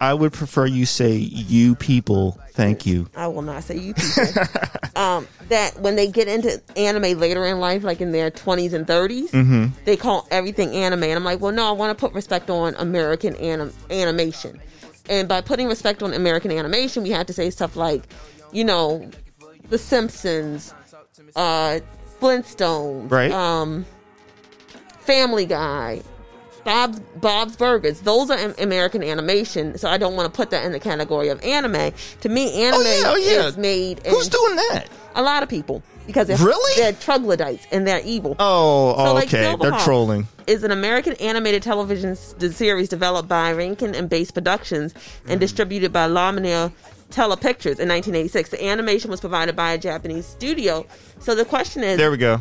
I 0.00 0.14
would 0.14 0.32
prefer 0.32 0.64
you 0.66 0.86
say 0.86 1.12
you 1.16 1.74
people. 1.74 2.40
Thank 2.52 2.86
you. 2.86 3.08
I 3.14 3.26
will 3.28 3.42
not 3.42 3.62
say 3.64 3.76
you 3.76 3.92
people. 3.94 4.32
um, 4.96 5.28
that 5.48 5.78
when 5.80 5.96
they 5.96 6.06
get 6.06 6.26
into 6.26 6.60
anime 6.76 7.18
later 7.18 7.44
in 7.44 7.58
life, 7.60 7.84
like 7.84 8.00
in 8.00 8.10
their 8.12 8.30
20s 8.30 8.72
and 8.72 8.86
30s, 8.86 9.72
they 9.84 9.96
call 9.96 10.26
everything 10.30 10.74
anime. 10.74 11.02
And 11.04 11.12
I'm 11.14 11.24
like, 11.24 11.40
well, 11.40 11.52
no, 11.52 11.66
I 11.68 11.72
want 11.72 11.96
to 11.96 12.00
put 12.00 12.14
respect 12.14 12.48
on 12.48 12.74
American 12.76 13.36
anim- 13.36 13.72
animation. 13.90 14.58
And 15.08 15.28
by 15.28 15.40
putting 15.42 15.66
respect 15.68 16.02
on 16.02 16.14
American 16.14 16.50
animation, 16.50 17.02
we 17.02 17.10
have 17.10 17.26
to 17.26 17.32
say 17.32 17.50
stuff 17.50 17.76
like, 17.76 18.04
you 18.52 18.64
know, 18.64 19.10
The 19.68 19.78
Simpsons, 19.78 20.72
uh, 21.36 21.80
Flintstones, 22.20 23.10
Right. 23.10 23.32
um, 23.32 23.84
Family 25.00 25.46
Guy, 25.46 26.02
Bob's 26.64 27.00
Bob's 27.16 27.56
Burgers. 27.56 28.00
Those 28.00 28.30
are 28.30 28.54
American 28.58 29.02
animation, 29.02 29.78
so 29.78 29.88
I 29.88 29.98
don't 29.98 30.16
want 30.16 30.32
to 30.32 30.36
put 30.36 30.50
that 30.50 30.64
in 30.64 30.72
the 30.72 30.80
category 30.80 31.28
of 31.28 31.42
anime. 31.42 31.92
To 32.20 32.28
me, 32.28 32.62
anime 32.62 32.80
oh, 32.80 32.82
yeah, 32.82 33.02
oh, 33.06 33.16
yeah. 33.16 33.46
is 33.46 33.56
made 33.56 34.00
in 34.00 34.12
Who's 34.12 34.28
doing 34.28 34.56
that? 34.56 34.88
a 35.14 35.22
lot 35.22 35.42
of 35.42 35.48
people 35.48 35.82
because 36.06 36.26
they're, 36.26 36.36
Really? 36.36 36.80
they're 36.80 36.92
troglodytes 36.92 37.66
and 37.70 37.86
they're 37.86 38.02
evil. 38.04 38.36
Oh, 38.38 38.94
So, 38.96 39.14
like, 39.14 39.28
okay. 39.28 39.56
They're 39.60 39.78
trolling. 39.80 40.26
Is 40.46 40.64
an 40.64 40.70
American 40.70 41.14
animated 41.14 41.62
television 41.62 42.16
series 42.16 42.88
developed 42.88 43.28
by 43.28 43.52
Rankin 43.52 43.94
and 43.94 44.08
Bass 44.08 44.30
Productions 44.30 44.92
and 44.92 45.02
mm-hmm. 45.32 45.38
distributed 45.38 45.92
by 45.92 46.08
Lorimar 46.08 46.72
Telepictures 47.10 47.78
in 47.78 47.88
1986. 47.88 48.50
The 48.50 48.64
animation 48.64 49.10
was 49.10 49.20
provided 49.20 49.54
by 49.56 49.72
a 49.72 49.78
Japanese 49.78 50.26
studio. 50.26 50.86
So 51.20 51.34
the 51.34 51.44
question 51.44 51.84
is, 51.84 51.98
There 51.98 52.10
we 52.10 52.16
go. 52.16 52.40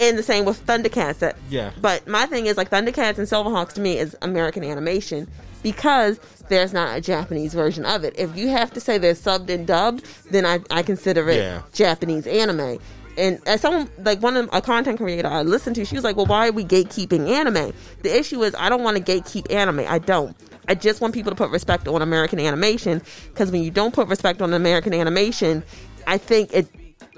And 0.00 0.18
the 0.18 0.22
same 0.22 0.44
with 0.44 0.64
Thundercats. 0.66 1.18
That, 1.18 1.36
Yeah. 1.48 1.70
But 1.80 2.06
my 2.08 2.26
thing 2.26 2.46
is 2.46 2.56
like 2.56 2.70
Thundercats 2.70 3.18
and 3.18 3.28
Silverhawks 3.28 3.72
to 3.74 3.80
me 3.80 3.98
is 3.98 4.16
American 4.22 4.64
animation 4.64 5.28
because 5.62 6.18
there's 6.48 6.72
not 6.72 6.96
a 6.96 7.00
Japanese 7.00 7.52
version 7.54 7.84
of 7.84 8.02
it. 8.02 8.14
If 8.18 8.36
you 8.36 8.48
have 8.48 8.72
to 8.72 8.80
say 8.80 8.98
they're 8.98 9.12
subbed 9.14 9.50
and 9.50 9.66
dubbed, 9.66 10.04
then 10.30 10.46
I, 10.46 10.60
I 10.70 10.82
consider 10.82 11.28
it 11.28 11.36
Yeah. 11.36 11.62
Japanese 11.72 12.26
anime. 12.26 12.78
And 13.18 13.40
as 13.46 13.60
someone 13.60 13.90
like 13.98 14.22
one 14.22 14.36
of 14.36 14.48
a 14.52 14.62
content 14.62 14.98
creator 14.98 15.28
I 15.28 15.42
listened 15.42 15.76
to, 15.76 15.84
she 15.84 15.94
was 15.94 16.04
like, 16.04 16.16
"Well, 16.16 16.26
why 16.26 16.48
are 16.48 16.52
we 16.52 16.64
gatekeeping 16.64 17.28
anime?" 17.28 17.72
The 18.02 18.16
issue 18.16 18.42
is 18.44 18.54
I 18.56 18.68
don't 18.70 18.82
want 18.82 18.96
to 18.96 19.02
gatekeep 19.02 19.52
anime. 19.52 19.80
I 19.86 19.98
don't. 19.98 20.34
I 20.68 20.74
just 20.74 21.00
want 21.00 21.12
people 21.12 21.30
to 21.30 21.36
put 21.36 21.50
respect 21.50 21.88
on 21.88 22.00
American 22.00 22.38
animation 22.38 23.02
because 23.28 23.50
when 23.50 23.62
you 23.62 23.70
don't 23.72 23.92
put 23.92 24.06
respect 24.08 24.40
on 24.40 24.54
American 24.54 24.94
animation, 24.94 25.64
I 26.06 26.16
think 26.16 26.52
it, 26.54 26.68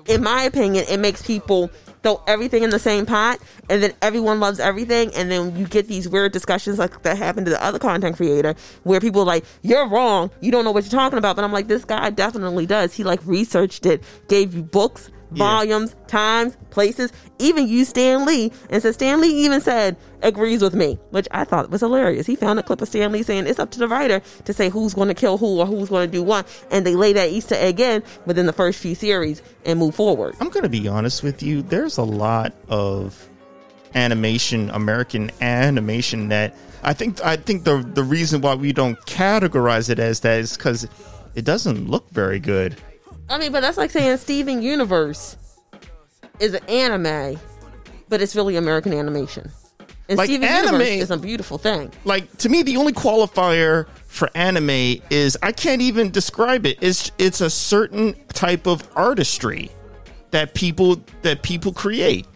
in 0.06 0.22
my 0.22 0.42
opinion, 0.42 0.86
it 0.88 0.98
makes 0.98 1.22
people 1.24 1.70
throw 2.02 2.22
everything 2.26 2.62
in 2.62 2.70
the 2.70 2.78
same 2.78 3.06
pot 3.06 3.38
and 3.68 3.82
then 3.82 3.92
everyone 4.02 4.40
loves 4.40 4.60
everything 4.60 5.14
and 5.14 5.30
then 5.30 5.56
you 5.56 5.66
get 5.66 5.88
these 5.88 6.08
weird 6.08 6.32
discussions 6.32 6.78
like 6.78 7.02
that 7.02 7.16
happened 7.16 7.46
to 7.46 7.50
the 7.50 7.62
other 7.64 7.78
content 7.78 8.16
creator 8.16 8.54
where 8.84 9.00
people 9.00 9.24
like 9.24 9.44
you're 9.62 9.88
wrong. 9.88 10.30
You 10.40 10.50
don't 10.50 10.64
know 10.64 10.72
what 10.72 10.84
you're 10.84 10.90
talking 10.90 11.18
about. 11.18 11.36
But 11.36 11.44
i'm 11.44 11.52
like 11.52 11.68
this 11.68 11.84
guy 11.84 12.10
definitely 12.10 12.66
does. 12.66 12.92
He 12.92 13.04
like 13.04 13.20
researched 13.24 13.86
it 13.86 14.02
gave 14.28 14.54
you 14.54 14.62
books 14.62 15.10
volumes 15.36 15.94
times 16.06 16.56
places. 16.70 17.12
Even 17.38 17.66
used 17.66 17.90
stan 17.90 18.24
lee. 18.24 18.52
And 18.70 18.82
so 18.82 18.92
stan 18.92 19.20
lee 19.20 19.44
even 19.44 19.60
said 19.60 19.96
agrees 20.22 20.62
with 20.62 20.72
me 20.72 20.96
which 21.10 21.26
i 21.32 21.42
thought 21.42 21.68
was 21.70 21.80
hilarious. 21.80 22.26
He 22.26 22.36
found 22.36 22.58
a 22.58 22.62
clip 22.62 22.80
of 22.80 22.88
stan 22.88 23.10
lee 23.12 23.22
saying 23.22 23.46
it's 23.46 23.58
up 23.58 23.70
to 23.72 23.78
the 23.78 23.88
writer 23.88 24.20
to 24.44 24.52
say 24.52 24.68
who's 24.68 24.94
going 24.94 25.08
to 25.08 25.14
kill 25.14 25.38
who 25.38 25.58
or 25.58 25.66
who's 25.66 25.88
going 25.88 26.08
to 26.08 26.12
do 26.12 26.22
what. 26.22 26.46
And 26.70 26.86
they 26.86 26.94
lay 26.94 27.12
that 27.14 27.30
easter 27.30 27.56
egg 27.56 27.80
in 27.80 28.02
within 28.26 28.46
the 28.46 28.52
first 28.52 28.78
few 28.78 28.94
series 28.94 29.42
and 29.64 29.78
move 29.78 29.94
forward. 29.94 30.36
I'm 30.40 30.48
going 30.48 30.62
to 30.62 30.68
be 30.68 30.86
honest 30.88 31.22
with 31.22 31.42
you. 31.42 31.62
There's 31.62 31.98
a 31.98 32.04
lot 32.04 32.54
of 32.68 33.28
animation, 33.94 34.70
American 34.70 35.30
animation 35.40 36.28
that 36.28 36.56
I 36.82 36.92
think 36.92 37.24
I 37.24 37.36
think 37.36 37.64
the 37.64 37.78
the 37.94 38.02
reason 38.02 38.40
why 38.40 38.54
we 38.54 38.72
don't 38.72 38.98
categorize 39.06 39.88
it 39.88 39.98
as 39.98 40.20
that 40.20 40.40
is 40.40 40.56
because 40.56 40.88
it 41.34 41.44
doesn't 41.44 41.88
look 41.88 42.08
very 42.10 42.40
good. 42.40 42.76
I 43.32 43.38
mean, 43.38 43.50
but 43.50 43.60
that's 43.60 43.78
like 43.78 43.90
saying 43.90 44.18
Steven 44.18 44.60
Universe 44.60 45.38
is 46.38 46.52
an 46.52 46.64
anime, 46.68 47.38
but 48.10 48.20
it's 48.20 48.36
really 48.36 48.56
American 48.56 48.92
animation. 48.92 49.50
And 50.10 50.18
Like, 50.18 50.26
Steven 50.26 50.46
anime- 50.46 50.72
Universe 50.72 50.88
is 50.88 51.10
a 51.10 51.16
beautiful 51.16 51.56
thing. 51.56 51.90
Like 52.04 52.36
to 52.38 52.50
me, 52.50 52.62
the 52.62 52.76
only 52.76 52.92
qualifier 52.92 53.86
for 54.06 54.28
anime 54.34 55.00
is 55.08 55.38
I 55.42 55.52
can't 55.52 55.80
even 55.80 56.10
describe 56.10 56.66
it. 56.66 56.76
It's 56.82 57.10
it's 57.16 57.40
a 57.40 57.48
certain 57.48 58.14
type 58.34 58.66
of 58.66 58.86
artistry 58.94 59.70
that 60.32 60.52
people 60.52 61.02
that 61.22 61.42
people 61.42 61.72
create. 61.72 62.26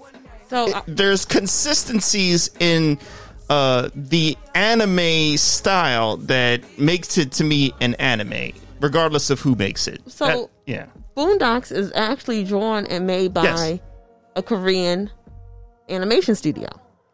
So 0.48 0.72
I, 0.74 0.82
there's 0.86 1.26
consistencies 1.26 2.48
in 2.58 2.98
uh, 3.50 3.90
the 3.94 4.36
anime 4.54 5.36
style 5.36 6.16
that 6.18 6.62
makes 6.78 7.18
it 7.18 7.32
to 7.32 7.44
me 7.44 7.74
an 7.82 7.94
anime, 7.96 8.52
regardless 8.80 9.30
of 9.30 9.40
who 9.40 9.54
makes 9.54 9.86
it. 9.88 10.00
So- 10.10 10.26
That- 10.26 10.48
yeah, 10.66 10.86
Boondocks 11.16 11.72
is 11.72 11.92
actually 11.94 12.44
drawn 12.44 12.86
and 12.86 13.06
made 13.06 13.32
by 13.34 13.44
Yes. 13.44 13.78
a 14.36 14.42
Korean 14.42 15.10
animation 15.88 16.34
studio. 16.34 16.68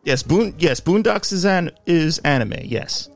yes, 0.05 0.23
Boon, 0.23 0.55
yes, 0.59 0.81
Boondocks 0.81 1.33
is 1.33 1.45
an 1.45 1.71
is 1.87 2.19
anime. 2.19 2.55
Yes, 2.65 3.09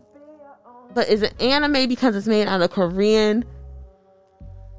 But 0.95 1.09
is 1.09 1.23
it 1.23 1.35
anime 1.43 1.89
because 1.89 2.15
it's 2.17 2.27
made 2.27 2.47
out 2.49 2.63
of 2.63 2.71
Korean 2.71 3.45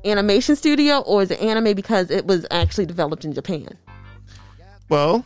animation 0.05 0.55
studio 0.55 0.99
or 0.99 1.21
is 1.23 1.31
it 1.31 1.39
anime 1.41 1.73
because 1.75 2.09
it 2.09 2.25
was 2.25 2.45
actually 2.51 2.85
developed 2.85 3.25
in 3.25 3.33
Japan? 3.33 3.67
Well, 4.89 5.25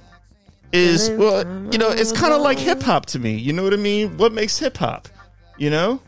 is 0.74 1.10
well, 1.12 1.46
you 1.72 1.78
know, 1.78 1.89
it's 1.89 2.12
kind 2.12 2.34
of 2.34 2.42
like 2.42 2.58
hip 2.58 2.82
hop 2.82 3.06
to 3.08 3.20
me. 3.20 3.36
You 3.36 3.54
know 3.54 3.64
what 3.64 3.74
I 3.74 3.78
mean? 3.78 4.18
What 4.18 4.34
makes 4.34 4.58
hip 4.58 4.78
hop? 4.78 5.08
You 5.58 5.70
know, 5.70 6.02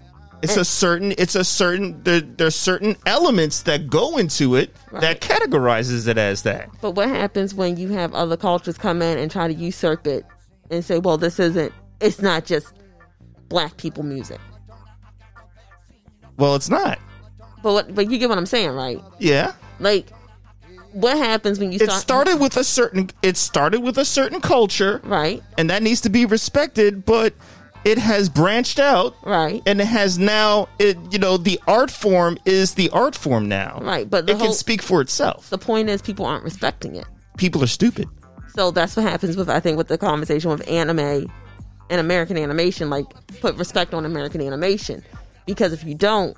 it's 0.43 0.57
a 0.57 0.65
certain, 0.65 1.13
it's 1.17 1.35
a 1.35 1.43
certain. 1.43 2.01
There, 2.03 2.21
there's 2.21 2.55
certain 2.55 2.95
elements 3.05 3.63
that 3.63 3.89
go 3.89 4.17
into 4.17 4.55
it 4.55 4.75
that 4.91 5.21
categorizes 5.21 6.07
it 6.07 6.17
as 6.17 6.43
that. 6.43 6.69
But 6.81 6.91
what 6.91 7.09
happens 7.09 7.53
when 7.55 7.77
you 7.77 7.89
have 7.89 8.13
other 8.13 8.37
cultures 8.37 8.77
come 8.77 9.01
in 9.01 9.17
and 9.17 9.31
try 9.31 9.47
to 9.47 9.53
usurp 9.53 10.05
it 10.05 10.25
and 10.69 10.83
say, 10.83 10.99
well, 10.99 11.17
this 11.17 11.39
isn't, 11.39 11.73
it's 12.01 12.21
not 12.21 12.45
just 12.45 12.73
black 13.49 13.77
people 13.77 14.03
music. 14.03 14.39
Well, 16.37 16.55
it's 16.55 16.69
not. 16.69 16.99
But 17.61 17.73
what, 17.73 17.95
but 17.95 18.09
you 18.11 18.17
get 18.17 18.29
what 18.29 18.37
I'm 18.37 18.45
saying, 18.45 18.71
right? 18.71 18.99
Yeah. 19.19 19.53
Like, 19.79 20.09
what 20.91 21.17
happens 21.17 21.59
when 21.59 21.71
you 21.71 21.77
It 21.77 21.85
start? 21.85 22.01
started 22.01 22.39
with 22.39 22.57
a 22.57 22.63
certain. 22.63 23.09
It 23.21 23.37
started 23.37 23.81
with 23.81 23.97
a 23.97 24.05
certain 24.05 24.41
culture, 24.41 25.01
right, 25.03 25.41
and 25.57 25.69
that 25.69 25.81
needs 25.81 26.01
to 26.01 26.09
be 26.09 26.25
respected. 26.25 27.05
But 27.05 27.33
it 27.85 27.97
has 27.97 28.29
branched 28.29 28.79
out, 28.79 29.15
right, 29.23 29.61
and 29.65 29.81
it 29.81 29.85
has 29.85 30.17
now. 30.17 30.69
It 30.79 30.97
you 31.11 31.19
know 31.19 31.37
the 31.37 31.59
art 31.67 31.91
form 31.91 32.37
is 32.45 32.75
the 32.75 32.89
art 32.91 33.15
form 33.15 33.47
now, 33.47 33.79
right. 33.81 34.09
But 34.09 34.29
it 34.29 34.37
whole 34.37 34.47
can 34.47 34.53
speak 34.55 34.81
for 34.81 35.01
itself. 35.01 35.49
the 35.49 35.57
point 35.57 35.89
is, 35.89 36.01
people 36.01 36.25
aren't 36.25 36.43
respecting 36.43 36.95
it. 36.95 37.05
People 37.37 37.63
are 37.63 37.67
stupid. 37.67 38.07
So 38.55 38.71
that's 38.71 38.95
what 38.95 39.03
happens 39.03 39.35
with 39.35 39.49
I 39.49 39.59
think 39.59 39.77
with 39.77 39.87
the 39.87 39.97
conversation 39.97 40.49
with 40.51 40.67
anime 40.69 41.31
and 41.89 41.99
American 41.99 42.37
animation. 42.37 42.89
Like, 42.89 43.05
put 43.41 43.55
respect 43.57 43.93
on 43.93 44.05
American 44.05 44.41
animation 44.41 45.03
because 45.45 45.73
if 45.73 45.83
you 45.83 45.95
don't, 45.95 46.37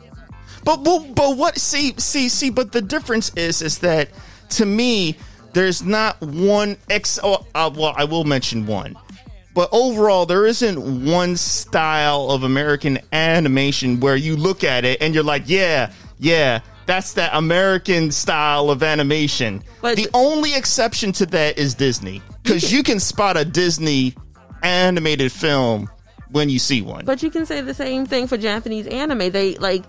But 0.64 0.84
but, 0.84 1.14
but 1.14 1.38
what? 1.38 1.58
See 1.60 1.94
see 1.98 2.30
see. 2.30 2.50
But 2.50 2.72
the 2.72 2.82
difference 2.82 3.32
is 3.36 3.62
is 3.62 3.80
that 3.80 4.10
to 4.52 4.66
me, 4.66 5.16
there's 5.54 5.84
not 5.84 6.20
one 6.22 6.78
ex. 6.90 7.20
Oh, 7.22 7.46
uh, 7.54 7.70
well, 7.76 7.94
I 7.98 8.06
will 8.06 8.24
mention 8.24 8.66
one. 8.66 8.96
But 9.56 9.70
overall, 9.72 10.26
there 10.26 10.46
isn't 10.46 11.06
one 11.06 11.38
style 11.38 12.30
of 12.30 12.44
American 12.44 13.00
animation 13.14 14.02
where 14.02 14.18
you 14.18 14.36
look 14.36 14.66
at 14.66 14.84
it 14.84 15.02
and 15.02 15.16
you're 15.16 15.24
like, 15.24 15.44
yeah, 15.46 15.94
yeah, 16.20 16.60
that's 16.86 17.14
that 17.14 17.32
American 17.34 18.12
style 18.12 18.70
of 18.70 18.84
animation. 18.84 19.64
But- 19.82 19.96
the 19.96 20.10
only 20.14 20.54
exception 20.54 21.14
to 21.14 21.26
that 21.28 21.58
is 21.58 21.74
Disney, 21.74 22.22
because 22.44 22.72
you 22.74 22.84
can 22.84 23.00
spot 23.00 23.38
a 23.38 23.46
Disney 23.46 24.14
animated 24.62 25.32
film 25.32 25.90
when 26.32 26.50
you 26.50 26.60
see 26.60 26.82
one. 26.82 27.06
But 27.06 27.24
you 27.24 27.32
can 27.32 27.46
say 27.46 27.62
the 27.62 27.74
same 27.74 28.06
thing 28.06 28.28
for 28.28 28.38
Japanese 28.38 28.88
anime. 28.88 29.32
They 29.32 29.56
like 29.56 29.86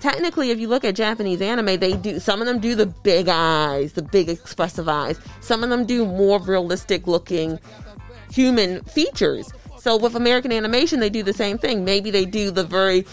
technically 0.00 0.50
if 0.50 0.58
you 0.58 0.68
look 0.68 0.84
at 0.84 0.94
Japanese 0.94 1.40
anime, 1.40 1.78
they 1.78 1.94
do 1.94 2.20
some 2.20 2.42
of 2.42 2.46
them 2.46 2.58
do 2.58 2.74
the 2.74 2.86
big 2.86 3.28
eyes, 3.28 3.94
the 3.94 4.02
big 4.02 4.28
expressive 4.28 4.90
eyes. 4.90 5.18
Some 5.40 5.64
of 5.64 5.70
them 5.70 5.86
do 5.86 6.04
more 6.04 6.38
realistic 6.38 7.06
looking 7.06 7.58
human 8.36 8.82
features. 8.84 9.50
So 9.78 9.96
with 9.96 10.14
American 10.14 10.52
animation, 10.52 11.00
they 11.00 11.08
do 11.08 11.22
the 11.22 11.32
same 11.32 11.56
thing. 11.56 11.84
Maybe 11.86 12.10
they 12.10 12.26
do 12.26 12.50
the 12.50 12.64
very 12.64 13.06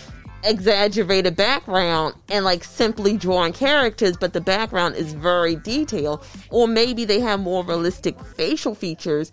exaggerated 0.43 1.37
background 1.37 2.15
and 2.27 2.43
like 2.43 2.65
simply 2.65 3.15
drawing 3.15 3.53
characters, 3.53 4.17
but 4.17 4.33
the 4.33 4.41
background 4.41 4.95
is 4.95 5.13
very 5.13 5.55
detailed. 5.55 6.25
Or 6.49 6.67
maybe 6.67 7.05
they 7.05 7.21
have 7.21 7.39
more 7.39 7.63
realistic 7.63 8.19
facial 8.19 8.75
features 8.75 9.31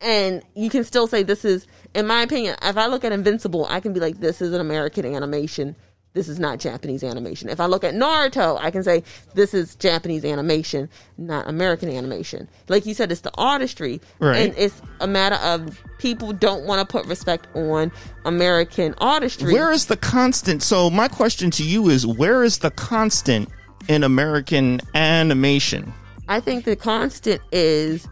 and 0.00 0.42
you 0.54 0.70
can 0.70 0.84
still 0.84 1.06
say 1.06 1.22
this 1.22 1.44
is 1.44 1.66
in 1.94 2.06
my 2.06 2.20
opinion 2.20 2.54
if 2.62 2.76
i 2.76 2.86
look 2.86 3.02
at 3.02 3.12
invincible 3.12 3.66
i 3.70 3.80
can 3.80 3.94
be 3.94 4.00
like 4.00 4.20
this 4.20 4.42
is 4.42 4.52
an 4.52 4.60
american 4.60 5.06
animation 5.06 5.74
this 6.16 6.28
is 6.28 6.40
not 6.40 6.58
japanese 6.58 7.04
animation 7.04 7.48
if 7.48 7.60
i 7.60 7.66
look 7.66 7.84
at 7.84 7.94
naruto 7.94 8.58
i 8.60 8.70
can 8.70 8.82
say 8.82 9.02
this 9.34 9.54
is 9.54 9.74
japanese 9.76 10.24
animation 10.24 10.88
not 11.18 11.46
american 11.48 11.88
animation 11.88 12.48
like 12.68 12.84
you 12.86 12.94
said 12.94 13.12
it's 13.12 13.20
the 13.20 13.30
artistry 13.36 14.00
Right. 14.18 14.36
and 14.48 14.54
it's 14.58 14.80
a 15.00 15.06
matter 15.06 15.36
of 15.36 15.80
people 15.98 16.32
don't 16.32 16.64
want 16.66 16.80
to 16.80 16.90
put 16.90 17.06
respect 17.06 17.46
on 17.54 17.92
american 18.24 18.94
artistry 18.98 19.52
Where 19.52 19.70
is 19.70 19.86
the 19.86 19.96
constant? 19.96 20.62
So 20.62 20.90
my 20.90 21.06
question 21.08 21.50
to 21.52 21.62
you 21.62 21.88
is, 21.88 22.06
where 22.06 22.42
is 22.42 22.58
the 22.58 22.70
constant 22.72 23.48
in 23.88 24.02
American 24.02 24.80
animation? 24.94 25.92
I 26.28 26.40
think 26.40 26.64
the 26.64 26.76
constant 26.76 27.40
is 27.52 28.06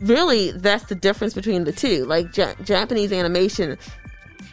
really 0.00 0.52
that's 0.52 0.84
the 0.84 0.94
difference 0.94 1.34
between 1.34 1.64
the 1.64 1.72
two. 1.72 2.04
Like 2.06 2.36
ja- 2.36 2.54
Japanese 2.64 3.12
animation 3.12 3.76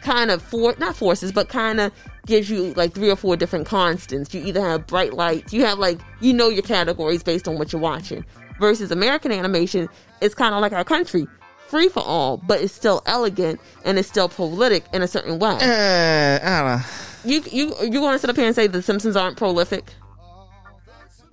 kind 0.04 0.30
of 0.30 0.42
for 0.42 0.74
not 0.78 0.94
forces, 0.94 1.32
but 1.32 1.48
kind 1.48 1.80
of 1.80 1.92
gives 2.26 2.48
you 2.48 2.72
like 2.74 2.92
three 2.92 3.10
or 3.10 3.16
four 3.16 3.36
different 3.36 3.66
constants. 3.66 4.32
You 4.32 4.44
either 4.44 4.60
have 4.60 4.86
bright 4.86 5.14
lights, 5.14 5.52
you 5.52 5.64
have 5.64 5.78
like 5.78 5.98
you 6.20 6.32
know 6.32 6.48
your 6.48 6.62
categories 6.62 7.22
based 7.22 7.48
on 7.48 7.58
what 7.58 7.72
you're 7.72 7.82
watching. 7.82 8.24
Versus 8.60 8.92
American 8.92 9.32
animation, 9.32 9.88
it's 10.20 10.34
kind 10.34 10.54
of 10.54 10.60
like 10.60 10.72
our 10.72 10.84
country, 10.84 11.26
free 11.66 11.88
for 11.88 12.04
all, 12.04 12.36
but 12.36 12.60
it's 12.60 12.72
still 12.72 13.02
elegant 13.06 13.60
and 13.84 13.98
it's 13.98 14.06
still 14.06 14.28
prolific 14.28 14.84
in 14.92 15.02
a 15.02 15.08
certain 15.08 15.40
way. 15.40 15.58
Uh, 15.60 16.38
I 16.40 16.60
don't 16.60 16.78
know. 16.78 16.82
You 17.24 17.42
you 17.50 17.74
you 17.90 18.00
want 18.00 18.14
to 18.14 18.18
sit 18.18 18.30
up 18.30 18.36
here 18.36 18.46
and 18.46 18.54
say 18.54 18.68
the 18.68 18.82
Simpsons 18.82 19.16
aren't 19.16 19.36
prolific? 19.36 19.92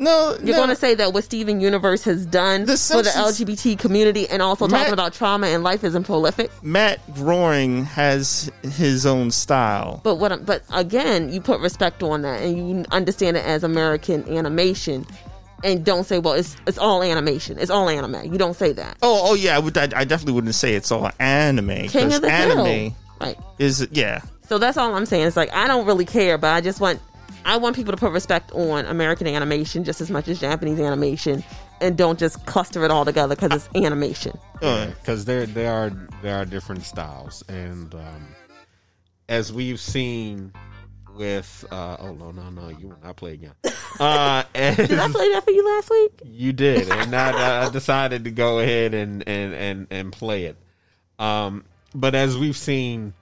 No, 0.02 0.36
You're 0.40 0.56
no. 0.56 0.58
going 0.58 0.70
to 0.70 0.76
say 0.76 0.96
that 0.96 1.14
what 1.14 1.24
Steven 1.24 1.62
Universe 1.62 2.04
has 2.06 2.26
done 2.26 2.66
The 2.66 2.76
for 2.76 3.04
the 3.04 3.10
LGBT 3.10 3.78
community 3.78 4.28
and 4.28 4.42
also 4.42 4.68
Matt- 4.68 4.80
talking 4.80 4.94
about 4.94 5.14
trauma 5.14 5.46
and 5.48 5.64
life 5.64 5.84
isn't 5.84 6.06
prolific. 6.06 6.50
Matt 6.64 7.00
Groening 7.14 7.86
has 7.86 8.52
his 8.64 9.06
own 9.06 9.30
style. 9.30 10.02
But 10.04 10.16
what? 10.16 10.44
But 10.46 10.64
again, 10.74 11.32
you 11.32 11.40
put 11.40 11.60
respect 11.62 12.02
on 12.02 12.24
that 12.24 12.42
and 12.42 12.58
you 12.58 12.86
understand 12.92 13.38
it 13.38 13.46
as 13.46 13.64
American 13.64 14.28
animation, 14.28 15.06
and 15.64 15.86
don't 15.86 16.06
say, 16.06 16.18
"Well, 16.18 16.34
it's 16.34 16.56
it's 16.66 16.80
all 16.80 17.04
animation. 17.04 17.60
It's 17.60 17.70
all 17.70 17.88
anime." 17.88 18.32
You 18.32 18.40
don't 18.40 18.56
say 18.56 18.72
that. 18.74 18.98
Oh, 19.04 19.22
oh 19.32 19.34
yeah, 19.36 19.56
I, 19.56 19.60
would, 19.60 19.78
I, 19.78 19.84
I 19.96 20.04
definitely 20.06 20.34
wouldn't 20.34 20.56
say 20.56 20.74
it's 20.74 20.92
all 20.92 21.12
anime 21.20 21.88
King 21.90 22.12
of 22.12 22.24
the 22.24 22.32
anime 22.32 22.66
Hill, 22.66 22.96
right? 23.20 23.38
is 23.60 23.88
yeah. 23.92 24.22
So 24.50 24.58
that's 24.58 24.78
all 24.78 24.96
I'm 24.96 25.06
saying. 25.06 25.28
It's 25.28 25.38
like 25.38 25.54
I 25.54 25.68
don't 25.68 25.86
really 25.86 26.06
care, 26.06 26.40
but 26.40 26.52
I 26.54 26.62
just 26.62 26.82
want 26.82 27.00
I 27.46 27.58
want 27.58 27.76
people 27.76 27.92
to 27.92 27.98
put 27.98 28.12
respect 28.12 28.52
on 28.54 28.86
American 28.86 29.28
animation 29.28 29.84
just 29.84 30.02
as 30.02 30.10
much 30.12 30.28
as 30.28 30.40
Japanese 30.40 30.80
animation, 30.80 31.44
and 31.82 31.98
don't 31.98 32.20
just 32.20 32.46
cluster 32.46 32.84
it 32.86 32.92
all 32.92 33.06
together 33.06 33.36
because 33.36 33.52
it's 33.66 33.76
animation. 33.76 34.38
because 34.60 35.26
there 35.26 35.46
there 35.46 35.72
are 35.74 35.90
there 36.22 36.38
are 36.38 36.46
different 36.46 36.84
styles, 36.84 37.44
and 37.50 37.94
um, 37.96 38.28
as 39.30 39.52
we've 39.52 39.80
seen 39.80 40.54
with 41.16 41.66
uh, 41.72 41.98
oh 42.00 42.14
no 42.14 42.32
no 42.32 42.50
no 42.50 42.70
you 42.70 42.88
will 42.90 42.98
not 43.04 43.16
play 43.16 43.34
again. 43.34 43.54
Uh, 44.00 44.44
and 44.56 44.78
Did 44.78 44.98
I 44.98 45.10
play 45.10 45.30
that 45.34 45.44
for 45.44 45.52
you 45.52 45.66
last 45.76 45.90
week? 45.92 46.12
you 46.26 46.54
did, 46.54 46.90
and 46.90 47.14
I, 47.14 47.66
I 47.66 47.70
decided 47.70 48.24
to 48.24 48.32
go 48.32 48.60
ahead 48.60 48.94
and 48.94 49.28
and 49.28 49.54
and 49.54 49.88
and 49.92 50.12
play 50.14 50.46
it. 50.46 50.56
Um, 51.20 51.66
but 51.94 52.16
as 52.16 52.38
we've 52.38 52.56
seen, 52.58 53.14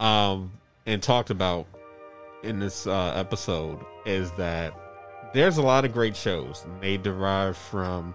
um, 0.00 0.50
and 0.84 1.00
talked 1.00 1.30
about 1.30 1.66
in 2.44 2.60
this 2.60 2.86
uh, 2.86 3.12
episode, 3.16 3.78
is 4.06 4.30
that 4.32 4.72
there's 5.32 5.56
a 5.56 5.62
lot 5.62 5.84
of 5.84 5.92
great 5.92 6.16
shows. 6.16 6.64
They 6.80 6.96
derive 6.96 7.56
from, 7.56 8.14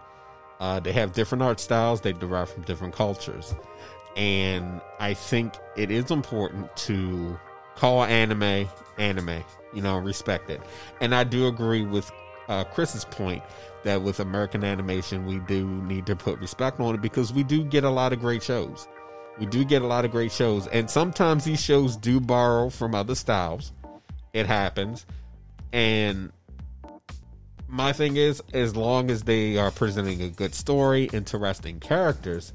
uh, 0.60 0.80
they 0.80 0.94
have 0.94 1.14
different 1.14 1.44
art 1.44 1.60
styles. 1.60 2.02
They 2.02 2.14
derive 2.14 2.50
from 2.50 2.64
different 2.64 2.96
cultures, 2.96 3.54
and 4.16 4.82
I 5.00 5.14
think 5.14 5.54
it 5.76 5.92
is 5.92 6.12
important 6.12 6.76
to 6.78 7.38
call 7.76 8.04
anime 8.04 8.68
anime. 8.98 9.44
You 9.74 9.82
know, 9.82 9.98
respect 9.98 10.50
it. 10.50 10.62
And 11.02 11.14
I 11.14 11.24
do 11.24 11.48
agree 11.48 11.84
with 11.84 12.10
uh, 12.48 12.64
Chris's 12.64 13.06
point 13.06 13.44
that 13.84 14.02
with 14.02 14.20
American 14.20 14.64
animation, 14.64 15.26
we 15.26 15.40
do 15.40 15.68
need 15.84 16.06
to 16.08 16.16
put 16.16 16.40
respect 16.40 16.80
on 16.80 16.96
it 16.96 17.02
because 17.02 17.32
we 17.32 17.44
do 17.44 17.64
get 17.64 17.84
a 17.84 17.90
lot 17.90 18.12
of 18.12 18.20
great 18.20 18.44
shows. 18.44 18.88
We 19.40 19.46
do 19.46 19.64
get 19.64 19.82
a 19.82 19.88
lot 19.88 20.04
of 20.04 20.12
great 20.12 20.34
shows, 20.34 20.68
and 20.68 20.90
sometimes 20.90 21.46
these 21.46 21.62
shows 21.62 21.96
do 21.96 22.20
borrow 22.20 22.70
from 22.70 22.94
other 22.94 23.16
styles. 23.16 23.72
It 24.34 24.46
happens, 24.46 25.06
and 25.74 26.32
my 27.68 27.94
thing 27.94 28.18
is, 28.18 28.42
as 28.54 28.76
long 28.76 29.12
as 29.12 29.24
they 29.24 29.58
are 29.58 29.72
presenting 29.72 30.22
a 30.22 30.30
good 30.30 30.56
story, 30.56 31.10
interesting 31.14 31.80
characters, 31.80 32.54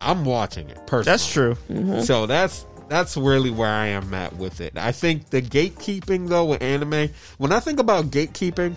I'm 0.00 0.24
watching 0.24 0.68
it. 0.68 0.86
Personally, 0.86 1.04
That's 1.04 1.32
true. 1.32 1.54
Mm-hmm. 1.68 2.00
so 2.00 2.26
that's 2.26 2.66
that's 2.88 3.16
really 3.16 3.50
where 3.50 3.70
I 3.70 3.86
am 3.86 4.12
at 4.14 4.36
with 4.36 4.60
it. 4.60 4.76
I 4.76 4.92
think 4.92 5.30
the 5.30 5.40
gatekeeping 5.42 6.28
though 6.28 6.46
with 6.46 6.62
anime, 6.62 7.08
when 7.38 7.52
I 7.52 7.60
think 7.60 7.80
about 7.80 8.06
gatekeeping, 8.06 8.76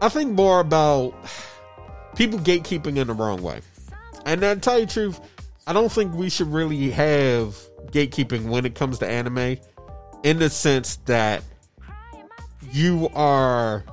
I 0.00 0.08
think 0.08 0.32
more 0.32 0.60
about 0.60 1.14
people 2.16 2.38
gatekeeping 2.38 2.96
in 2.96 3.06
the 3.06 3.14
wrong 3.14 3.42
way. 3.42 3.60
And 4.24 4.40
to 4.40 4.56
tell 4.56 4.78
you 4.78 4.86
the 4.86 4.92
truth, 4.92 5.20
I 5.66 5.72
don't 5.72 5.92
think 5.92 6.14
we 6.14 6.30
should 6.30 6.48
really 6.52 6.90
have 6.90 7.56
gatekeeping 7.90 8.48
when 8.48 8.64
it 8.64 8.74
comes 8.74 8.98
to 9.00 9.06
anime 9.08 9.58
in 10.22 10.38
the 10.38 10.50
sense 10.50 10.96
that 11.06 11.42
you 12.72 13.08
are 13.14 13.84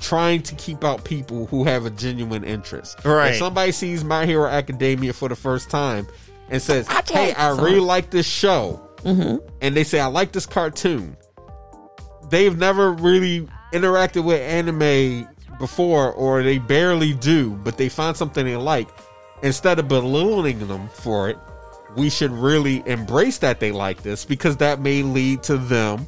trying 0.00 0.42
to 0.42 0.54
keep 0.54 0.84
out 0.84 1.04
people 1.04 1.46
who 1.46 1.64
have 1.64 1.84
a 1.84 1.90
genuine 1.90 2.44
interest. 2.44 3.04
Right. 3.04 3.32
If 3.32 3.38
somebody 3.38 3.72
sees 3.72 4.04
My 4.04 4.26
Hero 4.26 4.48
Academia 4.48 5.12
for 5.12 5.28
the 5.28 5.36
first 5.36 5.70
time 5.70 6.06
and 6.48 6.62
says, 6.62 6.86
"Hey, 6.88 7.34
I 7.34 7.54
Sorry. 7.54 7.62
really 7.72 7.80
like 7.80 8.10
this 8.10 8.26
show," 8.26 8.80
mm-hmm. 8.98 9.44
and 9.60 9.76
they 9.76 9.84
say, 9.84 10.00
"I 10.00 10.06
like 10.06 10.32
this 10.32 10.46
cartoon," 10.46 11.16
they've 12.30 12.56
never 12.56 12.92
really 12.92 13.48
interacted 13.72 14.24
with 14.24 14.40
anime 14.40 15.28
before 15.58 16.12
or 16.12 16.42
they 16.42 16.58
barely 16.58 17.12
do, 17.14 17.50
but 17.64 17.76
they 17.76 17.88
find 17.88 18.16
something 18.16 18.44
they 18.44 18.56
like, 18.56 18.88
instead 19.42 19.78
of 19.78 19.88
belittling 19.88 20.66
them 20.68 20.88
for 20.88 21.28
it, 21.28 21.38
we 21.98 22.08
should 22.08 22.30
really 22.30 22.82
embrace 22.86 23.38
that 23.38 23.60
they 23.60 23.72
like 23.72 24.02
this 24.02 24.24
because 24.24 24.56
that 24.58 24.80
may 24.80 25.02
lead 25.02 25.42
to 25.42 25.58
them 25.58 26.06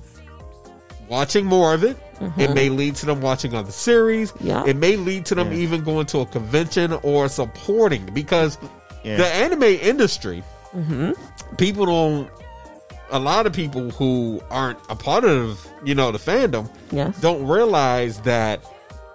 watching 1.09 1.45
more 1.45 1.75
of 1.75 1.83
it. 1.85 1.97
It 2.21 2.23
mm-hmm. 2.23 2.55
may 2.55 2.69
lead 2.69 2.95
to 2.97 3.07
them 3.07 3.21
watching 3.21 3.55
other 3.55 3.73
series. 3.73 4.33
Yeah. 4.41 4.65
It 4.67 4.77
may 4.77 4.97
lead 4.97 5.27
to 5.27 5.35
them 5.35 5.53
Yeah. 5.53 5.59
even 5.59 5.83
going 5.83 6.07
to 6.07 6.21
a 6.21 6.27
convention 6.27 6.93
or 7.03 7.29
supporting 7.29 8.07
because 8.15 8.57
Yeah. 9.03 9.17
the 9.17 9.27
anime 9.27 9.63
industry, 9.65 10.43
mm-hmm. 10.75 11.13
people 11.57 11.87
don't. 11.87 12.31
A 13.13 13.19
lot 13.19 13.45
of 13.45 13.53
people 13.53 13.91
who 13.91 14.41
aren't 14.51 14.79
a 14.89 14.95
part 14.95 15.25
of 15.25 15.67
you 15.83 15.97
know 15.97 16.13
the 16.13 16.19
fandom 16.19 16.71
Yes. 16.93 17.19
don't 17.21 17.45
realize 17.47 18.21
that 18.21 18.61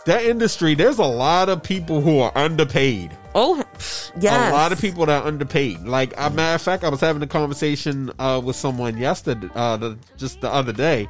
that 0.06 0.24
industry. 0.26 0.76
There's 0.76 1.00
a 1.00 1.06
lot 1.06 1.48
of 1.48 1.64
people 1.64 2.02
who 2.02 2.20
are 2.20 2.32
underpaid 2.36 3.12
Oh, 3.38 3.62
yes. 3.78 4.12
a 4.50 4.54
lot 4.54 4.72
of 4.72 4.80
people 4.80 5.06
that 5.06 5.22
are 5.22 5.28
underpaid. 5.28 5.82
Like, 5.82 6.14
a 6.18 6.30
matter 6.30 6.56
of 6.56 6.62
fact, 6.62 6.86
I 6.86 6.90
was 6.90 7.02
having 7.02 7.22
a 7.22 7.28
conversation 7.28 8.12
uh, 8.18 8.42
with 8.44 8.56
someone 8.56 8.98
yesterday, 8.98 9.50
uh, 9.54 9.76
the, 9.76 9.98
just 10.16 10.40
the 10.40 10.50
other 10.50 10.72
day, 10.72 11.10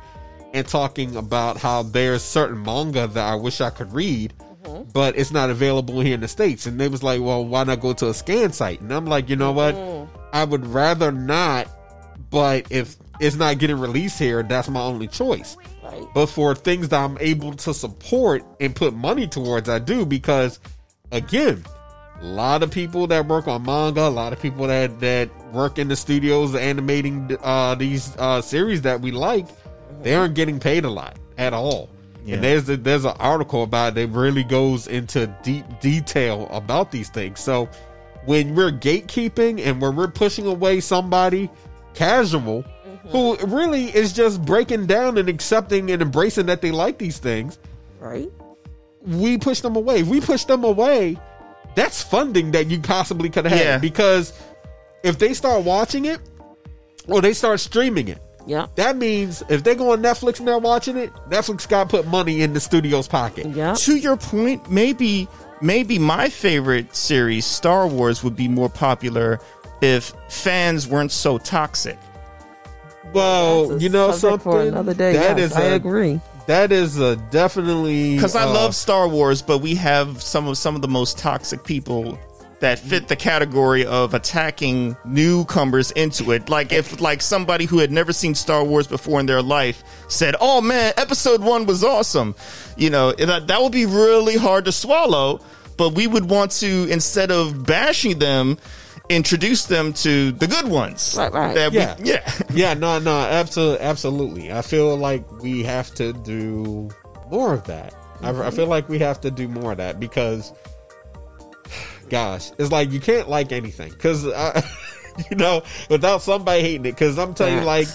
and 0.52 0.68
talking 0.68 1.16
about 1.18 1.58
how 1.58 1.84
there's 1.84 2.24
certain 2.24 2.64
manga 2.64 3.06
that 3.06 3.24
I 3.24 3.36
wish 3.36 3.62
I 3.62 3.70
could 3.70 3.94
read, 3.94 4.34
but 4.92 5.16
it's 5.18 5.32
not 5.32 5.52
available 5.52 6.00
here 6.00 6.16
in 6.16 6.22
the 6.22 6.28
states. 6.28 6.66
And 6.66 6.80
they 6.80 6.88
was 6.88 7.04
like, 7.04 7.22
"Well, 7.22 7.46
why 7.46 7.64
not 7.64 7.80
go 7.82 7.94
to 7.94 8.10
a 8.10 8.14
scan 8.14 8.52
site?" 8.52 8.82
And 8.82 8.92
I'm 8.92 9.06
like, 9.06 9.30
you 9.30 9.36
know 9.36 9.52
what? 9.52 9.76
I 10.34 10.44
would 10.44 10.66
rather 10.66 11.12
not. 11.12 11.68
But 12.32 12.72
if 12.72 12.96
it's 13.20 13.36
not 13.36 13.60
getting 13.60 13.80
released 13.80 14.18
here, 14.18 14.42
that's 14.42 14.68
my 14.68 14.82
only 14.82 15.08
choice. 15.08 15.56
Right. 15.84 16.04
But 16.14 16.26
for 16.26 16.56
things 16.56 16.90
that 16.90 17.04
I'm 17.04 17.18
able 17.20 17.54
to 17.54 17.74
support 17.74 18.44
and 18.60 18.76
put 18.76 18.94
money 18.96 19.28
towards, 19.28 19.70
I 19.70 19.80
do 19.80 20.06
because, 20.06 20.60
again, 21.12 21.64
a 22.22 22.26
lot 22.26 22.64
of 22.64 22.72
people 22.72 23.08
that 23.08 23.28
work 23.28 23.48
on 23.48 23.64
manga, 23.64 24.08
a 24.08 24.10
lot 24.10 24.34
of 24.34 24.42
people 24.42 24.68
that 24.68 25.00
that 25.02 25.30
work 25.52 25.78
in 25.78 25.88
the 25.88 25.96
studios 25.96 26.56
animating 26.56 27.38
uh, 27.44 27.76
these 27.76 28.16
uh, 28.18 28.42
series 28.42 28.82
that 28.84 29.02
we 29.02 29.12
like, 29.12 29.46
they 30.02 30.16
aren't 30.16 30.34
getting 30.36 30.60
paid 30.60 30.86
a 30.86 30.90
lot 30.90 31.18
at 31.38 31.54
all. 31.54 31.90
Yeah. 32.26 32.36
And 32.36 32.44
there's 32.44 32.70
a, 32.70 32.78
there's 32.78 33.06
an 33.06 33.16
article 33.20 33.64
about 33.64 33.90
it 33.90 33.96
that 33.96 34.08
really 34.18 34.44
goes 34.44 34.88
into 34.88 35.28
deep 35.44 35.66
detail 35.80 36.48
about 36.52 36.92
these 36.92 37.10
things. 37.10 37.40
So 37.40 37.70
when 38.26 38.56
we're 38.56 38.72
gatekeeping 38.72 39.64
and 39.64 39.80
when 39.82 39.96
we're 39.96 40.08
pushing 40.08 40.48
away 40.48 40.80
somebody 40.80 41.50
casual 41.94 42.64
who 43.10 43.38
really 43.46 43.96
is 43.96 44.12
just 44.14 44.44
breaking 44.44 44.88
down 44.88 45.20
and 45.20 45.30
accepting 45.30 45.92
and 45.92 46.02
embracing 46.02 46.48
that 46.48 46.62
they 46.62 46.72
like 46.72 46.98
these 46.98 47.20
things, 47.20 47.60
Right. 48.00 48.32
we 49.06 49.38
push 49.38 49.62
them 49.62 49.76
away. 49.76 50.00
If 50.00 50.08
we 50.08 50.20
push 50.22 50.46
them 50.46 50.64
away, 50.64 51.20
that's 51.76 52.02
funding 52.04 52.52
that 52.52 52.68
you 52.68 52.80
possibly 52.80 53.30
could 53.30 53.46
have 53.46 53.60
Yeah. 53.60 53.78
because 53.78 54.34
if 55.04 55.20
they 55.20 55.34
start 55.34 55.64
watching 55.64 56.06
it 56.06 56.20
or 57.08 57.22
they 57.22 57.34
start 57.34 57.60
streaming 57.60 58.08
it, 58.08 58.20
Yeah. 58.48 58.68
that 58.76 58.98
means 58.98 59.44
if 59.50 59.64
they 59.64 59.76
go 59.76 59.92
on 59.92 60.02
Netflix 60.02 60.40
and 60.40 60.48
they're 60.48 60.58
watching 60.60 60.98
it, 60.98 61.12
Netflix 61.30 61.68
got 61.68 61.90
to 61.90 61.98
put 61.98 62.08
money 62.08 62.42
in 62.42 62.54
the 62.54 62.60
studio's 62.60 63.08
pocket. 63.08 63.48
Yeah. 63.54 63.74
to 63.74 63.96
your 63.96 64.18
point, 64.18 64.70
maybe 64.70 65.28
maybe 65.62 65.98
my 66.00 66.30
favorite 66.30 66.96
series, 66.96 67.46
Star 67.46 67.88
Wars, 67.88 68.24
would 68.24 68.36
be 68.36 68.48
more 68.48 68.70
popular 68.70 69.40
if 69.82 70.14
fans 70.30 70.88
weren't 70.88 71.12
so 71.12 71.38
toxic. 71.38 71.98
Well, 73.14 73.82
you 73.82 73.90
know 73.90 74.12
subject 74.12 74.44
something. 74.44 74.52
for 74.52 74.62
another 74.62 74.94
day. 74.94 75.14
That 75.14 75.38
yes, 75.38 75.52
is 75.52 75.58
I 75.58 75.62
a- 75.66 75.76
agree. 75.76 76.20
That 76.48 76.72
is 76.72 77.00
a 77.00 77.16
definitely 77.16 78.16
Because 78.16 78.36
I 78.36 78.44
uh, 78.44 78.54
love 78.54 78.76
Star 78.76 79.08
Wars, 79.08 79.42
but 79.42 79.60
we 79.60 79.76
have 79.76 80.22
some 80.22 80.48
of 80.48 80.58
some 80.58 80.76
of 80.76 80.82
the 80.82 80.88
most 80.88 81.18
toxic 81.18 81.64
people 81.64 82.20
that 82.60 82.80
fit 82.80 83.08
the 83.08 83.16
category 83.16 83.86
of 83.86 84.14
attacking 84.14 84.96
newcomers 85.06 85.92
into 85.92 86.32
it. 86.32 86.50
Like 86.50 86.72
if 86.72 87.02
like 87.02 87.22
somebody 87.22 87.66
who 87.66 87.80
had 87.80 87.92
never 87.92 88.14
seen 88.14 88.36
Star 88.36 88.64
Wars 88.64 88.88
before 88.88 89.20
in 89.20 89.26
their 89.26 89.42
life 89.42 89.84
said, 90.08 90.36
"Oh 90.40 90.62
man, 90.62 90.94
Episode 90.98 91.42
One 91.42 91.66
was 91.66 91.84
awesome," 91.84 92.36
you 92.78 92.90
know 92.90 93.12
that 93.14 93.48
that 93.48 93.62
would 93.62 93.72
be 93.72 93.86
really 93.86 94.38
hard 94.38 94.66
to 94.66 94.72
swallow. 94.72 95.42
But 95.78 95.90
we 95.90 96.08
would 96.08 96.30
want 96.30 96.52
to 96.52 96.88
instead 96.90 97.32
of 97.32 97.66
bashing 97.66 98.20
them, 98.20 98.58
introduce 99.10 99.66
them 99.66 99.94
to 99.94 100.32
the 100.34 100.48
good 100.48 100.68
ones. 100.68 101.16
Right, 101.18 101.32
right. 101.32 101.56
That 101.56 101.72
we- 101.72 101.78
Yeah. 101.80 101.96
yeah. 102.04 102.32
Yeah, 102.54 102.74
no, 102.74 103.00
no, 103.00 103.20
absolutely, 103.20 103.86
absolutely. 103.86 104.52
I 104.54 104.62
feel 104.62 104.96
like 104.98 105.30
we 105.42 105.64
have 105.64 105.94
to 105.96 106.14
do 106.14 106.90
more 107.30 107.54
of 107.54 107.64
that. 107.66 107.94
I, 108.22 108.30
I 108.30 108.50
feel 108.52 108.68
like 108.68 108.88
we 108.90 108.98
have 109.00 109.20
to 109.22 109.32
do 109.32 109.48
more 109.48 109.74
of 109.74 109.78
that 109.78 110.00
because, 110.00 110.54
gosh, 112.10 112.52
it's 112.58 112.72
like 112.72 112.92
you 112.92 113.00
can't 113.00 113.30
like 113.30 113.52
anything 113.52 113.90
because, 113.92 114.26
uh, 114.26 114.62
you 115.30 115.36
know, 115.38 115.64
without 115.90 116.22
somebody 116.22 116.62
hating 116.62 116.86
it. 116.86 116.92
Because 116.92 117.18
I'm 117.20 117.34
telling 117.34 117.56
you, 117.60 117.66
like, 117.66 117.88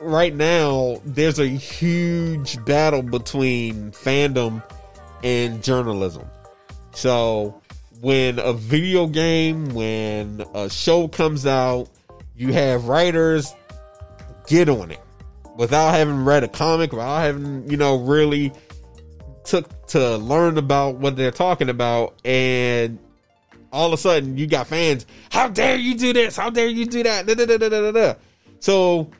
right 0.00 0.34
now, 0.34 1.00
there's 1.04 1.38
a 1.38 1.46
huge 1.46 2.62
battle 2.64 3.02
between 3.02 3.90
fandom 3.92 4.62
and 5.22 5.62
journalism. 5.62 6.26
So 6.92 7.60
when 8.00 8.38
a 8.38 8.52
video 8.52 9.06
game, 9.06 9.74
when 9.74 10.44
a 10.54 10.70
show 10.70 11.08
comes 11.08 11.46
out, 11.46 11.88
you 12.34 12.52
have 12.52 12.86
writers 12.86 13.54
get 14.46 14.68
on 14.68 14.90
it 14.90 15.00
without 15.56 15.92
having 15.92 16.24
read 16.24 16.42
a 16.42 16.48
comic, 16.48 16.92
without 16.92 17.20
having, 17.20 17.70
you 17.70 17.76
know, 17.76 17.96
really 17.96 18.52
took 19.44 19.86
to 19.88 20.16
learn 20.16 20.56
about 20.56 20.96
what 20.96 21.16
they're 21.16 21.30
talking 21.30 21.68
about 21.68 22.14
and 22.24 22.98
all 23.72 23.88
of 23.88 23.92
a 23.92 23.96
sudden 23.96 24.36
you 24.36 24.46
got 24.46 24.66
fans, 24.66 25.06
how 25.30 25.48
dare 25.48 25.76
you 25.76 25.94
do 25.96 26.12
this? 26.12 26.36
How 26.36 26.50
dare 26.50 26.68
you 26.68 26.86
do 26.86 27.02
that? 27.02 27.26
Da, 27.26 27.34
da, 27.34 27.92
da. 27.92 28.14
So 28.60 29.10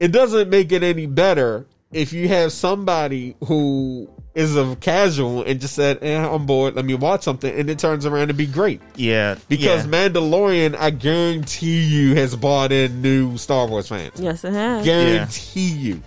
it 0.00 0.08
doesn't 0.08 0.48
make 0.48 0.72
it 0.72 0.82
any 0.82 1.06
better 1.06 1.66
if 1.92 2.12
you 2.12 2.28
have 2.28 2.52
somebody 2.52 3.36
who 3.44 4.08
is 4.38 4.56
a 4.56 4.76
casual 4.76 5.42
and 5.42 5.60
just 5.60 5.74
said, 5.74 5.98
eh, 6.00 6.16
I'm 6.16 6.46
bored, 6.46 6.76
let 6.76 6.84
me 6.84 6.94
watch 6.94 7.24
something, 7.24 7.52
and 7.52 7.68
it 7.68 7.78
turns 7.78 8.06
around 8.06 8.28
to 8.28 8.34
be 8.34 8.46
great. 8.46 8.80
Yeah. 8.94 9.36
Because 9.48 9.84
yeah. 9.84 9.90
Mandalorian, 10.08 10.76
I 10.78 10.90
guarantee 10.90 11.82
you, 11.82 12.14
has 12.14 12.36
bought 12.36 12.70
in 12.70 13.02
new 13.02 13.36
Star 13.36 13.66
Wars 13.66 13.88
fans. 13.88 14.12
Yes, 14.20 14.44
it 14.44 14.52
has. 14.52 14.84
Guarantee 14.84 15.68
you. 15.72 16.02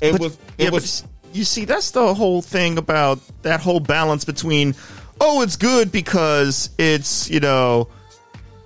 It 0.00 0.12
But- 0.12 0.20
was. 0.20 0.38
It 0.58 0.64
but 0.66 0.74
was. 0.74 1.04
you 1.32 1.44
see, 1.44 1.64
that's 1.64 1.90
the 1.90 2.14
whole 2.14 2.40
thing 2.40 2.78
about 2.78 3.18
that 3.42 3.60
whole 3.60 3.80
balance 3.80 4.24
between, 4.24 4.74
oh, 5.20 5.42
it's 5.42 5.56
good 5.56 5.90
because 5.90 6.70
it's 6.78 7.28
you 7.30 7.40
know, 7.40 7.88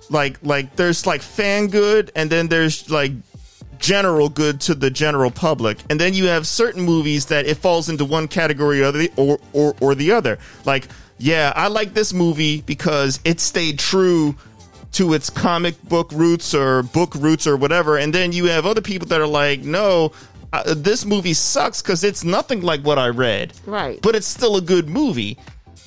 like 0.09 0.37
like 0.43 0.75
there's 0.75 1.05
like 1.07 1.21
fan 1.21 1.67
good, 1.67 2.11
and 2.15 2.29
then 2.29 2.47
there's 2.49 2.89
like 2.89 3.11
general 3.79 4.29
good 4.29 4.61
to 4.61 4.75
the 4.75 4.89
general 4.89 5.31
public, 5.31 5.77
and 5.89 5.99
then 5.99 6.13
you 6.13 6.27
have 6.27 6.47
certain 6.47 6.83
movies 6.83 7.25
that 7.27 7.45
it 7.45 7.57
falls 7.57 7.89
into 7.89 8.05
one 8.05 8.27
category 8.27 8.83
or 8.83 8.91
the 8.91 9.11
or 9.15 9.39
or, 9.53 9.75
or 9.81 9.95
the 9.95 10.11
other. 10.11 10.37
Like, 10.65 10.87
yeah, 11.17 11.53
I 11.55 11.67
like 11.67 11.93
this 11.93 12.13
movie 12.13 12.61
because 12.61 13.19
it 13.25 13.39
stayed 13.39 13.79
true 13.79 14.35
to 14.93 15.13
its 15.13 15.29
comic 15.29 15.81
book 15.83 16.11
roots 16.11 16.53
or 16.53 16.83
book 16.83 17.13
roots 17.15 17.45
or 17.45 17.57
whatever. 17.57 17.97
And 17.97 18.13
then 18.13 18.31
you 18.31 18.45
have 18.45 18.65
other 18.65 18.81
people 18.81 19.07
that 19.09 19.19
are 19.21 19.27
like, 19.27 19.61
no, 19.61 20.11
uh, 20.53 20.73
this 20.75 21.05
movie 21.05 21.33
sucks 21.33 21.81
because 21.81 22.03
it's 22.03 22.23
nothing 22.23 22.61
like 22.61 22.81
what 22.81 22.97
I 22.97 23.09
read. 23.09 23.53
Right. 23.65 24.01
But 24.01 24.15
it's 24.15 24.27
still 24.27 24.57
a 24.57 24.61
good 24.61 24.89
movie. 24.89 25.37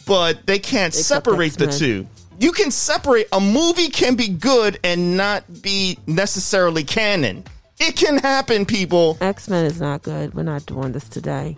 But 0.07 0.47
they 0.47 0.59
can't 0.59 0.95
Except 0.95 1.25
separate 1.27 1.55
the 1.55 1.67
X-Men. 1.67 1.79
two. 1.79 2.07
You 2.39 2.53
can 2.53 2.71
separate 2.71 3.29
a 3.33 3.41
movie 3.41 3.89
can 3.89 4.17
be 4.17 4.29
good 4.29 4.79
and 4.83 5.17
not 5.17 5.63
be 5.63 5.99
necessarily 6.07 6.85
canon. 6.85 7.45
It 7.81 7.97
can 7.97 8.19
happen, 8.19 8.67
people. 8.67 9.17
X 9.21 9.49
Men 9.49 9.65
is 9.65 9.81
not 9.81 10.03
good. 10.03 10.35
We're 10.35 10.43
not 10.43 10.67
doing 10.67 10.93
this 10.93 11.09
today. 11.09 11.57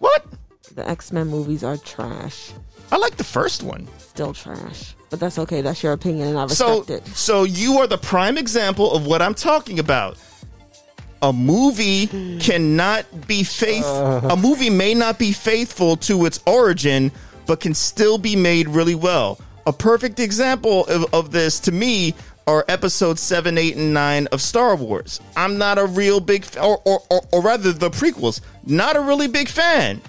What? 0.00 0.24
The 0.74 0.88
X 0.88 1.12
Men 1.12 1.28
movies 1.28 1.62
are 1.62 1.76
trash. 1.76 2.50
I 2.90 2.96
like 2.96 3.16
the 3.16 3.24
first 3.24 3.62
one. 3.62 3.86
Still 3.98 4.34
trash. 4.34 4.94
But 5.08 5.20
that's 5.20 5.38
okay. 5.38 5.60
That's 5.60 5.82
your 5.82 5.92
opinion, 5.92 6.28
and 6.28 6.38
I 6.38 6.46
So, 6.48 6.80
respect 6.80 7.08
it. 7.08 7.14
so 7.16 7.44
you 7.44 7.78
are 7.78 7.86
the 7.86 7.98
prime 7.98 8.36
example 8.36 8.92
of 8.92 9.06
what 9.06 9.22
I'm 9.22 9.34
talking 9.34 9.78
about. 9.78 10.18
A 11.22 11.32
movie 11.32 12.08
cannot 12.40 13.06
be 13.28 13.44
faith. 13.44 13.84
A 13.86 14.36
movie 14.36 14.70
may 14.70 14.92
not 14.94 15.18
be 15.18 15.32
faithful 15.32 15.96
to 15.98 16.26
its 16.26 16.40
origin, 16.46 17.12
but 17.46 17.60
can 17.60 17.74
still 17.74 18.18
be 18.18 18.34
made 18.34 18.68
really 18.68 18.96
well. 18.96 19.38
A 19.66 19.72
perfect 19.72 20.18
example 20.18 20.84
of, 20.86 21.06
of 21.14 21.30
this 21.30 21.60
to 21.60 21.72
me 21.72 22.14
are 22.46 22.64
episodes 22.68 23.20
seven, 23.20 23.56
eight, 23.58 23.76
and 23.76 23.92
nine 23.94 24.26
of 24.28 24.40
Star 24.40 24.74
Wars. 24.76 25.20
I'm 25.36 25.58
not 25.58 25.78
a 25.78 25.86
real 25.86 26.20
big, 26.20 26.42
f- 26.44 26.56
or, 26.56 26.80
or, 26.84 27.02
or, 27.10 27.22
or 27.32 27.42
rather, 27.42 27.72
the 27.72 27.90
prequels. 27.90 28.40
Not 28.66 28.96
a 28.96 29.00
really 29.00 29.28
big 29.28 29.48
fan. 29.48 30.00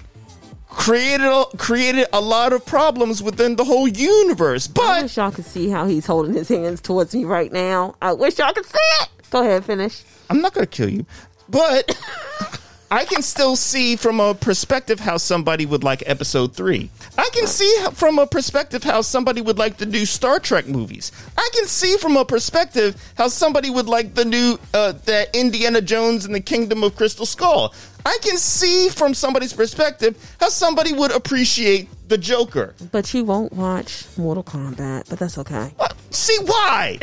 Created 0.68 1.26
a, 1.28 1.46
created 1.58 2.08
a 2.14 2.20
lot 2.20 2.52
of 2.52 2.66
problems 2.66 3.22
within 3.22 3.56
the 3.56 3.64
whole 3.64 3.88
universe, 3.88 4.68
But 4.68 4.84
I 4.84 5.02
wish 5.04 5.18
y'all 5.18 5.32
could 5.32 5.46
see 5.46 5.70
how 5.70 5.86
he's 5.86 6.06
holding 6.06 6.34
his 6.34 6.50
hands 6.50 6.82
towards 6.82 7.14
me 7.14 7.26
right 7.26 7.52
now. 7.52 7.94
I 8.02 8.14
wish 8.14 8.40
y'all 8.40 8.54
could 8.54 8.66
see 8.66 8.80
it. 9.02 9.10
Go 9.30 9.42
ahead, 9.42 9.64
finish. 9.66 10.04
I'm 10.32 10.42
not 10.42 10.54
gonna 10.54 10.66
kill 10.66 10.90
you, 10.90 11.06
but 11.48 11.96
I 12.94 13.06
can 13.06 13.24
still 13.24 13.56
see 13.56 13.96
from 13.96 14.20
a 14.20 14.36
perspective 14.36 15.00
how 15.00 15.18
somebody 15.18 15.66
would 15.66 15.84
like 15.84 16.04
episode 16.06 16.54
three. 16.56 16.92
I 17.18 17.28
can 17.34 17.48
see 17.48 17.76
from 17.94 18.20
a 18.20 18.28
perspective 18.28 18.84
how 18.84 19.02
somebody 19.02 19.42
would 19.42 19.58
like 19.58 19.78
the 19.78 19.88
new 19.88 20.06
Star 20.06 20.40
Trek 20.40 20.68
movies. 20.68 21.12
I 21.36 21.50
can 21.56 21.66
see 21.66 21.98
from 21.98 22.18
a 22.18 22.24
perspective 22.24 22.96
how 23.18 23.30
somebody 23.30 23.72
would 23.72 23.88
like 23.88 24.14
the 24.14 24.26
new 24.26 24.60
uh, 24.76 24.92
that 25.06 25.36
Indiana 25.36 25.82
Jones 25.82 26.26
and 26.26 26.36
the 26.36 26.40
Kingdom 26.40 26.84
of 26.84 26.96
Crystal 26.96 27.26
Skull. 27.26 27.74
I 28.06 28.16
can 28.22 28.38
see 28.38 28.90
from 28.90 29.16
somebody's 29.16 29.54
perspective 29.54 30.16
how 30.40 30.50
somebody 30.50 30.94
would 30.94 31.12
appreciate 31.16 31.90
the 32.10 32.18
Joker. 32.20 32.76
But 32.92 33.12
you 33.12 33.24
won't 33.24 33.54
watch 33.54 34.06
Mortal 34.18 34.44
Kombat, 34.44 35.10
but 35.10 35.18
that's 35.18 35.40
okay. 35.40 35.74
Uh, 35.80 35.88
See 36.12 36.38
why? 36.46 37.00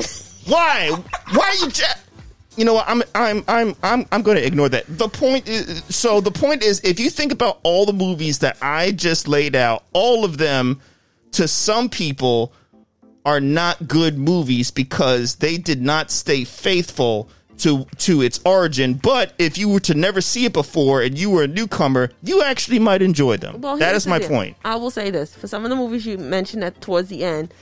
Why? 0.47 0.91
Why 1.33 1.49
are 1.49 1.55
you? 1.67 1.73
Ja- 1.75 1.95
you 2.61 2.67
know 2.67 2.75
what? 2.75 2.87
I'm 2.87 3.03
I'm 3.15 3.43
I'm 3.49 3.75
I'm 3.83 4.07
I'm 4.13 4.21
going 4.21 4.37
to 4.37 4.47
ignore 4.47 4.69
that. 4.69 4.85
The 4.87 5.09
point 5.09 5.49
is, 5.49 5.83
so 5.89 6.21
the 6.21 6.31
point 6.31 6.63
is, 6.63 6.79
if 6.85 7.01
you 7.01 7.09
think 7.09 7.33
about 7.33 7.59
all 7.63 7.87
the 7.87 7.95
movies 7.95 8.41
that 8.41 8.59
I 8.61 8.93
just 8.93 9.27
laid 9.27 9.57
out, 9.57 9.85
all 9.95 10.27
of 10.27 10.37
them, 10.37 10.83
to 11.33 11.49
some 11.49 11.89
people, 11.89 12.53
are 13.25 13.41
not 13.41 13.89
good 13.89 14.19
movies 14.19 14.71
because 14.71 15.37
they 15.37 15.57
did 15.57 15.81
not 15.81 16.11
stay 16.11 16.45
faithful 16.45 17.31
to 17.61 17.87
to 17.97 18.21
its 18.21 18.41
origin. 18.45 18.93
But 18.93 19.33
if 19.39 19.57
you 19.57 19.71
were 19.71 19.81
to 19.81 19.95
never 19.95 20.21
see 20.21 20.45
it 20.45 20.53
before 20.53 21.01
and 21.01 21.17
you 21.17 21.31
were 21.31 21.45
a 21.45 21.49
newcomer, 21.49 22.11
you 22.23 22.43
actually 22.43 22.79
might 22.79 23.01
enjoy 23.01 23.39
them. 23.39 23.63
Well, 23.63 23.79
that 23.79 23.95
is 23.95 24.07
my 24.07 24.19
deal. 24.19 24.29
point. 24.29 24.59
I 24.67 24.77
will 24.77 24.91
say 24.91 25.09
this: 25.11 25.35
for 25.35 25.47
some 25.47 25.65
of 25.65 25.71
the 25.71 25.77
movies 25.77 26.05
you 26.05 26.19
mentioned 26.19 26.63
at 26.63 26.79
towards 26.83 27.09
the 27.09 27.25
end, 27.25 27.55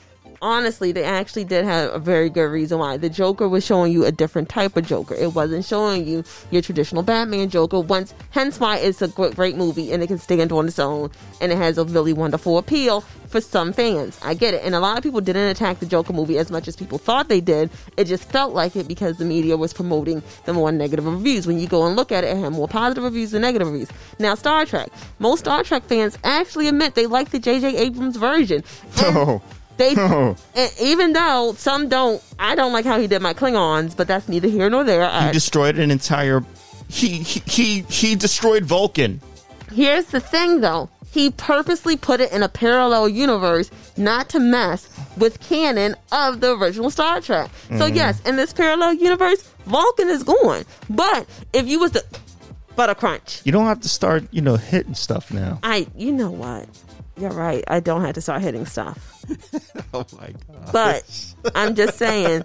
honestly, 0.43 0.93
they 0.93 1.05
actually 1.05 1.45
did 1.45 1.65
have 1.65 1.93
a 1.93 1.99
very 1.99 2.29
good 2.31 2.51
reason 2.51 2.79
why. 2.79 2.97
The 2.97 3.09
Joker 3.09 3.49
was 3.49 3.65
showing 3.65 3.93
you 3.93 4.05
a 4.05 4.13
different 4.13 4.49
type 4.49 4.77
of 4.77 4.87
Joker. 4.87 5.15
It 5.15 5.35
wasn't 5.35 5.65
showing 5.65 6.07
you 6.07 6.25
your 6.51 6.63
traditional 6.63 7.03
Batman 7.03 7.49
Joker. 7.51 7.81
Once, 7.81 8.15
hence 8.31 8.59
why 8.61 8.79
it's 8.79 9.03
a 9.03 9.09
gr- 9.09 9.29
great 9.29 9.57
movie 9.57 9.93
and 9.93 10.03
it 10.03 10.07
can 10.07 10.19
stand 10.19 10.53
on 10.53 10.67
its 10.67 10.79
own 10.79 11.11
and 11.41 11.53
it 11.53 11.59
has 11.59 11.79
a 11.79 11.85
really 11.85 12.13
wonderful 12.13 12.59
appeal 12.59 13.03
for 13.29 13.41
some 13.43 13.73
fans. 13.75 14.19
I 14.25 14.33
get 14.33 14.55
it, 14.55 14.63
and 14.65 14.75
a 14.75 14.81
lot 14.81 14.97
of 14.97 15.03
people 15.03 15.21
didn't 15.21 15.49
attack 15.49 15.81
the 15.81 15.87
Joker 15.87 16.15
movie 16.15 16.39
as 16.39 16.51
much 16.51 16.67
as 16.67 16.77
people 16.77 16.97
thought 16.97 17.29
they 17.29 17.43
did. 17.43 17.69
It 17.99 18.05
just 18.05 18.25
felt 18.31 18.55
like 18.55 18.75
it 18.75 18.89
because 18.89 19.19
the 19.19 19.27
media 19.27 19.55
was 19.59 19.75
promoting 19.75 20.23
the 20.47 20.55
more 20.55 20.73
negative 20.73 21.05
reviews. 21.07 21.47
When 21.47 21.59
you 21.59 21.69
go 21.69 21.87
and 21.87 21.95
look 21.95 22.11
at 22.11 22.25
it, 22.25 22.29
it 22.29 22.39
had 22.39 22.53
more 22.53 22.69
positive 22.69 23.05
reviews 23.05 23.33
than 23.33 23.43
negative 23.43 23.69
reviews. 23.69 23.89
Now, 24.19 24.35
Star 24.35 24.65
Trek. 24.65 24.89
Most 25.19 25.41
Star 25.41 25.63
Trek 25.63 25.83
fans 25.85 26.17
actually 26.25 26.69
admit 26.69 26.95
they 26.95 27.07
like 27.07 27.29
the 27.31 27.39
J.J. 27.39 27.77
Abrams 27.77 28.17
version. 28.17 28.65
Oh. 29.01 29.07
And 29.07 29.29
Oh. 29.29 29.43
They, 29.79 29.95
Oh. 29.97 30.37
even 30.81 31.13
though 31.15 31.55
some 31.57 31.89
don't, 31.89 32.23
I 32.39 32.55
don't 32.55 32.73
like 32.73 32.85
how 32.85 33.01
he 33.01 33.07
did 33.07 33.23
my 33.23 33.33
Klingons, 33.33 33.97
but 33.97 34.07
that's 34.07 34.29
neither 34.29 34.49
here 34.49 34.69
nor 34.69 34.85
there. 34.85 35.01
He 35.01 35.17
I, 35.29 35.33
destroyed 35.33 35.79
an 35.79 35.91
entire. 35.91 36.45
He 36.89 37.19
he 37.23 37.41
he, 37.47 37.81
he 37.83 38.15
destroyed 38.15 38.65
Vulcan. 38.65 39.21
Here's 39.73 40.07
the 40.07 40.21
thing 40.21 40.61
though. 40.61 40.89
He 41.11 41.31
purposely 41.31 41.97
put 41.97 42.21
it 42.21 42.33
in 42.33 42.43
a 42.43 42.49
parallel 42.49 43.09
universe 43.09 43.71
not 43.97 44.29
to 44.31 44.41
mess 44.41 44.89
with 45.17 45.41
canon 45.41 45.97
of 46.13 46.41
the 46.41 46.57
original 46.57 46.91
Star 46.91 47.21
Trek. 47.21 47.51
So 47.69 47.75
mm-hmm. 47.75 47.97
yes, 47.97 48.21
in 48.27 48.37
this 48.37 48.53
parallel 48.53 48.95
universe, 48.95 49.43
Vulcan 49.67 50.09
is 50.11 50.23
gone. 50.23 50.65
But 50.91 51.27
if 51.53 51.67
you 51.67 51.79
was 51.81 51.93
to 51.93 52.05
butter 52.77 52.95
crunch, 52.95 53.41
You 53.45 53.53
don't 53.53 53.67
have 53.67 53.81
to 53.81 53.89
start, 53.89 54.25
you 54.31 54.41
know, 54.43 54.57
hitting 54.57 54.95
stuff 54.95 55.31
now. 55.33 55.59
I 55.63 55.87
you 55.97 56.13
know 56.13 56.31
what? 56.31 56.69
You're 57.19 57.31
right. 57.31 57.65
I 57.69 57.81
don't 57.81 58.03
have 58.03 58.15
to 58.15 58.21
start 58.21 58.43
hitting 58.43 58.67
stuff. 58.67 59.15
Oh 59.95 60.05
my 60.19 60.29
god. 60.29 60.73
But 60.73 61.35
I'm 61.55 61.75
just 61.75 61.97
saying, 61.97 62.43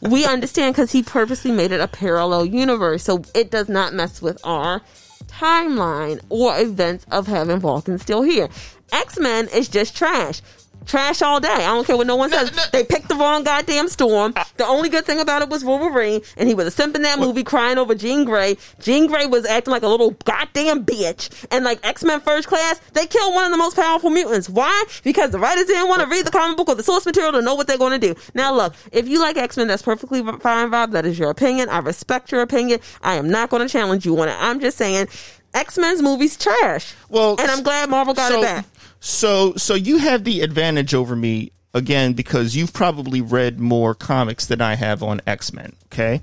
we 0.00 0.24
understand 0.24 0.74
because 0.74 0.90
he 0.90 1.02
purposely 1.02 1.52
made 1.52 1.70
it 1.70 1.80
a 1.80 1.88
parallel 1.88 2.46
universe, 2.46 3.02
so 3.04 3.22
it 3.34 3.50
does 3.50 3.68
not 3.68 3.92
mess 3.92 4.22
with 4.22 4.40
our 4.42 4.80
timeline 5.26 6.20
or 6.30 6.58
events 6.58 7.04
of 7.10 7.26
having 7.26 7.60
Vulcan 7.60 7.98
still 7.98 8.22
here. 8.22 8.48
X 8.90 9.18
Men 9.18 9.48
is 9.48 9.68
just 9.68 9.94
trash. 9.96 10.40
Trash 10.88 11.20
all 11.20 11.38
day. 11.38 11.48
I 11.48 11.66
don't 11.66 11.86
care 11.86 11.98
what 11.98 12.06
no 12.06 12.16
one 12.16 12.30
says. 12.30 12.50
They 12.72 12.82
picked 12.82 13.08
the 13.08 13.14
wrong 13.14 13.44
goddamn 13.44 13.88
storm. 13.88 14.32
Ah. 14.36 14.48
The 14.56 14.66
only 14.66 14.88
good 14.88 15.04
thing 15.04 15.20
about 15.20 15.42
it 15.42 15.50
was 15.50 15.62
Wolverine, 15.62 16.22
and 16.38 16.48
he 16.48 16.54
was 16.54 16.66
a 16.66 16.70
simp 16.70 16.96
in 16.96 17.02
that 17.02 17.18
movie 17.18 17.44
crying 17.44 17.76
over 17.76 17.94
Jean 17.94 18.24
Grey. 18.24 18.56
Jean 18.80 19.06
Grey 19.06 19.26
was 19.26 19.44
acting 19.44 19.70
like 19.70 19.82
a 19.82 19.88
little 19.88 20.12
goddamn 20.24 20.86
bitch. 20.86 21.46
And 21.50 21.62
like 21.62 21.78
X 21.86 22.02
Men 22.02 22.20
First 22.22 22.48
Class, 22.48 22.80
they 22.94 23.06
killed 23.06 23.34
one 23.34 23.44
of 23.44 23.50
the 23.50 23.58
most 23.58 23.76
powerful 23.76 24.08
mutants. 24.08 24.48
Why? 24.48 24.84
Because 25.04 25.30
the 25.30 25.38
writers 25.38 25.66
didn't 25.66 25.88
want 25.88 26.00
to 26.00 26.08
read 26.08 26.24
the 26.24 26.30
comic 26.30 26.56
book 26.56 26.70
or 26.70 26.74
the 26.74 26.82
source 26.82 27.04
material 27.04 27.32
to 27.32 27.42
know 27.42 27.54
what 27.54 27.66
they're 27.66 27.76
going 27.76 28.00
to 28.00 28.14
do. 28.14 28.18
Now, 28.32 28.54
look, 28.54 28.74
if 28.90 29.06
you 29.06 29.20
like 29.20 29.36
X 29.36 29.58
Men, 29.58 29.68
that's 29.68 29.82
perfectly 29.82 30.22
fine, 30.40 30.70
Rob. 30.70 30.92
That 30.92 31.04
is 31.04 31.18
your 31.18 31.28
opinion. 31.28 31.68
I 31.68 31.80
respect 31.80 32.32
your 32.32 32.40
opinion. 32.40 32.80
I 33.02 33.16
am 33.16 33.28
not 33.28 33.50
going 33.50 33.60
to 33.60 33.70
challenge 33.70 34.06
you 34.06 34.18
on 34.20 34.28
it. 34.28 34.36
I'm 34.38 34.58
just 34.58 34.78
saying. 34.78 35.08
X 35.54 35.78
Men's 35.78 36.02
movies 36.02 36.36
trash. 36.36 36.94
Well, 37.08 37.36
and 37.40 37.50
I'm 37.50 37.62
glad 37.62 37.88
Marvel 37.88 38.12
got 38.12 38.30
so, 38.30 38.40
it 38.40 38.42
back. 38.42 38.66
So 39.00 39.54
so 39.56 39.74
you 39.74 39.98
have 39.98 40.24
the 40.24 40.40
advantage 40.40 40.94
over 40.94 41.14
me 41.14 41.52
again 41.74 42.14
because 42.14 42.56
you've 42.56 42.72
probably 42.72 43.20
read 43.20 43.60
more 43.60 43.94
comics 43.94 44.46
than 44.46 44.60
I 44.60 44.74
have 44.74 45.02
on 45.02 45.20
X-Men, 45.26 45.74
okay? 45.86 46.20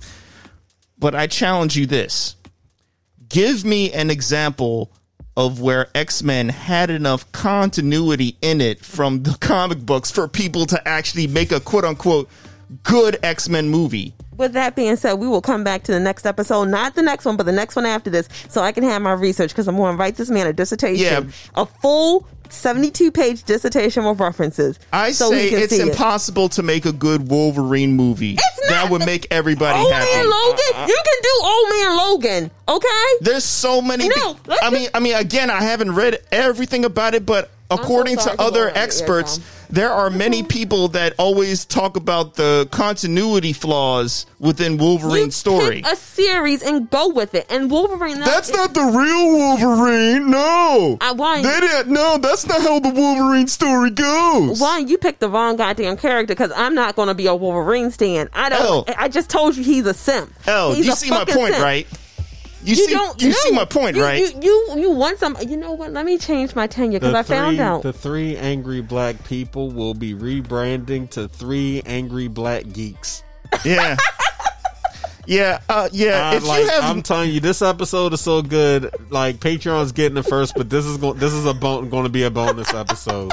But 0.98 1.16
I 1.16 1.28
challenge 1.28 1.76
you 1.78 1.86
this. 1.86 2.36
Give 3.30 3.64
me 3.64 3.92
an 3.92 4.10
example 4.10 4.92
of 5.38 5.60
where 5.62 5.88
X-Men 5.96 6.50
had 6.50 6.90
enough 6.90 7.30
continuity 7.32 8.38
in 8.42 8.62
it 8.62 8.80
from 8.84 9.24
the 9.24 9.38
comic 9.42 9.80
books 9.80 10.10
for 10.12 10.28
people 10.28 10.66
to 10.68 10.88
actually 10.88 11.28
make 11.28 11.52
a 11.52 11.60
quote 11.60 11.86
unquote 11.86 12.30
good 12.84 13.18
X-Men 13.24 13.70
movie. 13.70 14.14
With 14.38 14.54
that 14.54 14.76
being 14.76 14.96
said, 14.98 15.14
we 15.14 15.28
will 15.28 15.42
come 15.42 15.64
back 15.64 15.84
to 15.84 15.94
the 15.94 16.00
next 16.00 16.26
episode, 16.26 16.66
not 16.66 16.96
the 16.96 17.02
next 17.02 17.24
one, 17.26 17.38
but 17.38 17.46
the 17.46 17.52
next 17.54 17.76
one 17.76 17.86
after 17.86 18.10
this, 18.10 18.28
so 18.50 18.62
I 18.62 18.72
can 18.74 18.84
have 18.84 19.02
my 19.02 19.14
research 19.14 19.52
because 19.52 19.68
I'm 19.68 19.78
going 19.78 19.94
to 19.96 19.98
write 19.98 20.16
this 20.18 20.30
man 20.30 20.48
a 20.48 20.52
dissertation, 20.54 21.06
Yeah. 21.06 21.32
a 21.56 21.66
full 21.66 22.28
72 22.50 23.12
page 23.12 23.44
dissertation 23.44 24.06
with 24.06 24.20
references. 24.20 24.80
I 24.92 25.12
so 25.12 25.30
say 25.30 25.50
it's 25.50 25.74
see 25.74 25.82
it. 25.82 25.88
impossible 25.88 26.50
to 26.50 26.64
make 26.64 26.86
a 26.86 26.92
good 26.92 27.30
Wolverine 27.30 27.94
movie. 27.94 28.38
That 28.70 28.90
would 28.90 29.06
make 29.06 29.28
everybody 29.32 29.80
Old 29.80 29.92
happy. 29.92 30.12
Man 30.12 30.30
Logan, 30.30 30.60
uh, 30.74 30.78
uh, 30.78 30.88
you 30.88 31.02
can 31.06 31.22
do 31.22 31.40
Old 31.44 31.70
Man 31.70 31.98
Logan, 31.98 32.52
okay? 32.68 33.06
There's 33.22 33.44
so 33.44 33.82
many. 33.82 34.10
No, 34.10 34.38
I 34.62 34.70
mean, 34.70 34.90
I 34.94 35.00
mean, 35.00 35.16
again, 35.16 35.50
I 35.50 35.62
haven't 35.62 35.94
read 35.94 36.20
everything 36.32 36.86
about 36.86 37.14
it, 37.14 37.26
but 37.26 37.52
according 37.70 38.18
sorry 38.18 38.38
to 38.38 38.42
other 38.42 38.52
blow 38.52 38.62
out 38.68 38.76
your 38.76 38.84
experts, 38.84 39.40
there 39.70 39.92
are 39.92 40.10
many 40.10 40.40
mm-hmm. 40.40 40.48
people 40.48 40.88
that 40.90 41.14
always 41.18 41.66
talk 41.66 41.98
about 41.98 42.36
the 42.36 42.68
continuity 42.72 43.54
flaws 43.54 44.26
within 44.40 44.78
Wolverine's 44.78 45.26
You 45.26 45.32
story. 45.32 45.84
a 45.86 45.96
series 45.96 46.64
and 46.64 46.90
go 46.90 47.10
with 47.10 47.36
it. 47.36 47.46
And 47.50 47.70
Wolverine, 47.70 48.20
That's 48.20 48.52
not 48.52 48.74
the 48.74 48.82
real 48.82 49.34
Wolverine. 49.34 50.30
No, 50.30 50.98
I- 51.02 51.12
why- 51.14 51.42
they 51.42 51.60
didn't. 51.60 51.92
No, 51.92 52.18
that's 52.18 52.45
not 52.48 52.62
how 52.62 52.80
the 52.80 52.90
Wolverine 52.90 53.48
story 53.48 53.90
goes. 53.92 54.60
Why 54.62 54.80
you 54.80 54.98
picked 54.98 55.20
the 55.20 55.30
wrong 55.30 55.56
goddamn 55.58 55.98
character 55.98 56.34
because 56.34 56.52
I'm 56.56 56.76
not 56.76 56.96
going 56.96 57.08
to 57.10 57.14
be 57.16 57.28
a 57.28 57.36
Wolverine 57.36 57.92
stan. 57.92 58.30
I 58.34 58.50
don't. 58.50 58.62
L. 58.62 58.86
I 58.98 59.08
just 59.10 59.30
told 59.30 59.56
you 59.56 59.64
he's 59.64 59.86
a 59.86 59.94
simp. 59.94 60.34
Oh, 60.48 60.74
you 60.74 60.84
see 60.92 61.10
my 61.10 61.26
point, 61.26 61.54
simp. 61.54 61.64
right? 61.64 61.88
You, 62.64 62.74
see, 62.76 62.98
you 63.20 63.32
see 63.32 63.52
my 63.52 63.66
point, 63.66 63.96
You- 63.96 64.02
right? 64.04 64.20
You, 64.20 64.42
you 64.42 64.80
you 64.80 64.90
want 64.92 65.20
some? 65.20 65.38
You 65.48 65.56
know 65.56 65.74
what? 65.74 65.92
Let 65.92 66.04
me 66.04 66.18
change 66.18 66.56
my 66.56 66.66
tenure 66.66 67.00
because 67.00 67.14
I 67.14 67.22
found 67.22 67.60
out. 67.60 67.84
the 67.84 67.94
three 67.94 68.36
angry 68.38 68.82
black 68.82 69.24
people 69.26 69.70
will 69.70 69.94
be 69.94 70.16
rebranding 70.16 71.08
to 71.12 71.28
three 71.28 71.84
angry 71.86 72.28
black 72.28 72.68
geeks. 72.74 73.22
yeah, 73.64 73.96
yeah, 75.26 75.60
uh, 75.70 75.90
yeah. 75.92 76.32
Uh, 76.32 76.36
if 76.36 76.46
like 76.48 76.64
you 76.64 76.70
have, 76.70 76.84
I'm 76.84 77.02
telling 77.02 77.32
you, 77.32 77.40
this 77.40 77.62
episode 77.62 78.14
is 78.14 78.22
so 78.22 78.42
good. 78.42 78.94
Like 79.10 79.38
Patreon's 79.38 79.92
getting 79.92 80.18
it 80.18 80.24
first, 80.24 80.54
but 80.56 80.70
this 80.70 80.86
is 80.86 80.98
going. 80.98 81.18
This 81.20 81.34
is 81.34 81.46
a 81.46 81.54
bon- 81.54 81.90
going 81.90 82.04
to 82.04 82.10
be 82.10 82.24
a 82.24 82.32
bonus 82.32 82.74
episode. 82.74 83.32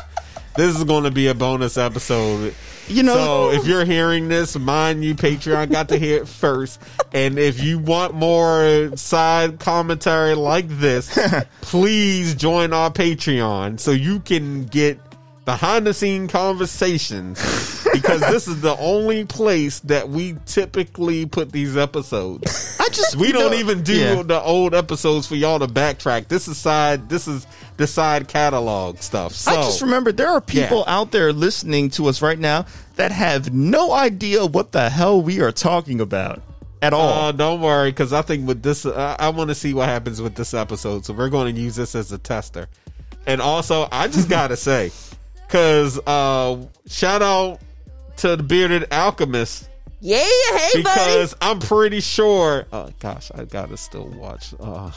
this 0.57 0.77
is 0.77 0.85
going 0.85 1.05
to 1.05 1.11
be 1.11 1.29
a 1.29 1.35
bonus 1.35 1.79
episode. 1.79 2.55
you 2.89 3.03
know, 3.03 3.15
So 3.15 3.51
if 3.53 3.67
you're 3.67 3.85
hearing 3.87 4.29
this, 4.29 4.59
mind 4.59 5.03
you, 5.05 5.15
Patreon 5.15 5.71
got 5.71 5.89
to 5.91 5.99
hear 5.99 6.23
it 6.23 6.29
first. 6.29 6.81
And 7.13 7.39
if 7.39 7.63
you 7.63 7.79
want 7.79 8.15
more 8.15 8.91
side 8.97 9.59
commentary 9.61 10.35
like 10.35 10.69
this, 10.69 11.19
please 11.63 12.35
join 12.35 12.73
our 12.73 12.91
Patreon 12.91 13.81
so 13.81 13.93
you 13.93 14.21
can 14.21 14.65
get 14.67 14.99
behind 15.45 15.87
the 15.87 15.93
scene 15.95 16.29
conversations 16.29 17.39
because 17.93 18.21
this 18.21 18.47
is 18.47 18.61
the 18.61 18.77
only 18.79 19.25
place 19.25 19.81
that 19.81 20.09
we 20.09 20.37
typically 20.47 21.27
put 21.27 21.51
these 21.53 21.77
episodes. 21.77 22.77
I 22.81 22.89
just 22.91 23.17
We 23.17 23.33
don't 23.33 23.51
know- 23.51 23.57
even 23.59 23.83
do 23.83 23.95
yeah. 23.95 24.23
the 24.23 24.41
old 24.41 24.75
episodes 24.75 25.27
for 25.27 25.35
y'all 25.35 25.59
to 25.59 25.67
backtrack. 25.67 26.29
This 26.29 26.47
is 26.49 26.57
side 26.59 27.09
this 27.09 27.27
is 27.29 27.47
the 27.77 27.87
side 27.87 28.29
catalog 28.29 28.99
stuff. 28.99 29.33
So 29.35 29.51
I 29.51 29.57
just 29.57 29.83
remember 29.83 30.13
there 30.13 30.29
are 30.29 30.41
people 30.41 30.85
Yeah. 30.87 30.95
out 30.99 31.11
there 31.11 31.33
listening 31.33 31.91
to 31.91 32.07
us 32.07 32.23
right 32.23 32.39
now 32.39 32.67
that 32.97 33.11
have 33.13 33.53
no 33.53 33.93
idea 33.93 34.47
what 34.47 34.73
the 34.73 34.89
hell 34.91 35.21
we 35.21 35.41
are 35.41 35.53
talking 35.53 36.01
about 36.01 36.41
at 36.83 36.93
all. 36.93 37.29
Uh, 37.29 37.33
don't 37.33 37.61
worry, 37.61 37.91
because 37.91 38.13
I 38.13 38.23
think 38.23 38.47
with 38.47 38.63
this, 38.63 38.85
uh, 38.87 39.17
I 39.19 39.29
want 39.31 39.49
to 39.51 39.55
see 39.55 39.73
what 39.75 39.89
happens 39.89 40.21
with 40.21 40.35
this 40.35 40.53
episode. 40.55 41.05
So 41.05 41.13
we're 41.15 41.29
going 41.31 41.55
to 41.55 41.61
use 41.61 41.77
this 41.77 41.95
as 41.95 42.11
a 42.13 42.19
tester. 42.19 42.69
And 43.27 43.41
also, 43.41 43.89
I 43.93 44.09
just 44.09 44.29
gotta 44.29 44.57
say, 44.57 44.91
because 45.53 46.01
uh, 46.07 46.57
shout 46.87 47.21
out 47.21 47.61
to 48.17 48.37
the 48.37 48.43
bearded 48.43 48.91
alchemist 48.91 49.69
yeah, 50.01 50.17
hey 50.17 50.83
buddy. 50.83 50.83
because 50.83 51.37
I'm 51.43 51.59
pretty 51.61 52.01
sure. 52.01 52.67
Oh 52.73 52.89
gosh, 52.99 53.31
I 53.35 53.45
gotta 53.45 53.77
still 53.77 54.07
watch. 54.09 54.55
Uh, 54.59 54.91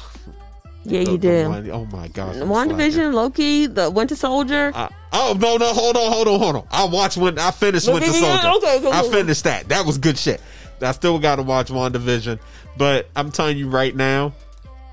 Yeah, 0.86 1.04
The- 1.04 1.12
you 1.12 1.18
did. 1.18 1.48
one- 1.48 1.70
oh 1.72 1.86
my 1.92 2.08
gosh. 2.08 2.36
Division, 2.38 3.12
Loki, 3.14 3.68
the 3.68 3.90
Winter 3.92 4.16
Soldier. 4.16 4.72
I, 4.74 4.90
oh 5.12 5.36
no 5.38 5.58
no 5.58 5.74
hold 5.74 5.98
on 5.98 6.12
hold 6.12 6.28
on 6.30 6.40
hold 6.40 6.56
on! 6.56 6.68
I 6.72 6.86
watched 6.86 7.18
when 7.18 7.38
I 7.38 7.52
finished 7.52 7.92
Winter 7.92 8.12
Soldier. 8.14 8.48
okay, 8.58 8.90
I 8.92 9.04
finished 9.10 9.44
that. 9.44 9.68
That 9.68 9.86
was 9.86 9.98
good 9.98 10.18
shit. 10.18 10.42
I 10.82 10.92
still 10.94 11.20
got 11.20 11.36
to 11.38 11.44
watch 11.44 11.68
WandaVision, 11.68 12.40
but 12.78 13.10
I'm 13.16 13.30
telling 13.32 13.58
you 13.58 13.70
right 13.70 13.96
now, 13.96 14.34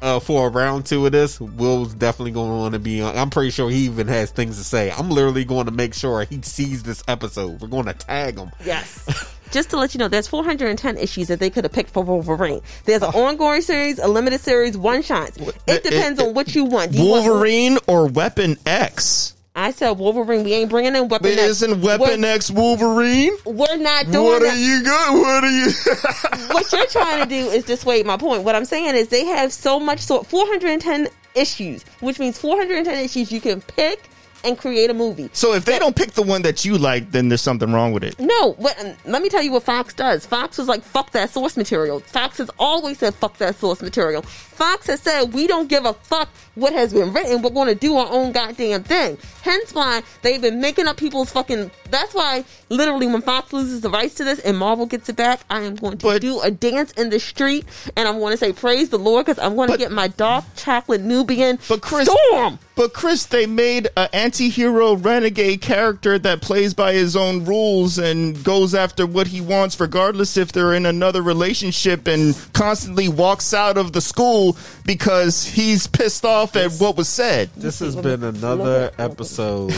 uh, 0.02 0.20
for 0.20 0.48
a 0.48 0.50
round 0.50 0.84
two 0.86 1.06
of 1.06 1.12
this, 1.12 1.40
Will's 1.40 1.94
definitely 1.94 2.32
going 2.32 2.50
to 2.50 2.56
want 2.56 2.74
to 2.74 2.78
be 2.80 3.00
on. 3.00 3.16
I'm 3.16 3.30
pretty 3.30 3.50
sure 3.50 3.70
he 3.70 3.84
even 3.86 4.08
has 4.08 4.30
things 4.30 4.58
to 4.58 4.64
say. 4.64 4.90
I'm 4.90 5.08
literally 5.10 5.44
going 5.44 5.66
to 5.66 5.72
make 5.72 5.94
sure 5.94 6.24
he 6.24 6.42
sees 6.42 6.82
this 6.82 7.02
episode. 7.08 7.60
We're 7.60 7.68
going 7.68 7.86
to 7.86 7.94
tag 7.94 8.36
him. 8.38 8.50
Yes. 8.64 9.28
Just 9.52 9.68
to 9.70 9.76
let 9.76 9.94
you 9.94 9.98
know, 9.98 10.08
there's 10.08 10.26
410 10.28 10.96
issues 10.96 11.28
that 11.28 11.38
they 11.38 11.50
could 11.50 11.64
have 11.64 11.72
picked 11.72 11.90
for 11.90 12.02
Wolverine. 12.02 12.62
There's 12.86 13.02
an 13.02 13.10
ongoing 13.14 13.60
series, 13.60 13.98
a 13.98 14.08
limited 14.08 14.40
series, 14.40 14.78
one 14.78 15.02
shots. 15.02 15.36
It 15.66 15.82
depends 15.82 16.20
on 16.22 16.32
what 16.32 16.54
you 16.54 16.64
want. 16.64 16.92
You 16.94 17.04
want- 17.10 17.26
Wolverine 17.26 17.78
or 17.86 18.06
Weapon 18.06 18.56
X? 18.64 19.34
I 19.54 19.70
said 19.70 19.98
Wolverine. 19.98 20.44
We 20.44 20.54
ain't 20.54 20.70
bringing 20.70 20.96
in 20.96 21.08
Weapon 21.08 21.30
But 21.30 21.38
X. 21.38 21.62
isn't 21.62 21.82
Weapon 21.82 22.22
we're, 22.22 22.34
X 22.34 22.50
Wolverine? 22.50 23.36
We're 23.44 23.76
not 23.76 24.06
doing 24.06 24.14
that. 24.14 24.22
What 24.22 24.42
that. 24.42 24.54
are 24.54 24.56
you 24.56 24.82
good? 24.82 25.20
What 25.20 25.44
are 25.44 25.50
you? 25.50 26.48
what 26.54 26.72
you're 26.72 26.86
trying 26.86 27.22
to 27.22 27.28
do 27.28 27.50
is 27.50 27.64
dissuade 27.64 28.06
my 28.06 28.16
point. 28.16 28.44
What 28.44 28.54
I'm 28.54 28.64
saying 28.64 28.94
is 28.94 29.08
they 29.08 29.26
have 29.26 29.52
so 29.52 29.78
much 29.78 30.00
so 30.00 30.22
410 30.22 31.08
issues, 31.34 31.84
which 32.00 32.18
means 32.18 32.38
410 32.38 33.04
issues 33.04 33.30
you 33.30 33.40
can 33.40 33.60
pick 33.60 34.08
and 34.44 34.58
create 34.58 34.90
a 34.90 34.94
movie. 34.94 35.30
so 35.32 35.52
if 35.54 35.64
they 35.64 35.78
don't 35.78 35.94
pick 35.96 36.12
the 36.12 36.22
one 36.22 36.42
that 36.42 36.64
you 36.64 36.78
like, 36.78 37.10
then 37.10 37.28
there's 37.28 37.40
something 37.42 37.72
wrong 37.72 37.92
with 37.92 38.04
it. 38.04 38.18
No, 38.18 38.52
what, 38.54 38.78
um, 38.84 38.94
let 39.04 39.22
me 39.22 39.28
tell 39.28 39.42
you 39.42 39.52
what 39.52 39.62
Fox 39.64 39.94
does. 39.94 40.26
Fox 40.26 40.58
was 40.58 40.68
like, 40.68 40.82
fuck 40.82 41.10
that 41.12 41.30
source 41.30 41.56
material. 41.56 42.00
Fox 42.00 42.38
has 42.38 42.50
always 42.58 42.98
said, 42.98 43.14
fuck 43.14 43.36
that 43.38 43.56
source 43.56 43.82
material. 43.82 44.22
Fox 44.22 44.86
has 44.86 45.00
said, 45.00 45.32
we 45.32 45.46
don't 45.46 45.68
give 45.68 45.84
a 45.86 45.92
fuck 45.94 46.28
what 46.54 46.72
has 46.72 46.92
been 46.92 47.12
written. 47.12 47.42
We're 47.42 47.50
going 47.50 47.68
to 47.68 47.74
do 47.74 47.96
our 47.96 48.06
own 48.10 48.32
goddamn 48.32 48.84
thing. 48.84 49.16
Hence 49.42 49.74
why 49.74 50.02
they've 50.22 50.40
been 50.40 50.60
making 50.60 50.86
up 50.86 50.96
people's 50.96 51.30
fucking. 51.32 51.70
That's 51.90 52.14
why, 52.14 52.44
literally, 52.68 53.06
when 53.06 53.22
Fox 53.22 53.52
loses 53.52 53.80
the 53.80 53.90
rights 53.90 54.14
to 54.16 54.24
this 54.24 54.38
and 54.40 54.56
Marvel 54.58 54.86
gets 54.86 55.08
it 55.08 55.16
back, 55.16 55.40
I 55.50 55.60
am 55.62 55.74
going 55.76 55.98
to 55.98 56.06
But- 56.06 56.20
do 56.22 56.40
a 56.42 56.50
dance 56.50 56.92
in 56.92 57.10
the 57.10 57.18
street 57.18 57.64
and 57.96 58.06
I'm 58.06 58.18
going 58.18 58.32
to 58.32 58.36
say, 58.36 58.52
praise 58.52 58.90
the 58.90 58.98
Lord, 58.98 59.26
because 59.26 59.42
I'm 59.42 59.56
going 59.56 59.70
to 59.70 59.78
get 59.78 59.90
my 59.90 60.08
dark 60.08 60.44
chocolate 60.56 61.00
Nubian 61.00 61.58
But 61.68 61.80
Chris, 61.80 62.08
storm. 62.08 62.58
But 62.82 62.94
Chris, 62.94 63.26
they 63.26 63.46
made 63.46 63.86
an 63.96 64.08
anti-hero 64.12 64.94
renegade 64.94 65.60
character 65.60 66.18
that 66.18 66.42
plays 66.42 66.74
by 66.74 66.92
his 66.92 67.14
own 67.14 67.44
rules 67.44 67.96
and 67.96 68.42
goes 68.42 68.74
after 68.74 69.06
what 69.06 69.28
he 69.28 69.40
wants, 69.40 69.78
regardless 69.78 70.36
if 70.36 70.50
they're 70.50 70.74
in 70.74 70.84
another 70.84 71.22
relationship, 71.22 72.08
and 72.08 72.36
constantly 72.54 73.08
walks 73.08 73.54
out 73.54 73.78
of 73.78 73.92
the 73.92 74.00
school 74.00 74.56
because 74.84 75.44
he's 75.44 75.86
pissed 75.86 76.24
off 76.24 76.56
at 76.56 76.72
what 76.80 76.96
was 76.96 77.08
said. 77.08 77.50
This 77.56 77.78
has 77.78 77.94
been 77.94 78.24
another 78.24 78.90
episode 78.98 79.72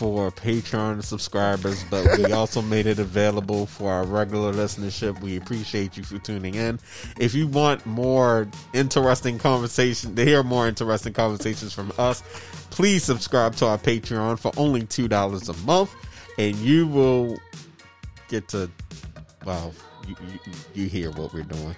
for 0.00 0.30
Patreon 0.30 1.04
subscribers, 1.04 1.84
but 1.90 2.16
we 2.16 2.24
also 2.32 2.62
made 2.62 2.86
it 2.86 2.98
available 2.98 3.66
for 3.66 3.92
our 3.92 4.06
regular 4.06 4.50
listenership. 4.50 5.20
We 5.20 5.36
appreciate 5.36 5.98
you 5.98 6.04
for 6.04 6.16
tuning 6.16 6.54
in. 6.54 6.80
If 7.18 7.34
you 7.34 7.46
want 7.46 7.84
more 7.84 8.48
interesting 8.72 9.38
conversation, 9.38 10.16
to 10.16 10.24
hear 10.24 10.42
more 10.42 10.66
interesting 10.66 11.12
conversations 11.12 11.74
from 11.74 11.92
us, 11.98 12.22
please 12.70 13.04
subscribe 13.04 13.56
to 13.56 13.66
our 13.66 13.76
Patreon 13.76 14.38
for 14.38 14.52
only 14.56 14.86
two 14.86 15.06
dollars 15.06 15.50
a 15.50 15.54
month, 15.66 15.94
and 16.38 16.56
you 16.56 16.86
will 16.86 17.38
get 18.28 18.48
to 18.48 18.70
well, 19.44 19.74
you, 20.08 20.16
you, 20.46 20.52
you 20.72 20.88
hear 20.88 21.10
what 21.10 21.34
we're 21.34 21.42
doing. 21.42 21.76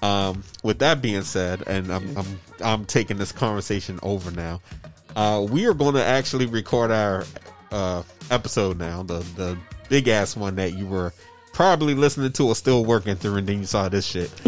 Um, 0.00 0.42
with 0.62 0.78
that 0.78 1.02
being 1.02 1.20
said, 1.20 1.64
and 1.66 1.92
I'm 1.92 2.16
I'm 2.16 2.40
I'm 2.64 2.84
taking 2.86 3.18
this 3.18 3.30
conversation 3.30 4.00
over 4.02 4.30
now. 4.30 4.62
Uh, 5.14 5.44
we 5.50 5.66
are 5.66 5.74
going 5.74 5.96
to 5.96 6.04
actually 6.04 6.46
record 6.46 6.90
our 6.90 7.26
uh, 7.70 8.02
episode 8.30 8.78
now, 8.78 9.02
the 9.02 9.18
the 9.36 9.58
big 9.88 10.08
ass 10.08 10.36
one 10.36 10.56
that 10.56 10.74
you 10.74 10.86
were 10.86 11.12
probably 11.52 11.94
listening 11.94 12.32
to 12.32 12.46
or 12.46 12.54
still 12.54 12.84
working 12.84 13.16
through, 13.16 13.36
and 13.36 13.46
then 13.46 13.60
you 13.60 13.66
saw 13.66 13.88
this 13.88 14.06
shit. 14.06 14.30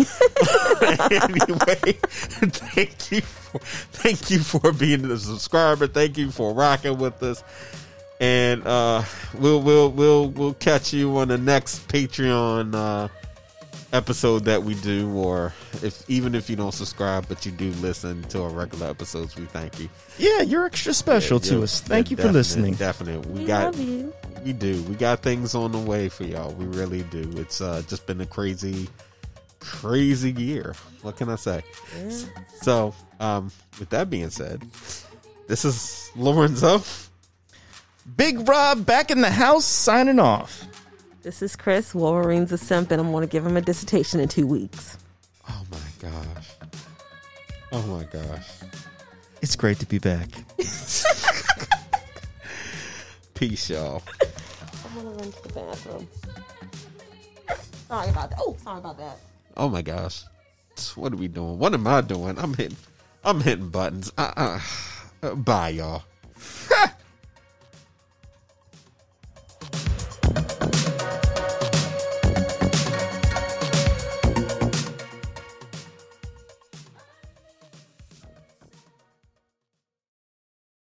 anyway, 1.11 1.93
thank 2.03 3.11
you, 3.11 3.21
for, 3.21 3.59
thank 3.59 4.31
you 4.31 4.39
for 4.39 4.73
being 4.73 5.05
a 5.11 5.17
subscriber. 5.19 5.87
Thank 5.87 6.19
you 6.19 6.31
for 6.31 6.55
rocking 6.55 6.99
with 6.99 7.23
us, 7.23 7.43
and 8.21 8.67
uh, 8.67 9.03
we'll 9.39 9.61
we'll 9.61 9.91
we'll 9.91 10.29
we'll 10.31 10.55
catch 10.55 10.93
you 10.93 11.17
on 11.19 11.29
the 11.29 11.39
next 11.39 11.89
Patreon. 11.89 12.75
Uh, 12.75 13.09
episode 13.93 14.45
that 14.45 14.63
we 14.63 14.75
do 14.77 15.11
or 15.15 15.53
if 15.83 16.09
even 16.09 16.35
if 16.35 16.49
you 16.49 16.55
don't 16.55 16.73
subscribe 16.73 17.27
but 17.29 17.45
you 17.45 17.51
do 17.51 17.71
listen 17.81 18.23
to 18.25 18.41
our 18.43 18.49
regular 18.51 18.87
episodes 18.89 19.35
we 19.37 19.45
thank 19.47 19.79
you. 19.81 19.89
Yeah, 20.19 20.43
you're 20.43 20.65
extra 20.65 20.95
special 20.95 21.39
Yeah, 21.43 21.51
to 21.51 21.63
us. 21.65 21.81
Thank 21.81 22.11
yeah, 22.11 22.17
you 22.17 22.23
for 22.23 22.33
listening. 22.33 22.75
definite. 22.75 23.27
We, 23.27 23.41
We 23.41 23.45
got 23.47 23.75
love 23.75 23.81
you. 23.81 24.13
we 24.45 24.53
do. 24.53 24.81
We 24.85 24.95
got 24.95 25.23
things 25.23 25.55
on 25.57 25.73
the 25.73 25.79
way 25.79 26.09
for 26.09 26.25
y'all. 26.25 26.53
We 26.53 26.67
really 26.67 27.03
do. 27.05 27.31
It's 27.37 27.61
uh 27.61 27.83
just 27.89 28.07
been 28.07 28.21
a 28.21 28.27
crazy 28.27 28.89
crazy 29.59 30.33
year. 30.33 30.75
What 31.03 31.17
can 31.17 31.29
i 31.29 31.37
say? 31.37 31.63
So 32.63 32.95
um 33.19 33.51
with 33.79 33.91
that 33.91 34.09
being 34.09 34.31
said 34.31 34.63
this 35.49 35.65
is 35.65 36.11
lorenzo 36.15 36.83
Big 38.17 38.49
Rob 38.49 38.85
back 38.87 39.11
in 39.11 39.21
the 39.21 39.31
house, 39.31 39.65
signing 39.65 40.19
off. 40.19 40.65
This 41.23 41.43
is 41.43 41.55
Chris. 41.57 41.95
Wolverine's 41.95 42.51
a 42.53 42.59
simp, 42.59 42.91
and 42.91 43.01
I'm 43.01 43.11
going 43.13 43.27
to 43.27 43.31
give 43.31 43.45
him 43.47 43.57
a 43.57 43.61
dissertation 43.61 44.21
in 44.21 44.29
two 44.29 44.47
weeks. 44.47 44.97
oh 45.49 45.63
my 45.71 45.79
gosh 46.01 46.49
oh 47.73 47.83
my 47.83 48.05
gosh 48.05 48.49
It's 49.43 49.55
great 49.57 49.79
to 49.81 49.87
be 49.87 49.99
back. 49.99 50.29
peace 53.35 53.71
y'all 53.71 54.03
I'm 54.85 54.95
going 55.03 55.07
to 55.07 55.23
run 55.23 55.33
to 55.33 55.43
the 55.43 55.49
bathroom. 55.55 56.09
Sorry 57.89 58.09
about 58.11 58.31
that. 58.31 58.39
Oh, 58.41 58.57
sorry 58.63 58.79
about 58.79 58.99
that. 58.99 59.19
Oh 59.57 59.69
my 59.69 59.83
gosh. 59.83 60.25
What 60.95 61.13
are 61.13 61.17
we 61.17 61.29
doing? 61.29 61.59
What 61.59 61.75
am 61.75 61.87
I 61.87 62.01
doing? 62.01 62.39
I'm 62.39 62.55
hitting 62.55 62.77
I'm 63.25 63.41
hitting 63.41 63.69
buttons. 63.69 64.11
Uh 64.17 64.59
uh 65.23 65.35
Bye 65.35 65.71
y'all. 65.71 66.03